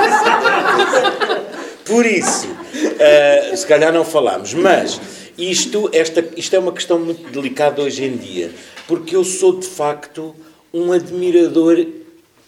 [1.86, 5.00] Por isso, uh, se calhar não falámos, mas
[5.38, 8.50] isto, esta, isto é uma questão muito delicada hoje em dia,
[8.86, 10.34] porque eu sou de facto
[10.72, 11.86] um admirador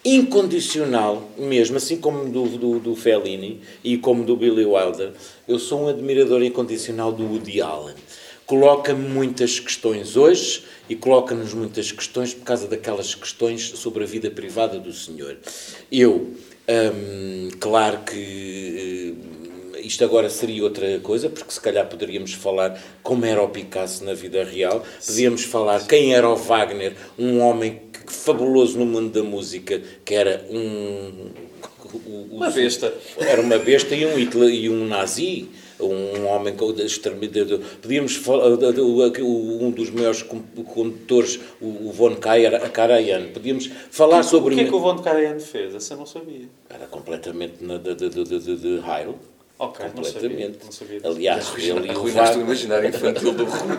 [0.03, 5.11] incondicional, mesmo assim como do, do, do Fellini e como do Billy Wilder,
[5.47, 7.95] eu sou um admirador incondicional do Woody Allen.
[8.45, 14.31] Coloca-me muitas questões hoje e coloca-nos muitas questões por causa daquelas questões sobre a vida
[14.31, 15.37] privada do senhor.
[15.91, 16.33] Eu,
[16.67, 19.15] hum, claro que
[19.81, 24.13] isto agora seria outra coisa, porque se calhar poderíamos falar como era o Picasso na
[24.13, 29.81] vida real, podíamos falar quem era o Wagner, um homem fabuloso no mundo da música,
[30.03, 31.31] que era um.
[32.31, 32.93] Uma besta.
[33.17, 35.49] Era uma besta e um, Hitler, e um nazi
[35.79, 36.53] um homem
[36.85, 37.59] exterminador.
[37.81, 44.55] Podíamos falar, um dos maiores condutores, o Von Karajan, podíamos falar sobre...
[44.55, 45.73] O que é que o Von Karajan fez?
[45.73, 46.49] Essa eu não sabia.
[46.69, 49.15] Era completamente de, de, de, de, de Heil.
[49.59, 50.59] Ok, completamente.
[50.63, 53.77] Não sabia, não sabia Aliás, ele arruinaste o imaginário infantil do Rui,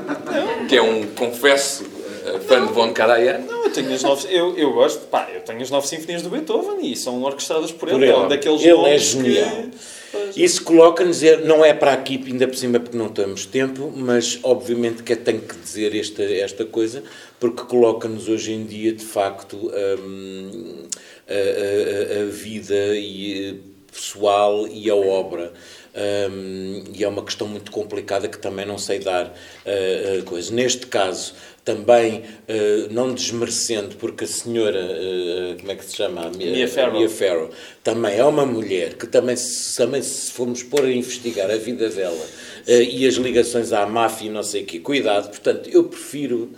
[0.69, 1.85] que é um, confesso,
[2.27, 3.39] eh, fã de Von Karajan.
[3.39, 6.29] Não, eu tenho as nove, eu, eu gosto, pá, eu tenho as nove sinfonias do
[6.29, 7.99] Beethoven e são orquestradas por ele.
[7.99, 8.13] Por ele.
[8.13, 9.49] É um daqueles ele é genial.
[9.49, 10.43] Que...
[10.43, 15.03] Isso coloca-nos, não é para aqui, ainda por cima porque não temos tempo, mas obviamente
[15.03, 17.03] que tenho que dizer esta, esta coisa,
[17.39, 20.83] porque coloca-nos hoje em dia, de facto, hum,
[21.29, 23.61] a, a, a, vida e
[23.91, 25.53] pessoal e a obra.
[25.93, 30.55] Um, e é uma questão muito complicada que também não sei dar uh, coisa.
[30.55, 31.35] Neste caso,
[31.65, 36.27] também uh, não desmerecendo, porque a senhora, uh, como é que se chama?
[36.27, 36.99] A Mia, Mia, Farrow.
[36.99, 37.51] Mia Farrow.
[37.83, 39.37] também é uma mulher que também,
[39.77, 42.27] também se formos pôr a investigar a vida dela
[42.67, 46.51] e as ligações à máfia e não sei o quê, cuidado, portanto, eu prefiro,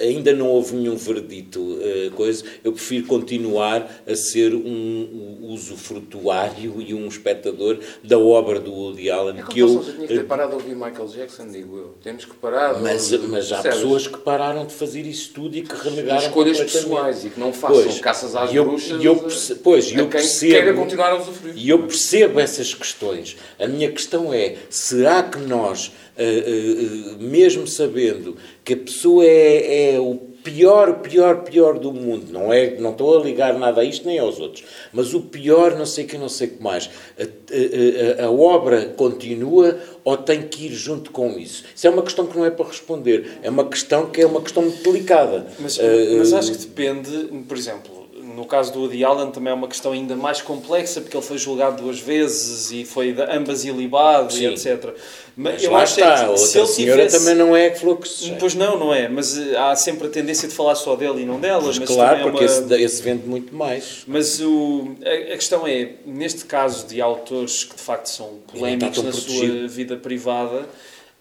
[0.00, 1.78] ainda não houve nenhum verdito,
[2.14, 8.72] coisa, eu prefiro continuar a ser um, um usufrutuário e um espectador da obra do
[8.72, 9.40] Woody Allen.
[9.40, 11.94] É que eu tinha que ter parado a ouvir Michael Jackson, digo eu.
[12.02, 12.80] Temos que parar.
[12.80, 17.24] Mas, mas há pessoas que pararam de fazer isso tudo e que renegaram escolhas pessoais
[17.24, 19.16] e que não façam pois, caças às eu, bruxas eu
[19.62, 20.86] pois, eu percebo.
[21.54, 23.36] E eu percebo essas questões.
[23.58, 25.88] A minha questão é, será que nós,
[26.18, 32.32] uh, uh, mesmo sabendo que a pessoa é, é o pior, pior, pior do mundo.
[32.32, 34.64] Não é, não estou a ligar nada a isto nem aos outros.
[34.92, 36.90] Mas o pior, não sei que, não sei que mais.
[37.18, 41.64] A, a, a, obra continua ou tem que ir junto com isso?
[41.74, 43.38] Isso é uma questão que não é para responder.
[43.42, 45.46] É uma questão que é uma questão muito delicada.
[45.58, 45.82] Mas, uh,
[46.18, 47.10] mas acho que depende,
[47.46, 48.01] por exemplo,
[48.34, 51.38] no caso do Woody Allen também é uma questão ainda mais complexa, porque ele foi
[51.38, 54.94] julgado duas vezes e foi ambas ilibado e etc.
[55.36, 57.18] Mas, mas eu acho está, que se ele senhora tivesse...
[57.18, 60.46] também não é que se Pois não, não é, mas eh, há sempre a tendência
[60.46, 61.64] de falar só dele e não dela.
[61.64, 62.44] Mas claro, é porque uma...
[62.44, 64.02] esse, esse, vende muito mais.
[64.06, 69.02] Mas o, a, a, questão é, neste caso de autores que de facto são polémicos
[69.02, 69.58] na protegido.
[69.60, 70.66] sua vida privada,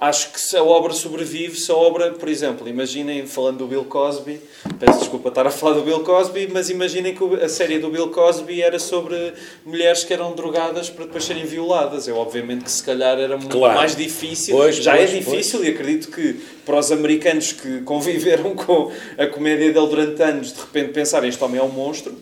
[0.02, 3.86] acho que se a obra sobrevive, se a obra, por exemplo, imaginem, falando do Bill
[3.86, 4.42] Cosby,
[4.80, 8.08] peço desculpa estar a falar do Bill Cosby, mas imaginem que a série do Bill
[8.10, 9.34] Cosby era sobre
[9.64, 12.08] mulheres que eram drogadas para depois serem violadas.
[12.08, 13.76] É obviamente que se calhar era muito claro.
[13.76, 14.58] mais difícil.
[14.58, 15.70] Pois, Já é pois, é difícil pois.
[15.70, 20.62] e acredito que para os americanos que conviveram com a comédia dele durante anos, de
[20.62, 22.18] repente pensarem este homem é um monstro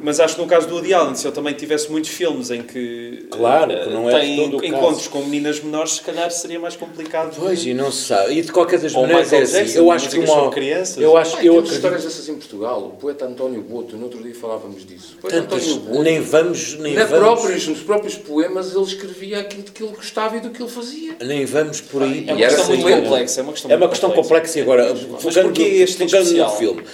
[0.00, 2.62] mas acho que no caso do Woody Allen, se eu também tivesse muitos filmes em
[2.62, 7.34] que, claro, que não é tem encontros com meninas menores, se calhar seria mais complicado.
[7.36, 7.70] Pois, de...
[7.70, 8.38] e não se sabe.
[8.38, 9.78] E de qualquer das maneiras é assim.
[9.78, 10.50] Eu acho que uma...
[10.50, 10.98] crianças.
[10.98, 11.74] Eu acho, que eu acredito...
[11.74, 12.86] histórias dessas em Portugal.
[12.86, 15.16] O poeta António Boto, no outro dia falávamos disso.
[15.22, 16.78] O António Boto, nem vamos...
[16.78, 17.24] Nem na vamos...
[17.24, 20.70] Próprios, nos próprios poemas ele escrevia aquilo de que ele gostava e do que ele
[20.70, 21.16] fazia.
[21.24, 22.24] Nem vamos por aí.
[22.28, 23.40] É uma questão muito complexa.
[23.40, 24.58] É uma questão, é uma questão complexa.
[24.58, 26.86] E agora, focando, este focando no filme, uh,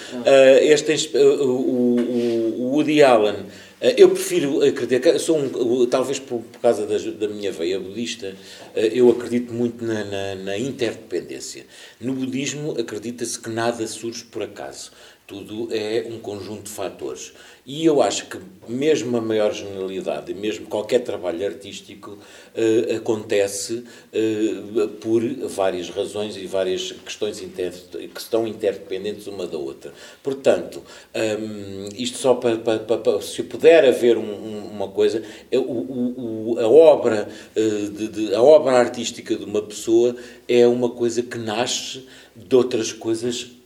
[0.60, 2.21] este, uh, o, o
[2.58, 3.46] Woody Allen.
[3.80, 8.32] Eh, eu prefiro acreditar, sou um, talvez por, por causa da, da, minha veia budista,
[8.76, 11.66] eh, eu acredito muito na, na, na interdependência.
[12.00, 14.92] No budismo acredita-se que nada surge por acaso,
[15.26, 17.32] tudo é um conjunto de fatores.
[17.64, 18.38] E eu acho que
[18.68, 26.44] mesmo a maior genialidade, mesmo qualquer trabalho artístico, uh, acontece uh, por várias razões e
[26.46, 29.92] várias questões que estão interdependentes uma da outra.
[30.24, 30.82] Portanto,
[31.14, 36.56] um, isto só para, para, para, se puder haver um, uma coisa, é o, o,
[36.58, 40.16] a obra uh, de, de, a obra artística de uma pessoa
[40.48, 42.04] é uma coisa que nasce
[42.34, 43.61] de outras coisas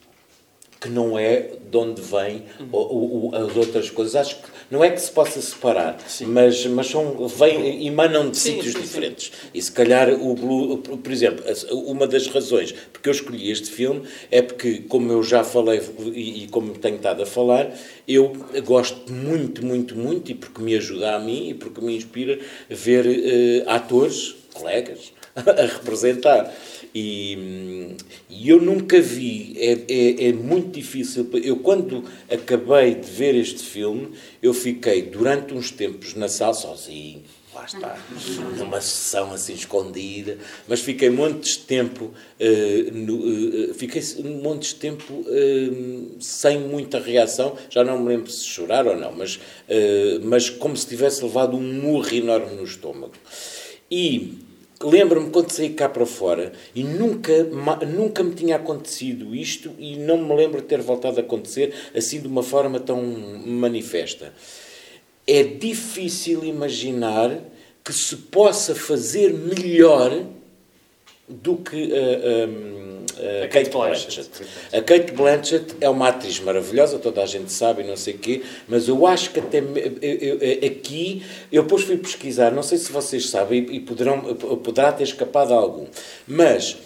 [0.87, 3.31] que não é de onde vêm uhum.
[3.35, 4.15] as outras coisas.
[4.15, 8.55] Acho que não é que se possa separar, mas, mas são, vêm, emanam de sim,
[8.55, 9.33] sítios sim, diferentes.
[9.55, 14.03] E se calhar, o Blue, por exemplo, uma das razões porque eu escolhi este filme
[14.31, 15.81] é porque, como eu já falei
[16.13, 17.71] e, e como tenho estado a falar,
[18.09, 18.33] eu
[18.65, 22.39] gosto muito, muito, muito, e porque me ajuda a mim e porque me inspira
[22.69, 26.53] ver uh, atores, colegas, a representar.
[26.99, 27.95] E,
[28.31, 31.29] e, eu nunca vi, é, é, é, muito difícil.
[31.45, 34.13] Eu, quando acabei de ver este filme,
[34.43, 37.23] eu fiquei durante uns tempos na sala, sozinho,
[37.55, 37.99] lá está,
[38.57, 43.17] numa sessão assim escondida, mas fiquei montes de tempo, uh, no,
[43.73, 44.03] uh, fiquei
[44.43, 49.13] montes de tempo uh, sem muita reação, já não me lembro se chorar ou não,
[49.13, 49.39] mas,
[50.23, 53.13] mas como se tivesse levado um murro enorme no estômago.
[53.91, 54.46] E
[54.83, 57.33] Lembro-me quando saí cá para fora e nunca,
[57.87, 62.21] nunca me tinha acontecido isto e não me lembro de ter voltado a acontecer assim
[62.21, 64.35] de uma forma tão manifesta.
[65.27, 67.41] É difícil imaginar
[67.83, 70.25] que se possa fazer melhor
[71.29, 74.31] do que uh, eh, um, uh, a Kate Blanchett.
[74.73, 78.43] A Kate Blanchett é uma atriz maravilhosa, toda a gente sabe não sei o quê,
[78.69, 82.93] mas eu acho que até eu, eu, aqui, eu depois fui pesquisar, não sei se
[82.93, 85.87] vocês sabem e poderão, poderá ter escapado algum,
[86.27, 86.77] mas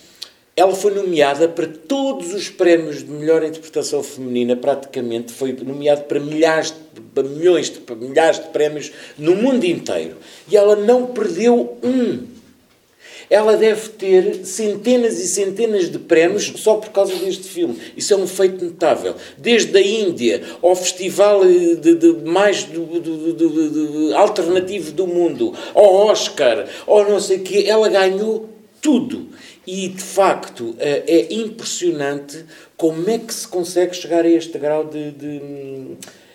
[0.57, 6.21] ela foi nomeada para todos os prémios de melhor interpretação feminina, praticamente, foi nomeada para
[6.21, 6.75] milhares,
[7.15, 10.17] para milhões, para milhares de prémios no mundo inteiro.
[10.51, 12.27] E ela não perdeu um
[13.31, 17.79] ela deve ter centenas e centenas de prémios só por causa deste filme.
[17.97, 19.15] Isso é um feito notável.
[19.39, 26.09] Desde a Índia ao festival de, de mais do, do, do, alternativo do mundo, ao
[26.09, 28.51] Oscar, ou não sei o quê, ela ganhou
[28.83, 29.29] tudo.
[29.65, 32.45] E, de facto, eh, é impressionante
[32.77, 35.41] como é que se consegue chegar a este grau de, de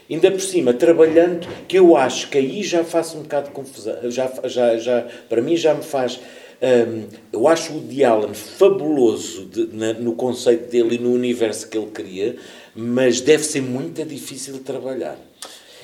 [0.09, 3.95] ainda por cima, trabalhando, que eu acho que aí já faço um bocado de confusão,
[4.09, 6.19] já, já, já, para mim já me faz.
[6.61, 7.03] Um,
[7.33, 11.77] eu acho o Woody Allen fabuloso de, na, no conceito dele e no universo que
[11.77, 12.35] ele cria,
[12.75, 15.19] mas deve ser muito difícil de trabalhar.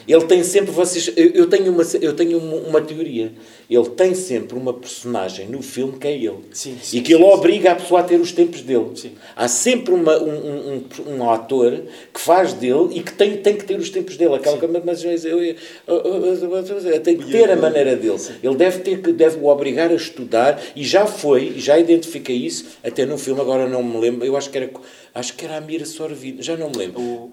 [0.08, 1.14] Ele tem sempre vocês.
[1.16, 3.32] Eu tenho uma, eu tenho uma, uma, teoria.
[3.72, 6.40] Ele tem sempre uma personagem no filme que é ele.
[6.52, 8.92] Sim, sim, e que ele sim, obriga a pessoa a ter os tempos dele.
[9.34, 11.82] Há sempre uma, um, um, um, ator
[12.14, 14.36] que faz dele e que tem, tem que ter os tempos dele.
[14.36, 15.56] Aquela mas eu, eu,
[15.88, 18.20] eu, tem que ter a maneira dele.
[18.44, 22.78] Ele deve ter que deve o obrigar a estudar e já foi, já identifiquei isso,
[22.84, 24.70] até no filme, agora não me lembro, eu acho que era
[25.16, 27.02] acho que era a Mira Sorvino, já não me lembro.
[27.02, 27.32] O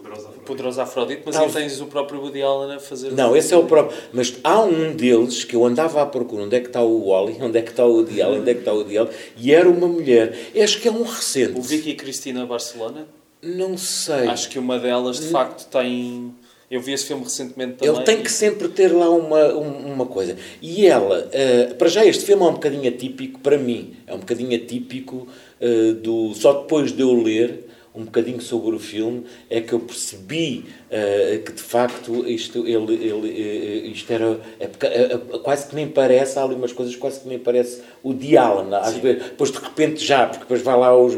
[0.00, 0.44] Poderosa Afrodite.
[0.46, 3.12] Poderosa Afrodite, mas aí tens o próprio Woody Allen a fazer.
[3.12, 3.96] Não, esse é o próprio.
[4.12, 7.36] Mas há um deles que eu andava à procura onde é que está o Wally,
[7.40, 9.52] onde é que está o Woody Allen, onde é que está o Woody Allen, e
[9.52, 10.34] era uma mulher.
[10.60, 11.58] Acho que é um recente.
[11.58, 13.06] O Vicky Cristina Barcelona?
[13.42, 14.28] Não sei.
[14.28, 16.34] Acho que uma delas de facto tem.
[16.70, 17.94] Eu vi esse filme recentemente também.
[17.94, 20.36] Ele tem que sempre ter lá uma, uma coisa.
[20.62, 23.96] E ela, uh, para já, este filme é um bocadinho atípico para mim.
[24.06, 25.26] É um bocadinho atípico
[25.60, 26.32] uh, do.
[26.34, 31.42] Só depois de eu ler um bocadinho sobre o filme é que eu percebi uh,
[31.42, 36.38] que de facto isto, ele, ele, uh, isto era é, é, quase que nem parece,
[36.38, 39.58] há ali umas coisas quase que nem parece o de Alan, às vezes, depois de
[39.58, 41.14] repente já, porque depois vai lá os.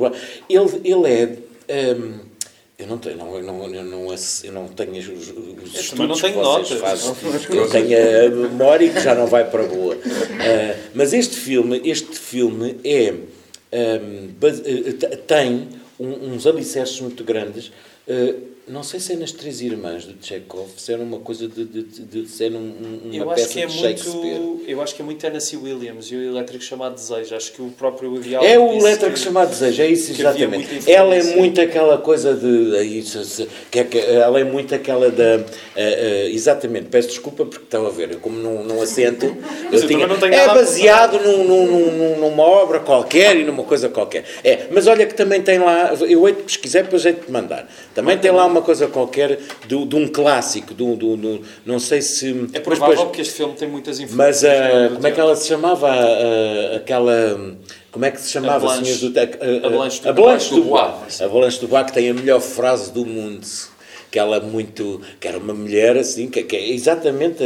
[0.48, 1.94] Ele, ele é.
[1.94, 2.32] Um, ehm,
[2.78, 6.32] eu não tenho, não, eu não, eu não, eu não tenho os, os estudos que
[6.32, 6.80] vocês notas.
[6.80, 7.14] fazem.
[7.50, 9.94] Eu tenho a memória que já não vai para boa.
[9.94, 14.96] Uh, mas este filme, este filme é, um, ehm,
[15.28, 17.72] tem um, uns alicerces muito grandes.
[18.06, 21.82] Uh, não sei se é nas Três Irmãs Chekhov, se era uma coisa de, de,
[21.82, 22.72] de, de ser um,
[23.04, 24.38] uma eu peça é de Shakespeare.
[24.38, 27.34] Muito, eu acho que é muito Tennessee Williams e o Elétrico chamado Desejo.
[27.34, 30.88] Acho que o próprio ideal É o Elétrico chamado Desejo, é isso exatamente.
[30.88, 32.76] Ela é muito aquela coisa de.
[32.76, 35.38] É isso, que é, que, ela é muito aquela da.
[35.38, 39.26] Uh, uh, exatamente, peço desculpa porque estão a ver, eu como não, não assento.
[39.72, 44.24] eu, tinha, é baseado num, num, num, numa obra qualquer e numa coisa qualquer.
[44.44, 45.92] É, mas olha que também tem lá.
[46.08, 47.68] Eu hei de pesquisar, depois hei de te mandar.
[47.92, 52.00] Também tem lá uma coisa qualquer de, de um clássico, de, de, de, não sei
[52.00, 52.48] se...
[52.52, 54.42] É provável depois, que este filme tem muitas influências.
[54.42, 55.90] Mas uh, como é que ela se chamava?
[56.76, 57.56] Aquela...
[57.90, 58.56] Como é que se chamava?
[58.56, 61.20] A Blanche, do, a, a, Blanche, a Blanche do Bois.
[61.20, 63.46] A Blanche do Bois que tem a melhor frase do mundo
[64.10, 67.42] que ela muito que era uma mulher assim que, que é exatamente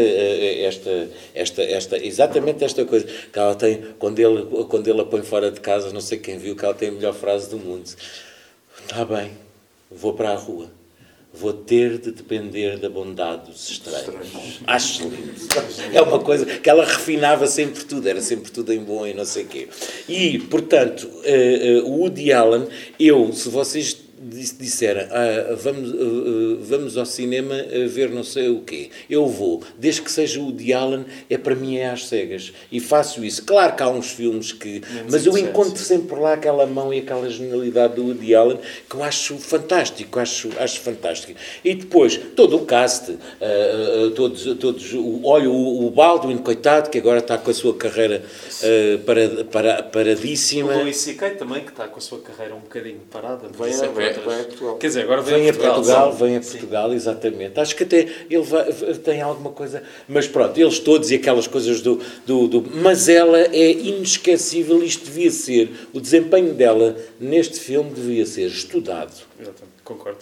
[0.65, 5.23] esta esta esta exatamente esta coisa que ela tem quando ele quando ele a põe
[5.23, 7.89] fora de casa não sei quem viu que ela tem a melhor frase do mundo
[8.85, 9.31] está bem
[9.91, 10.71] vou para a rua.
[11.39, 14.61] Vou ter de depender da bondade dos estranhos.
[14.67, 15.35] Acho lindo.
[15.93, 19.25] É uma coisa que ela refinava sempre tudo, era sempre tudo em bom e não
[19.25, 19.69] sei o quê.
[20.09, 22.67] E, portanto, uh, uh, o Woody Allen,
[22.99, 27.55] eu, se vocês disseram ah, vamos, uh, vamos ao cinema
[27.89, 31.55] ver não sei o quê, eu vou, desde que seja o de Allen, é para
[31.55, 32.53] mim é às cegas.
[32.71, 33.45] E faço isso.
[33.45, 34.81] Claro que há uns filmes que.
[34.81, 38.97] Menos mas eu encontro sempre lá aquela mão e aquela genialidade do Woody Allen que
[38.97, 41.39] eu acho fantástico, acho, acho fantástico.
[41.65, 44.95] E depois, todo o cast, uh, uh, todos, todos
[45.25, 48.23] olha, o, o Baldwin, coitado, que agora está com a sua carreira
[48.63, 50.73] uh, para, para, paradíssima.
[50.73, 51.31] O Louis C.K.
[51.31, 53.49] também, que está com a sua carreira um bocadinho parada.
[53.49, 54.77] Vem, vem, vem a Portugal.
[54.79, 55.75] Quer dizer, agora vem, vem a Portugal.
[55.75, 56.97] Portugal vem a Portugal, Sim.
[56.97, 57.61] exatamente.
[57.61, 58.73] Acho que até ele vai,
[59.05, 59.83] tem alguma coisa.
[60.09, 62.71] Mas pronto, eles todos e aquelas coisas do, do, do.
[62.77, 64.83] Mas ela é inesquecível.
[64.83, 65.71] Isto devia ser.
[65.93, 69.13] O desempenho dela neste filme devia ser estudado.
[69.39, 70.19] Exatamente, concordo.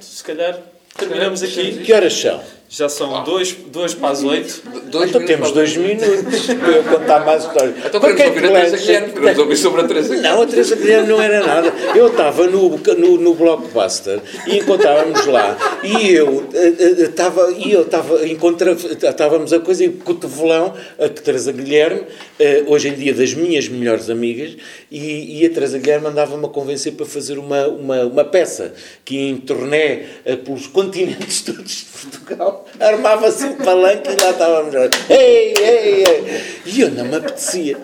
[0.00, 0.60] Se calhar
[0.96, 1.82] terminamos aqui.
[1.82, 2.40] Que horas são?
[2.72, 4.62] Já são dois, dois para as oito.
[4.90, 7.74] Dois então temos dois minutos para eu contar mais histórias.
[7.84, 9.12] Então queremos ouvir a Teresa Guilherme.
[9.12, 10.36] Queremos ouvir sobre a Teresa Guilherme.
[10.36, 11.72] Não, a Teresa Guilherme não era nada.
[11.94, 17.72] Eu estava no, no, no Blockbuster e encontrávamos lá e eu eh, eh, estava e
[17.72, 22.02] eu estava encontra, estávamos a coisa e cotovelão a Teresa Guilherme
[22.38, 24.56] eh, hoje em dia das minhas melhores amigas
[24.90, 28.74] e, e a Teresa Guilherme andava-me a convencer para fazer uma, uma, uma peça
[29.04, 30.04] que em turnê
[30.44, 34.90] pelos continentes todos de Portugal armava-se um palanque e lá estávamos nós.
[35.08, 36.40] Ei, ei, ei.
[36.66, 37.76] E eu não me apetecia.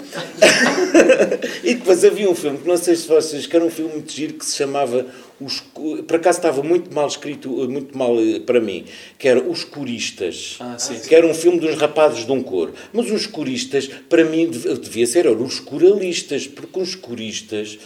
[1.65, 4.13] e depois havia um filme, que não sei se vocês, que era um filme muito
[4.13, 5.07] giro, que se chamava
[5.41, 8.87] os, por acaso estava muito mal escrito, muito mal eh, para mim,
[9.19, 12.73] que era Os Coristas, ah, sim, que era um filme dos rapazes de um coro.
[12.93, 17.79] Mas os coristas, para mim, devia ser, eram os coralistas, porque os coristas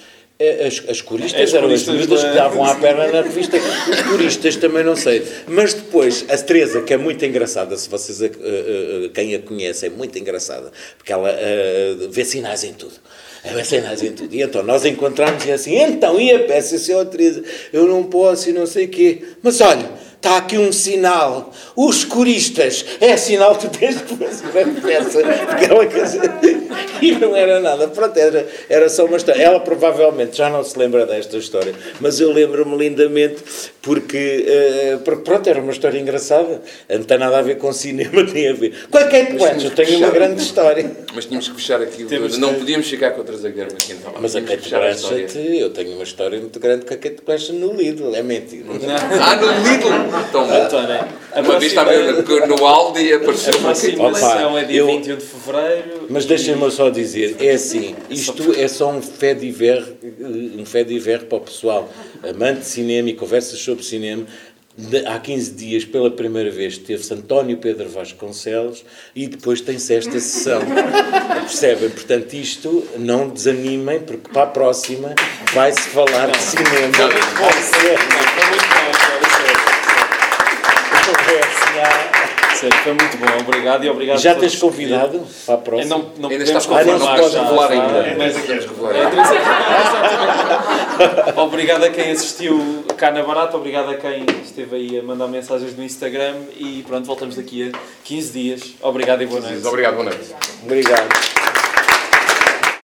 [0.67, 2.29] as, as coristas as eram as miúdas da...
[2.31, 3.59] que davam à perna na revista.
[3.59, 5.23] Os coristas também não sei.
[5.47, 9.39] Mas depois, a Teresa, que é muito engraçada, se vocês a, a, a, quem a
[9.41, 11.35] conhece, é muito engraçada, porque ela
[12.09, 12.95] vê sinais em tudo.
[13.45, 14.35] Vê sinais em tudo.
[14.35, 17.43] E então nós encontramos e é assim, então, e a peça, senhora Teresa,
[17.73, 19.23] eu não posso e não sei o quê.
[19.43, 19.91] Mas olha,
[20.21, 21.53] está aqui um sinal.
[21.75, 25.21] Os coristas, é sinal que tu tens que fazer a peça.
[25.51, 26.21] Aquela coisa.
[27.01, 27.89] E não era nada.
[27.89, 29.41] Pronto, era, era só uma história.
[29.41, 33.43] Ela provavelmente já não se lembra desta história, mas eu lembro-me lindamente
[33.81, 34.45] porque,
[34.95, 36.61] uh, pronto, era uma história engraçada.
[36.89, 38.75] Não tem nada a ver com cinema, tem a ver.
[38.91, 40.91] Qual é que é que Eu tenho uma grande história.
[41.15, 42.05] Mas tínhamos que fechar aqui.
[42.05, 42.61] Temos não que...
[42.61, 44.13] podíamos ficar com outras a Guilherme aqui então.
[44.21, 47.73] Mas a Kate Blanchett, eu tenho uma história muito grande com a Kate Blanchett no
[47.73, 48.15] Lidl.
[48.15, 48.67] É mentira.
[48.69, 50.10] ah, no Lidl!
[50.29, 51.93] Então, António, uma vez estava
[52.47, 56.07] no Aldi e apareceu uma aproximação é dia eu, 21 de fevereiro.
[56.09, 59.85] Mas deixem-me só dizer, é assim, isto é só um fé de ver,
[60.59, 61.89] um fé de ver para o pessoal
[62.29, 64.27] amante de cinema e conversas sobre cinema.
[65.07, 68.85] Há 15 dias, pela primeira vez, teve-se António Pedro Vasconcelos
[69.15, 70.63] e depois tem-se esta sessão.
[71.43, 71.91] Percebem?
[71.91, 75.15] Portanto, isto não desanimem, porque para a próxima
[75.53, 77.11] vai-se falar de cinema.
[82.61, 85.97] Sério, foi muito bom, obrigado e obrigado Já tens convidado para a próxima?
[85.97, 88.15] Não, não ainda está confirmado, não pode revelar ainda.
[88.19, 88.37] Mas,
[91.35, 95.27] é, obrigado a quem assistiu cá na Barata, obrigado a quem esteve aí a mandar
[95.29, 98.75] mensagens no Instagram e pronto, voltamos daqui a 15 dias.
[98.83, 99.67] Obrigado e boa noite.
[99.67, 100.35] Obrigado, boa noite.
[100.63, 101.50] Obrigado.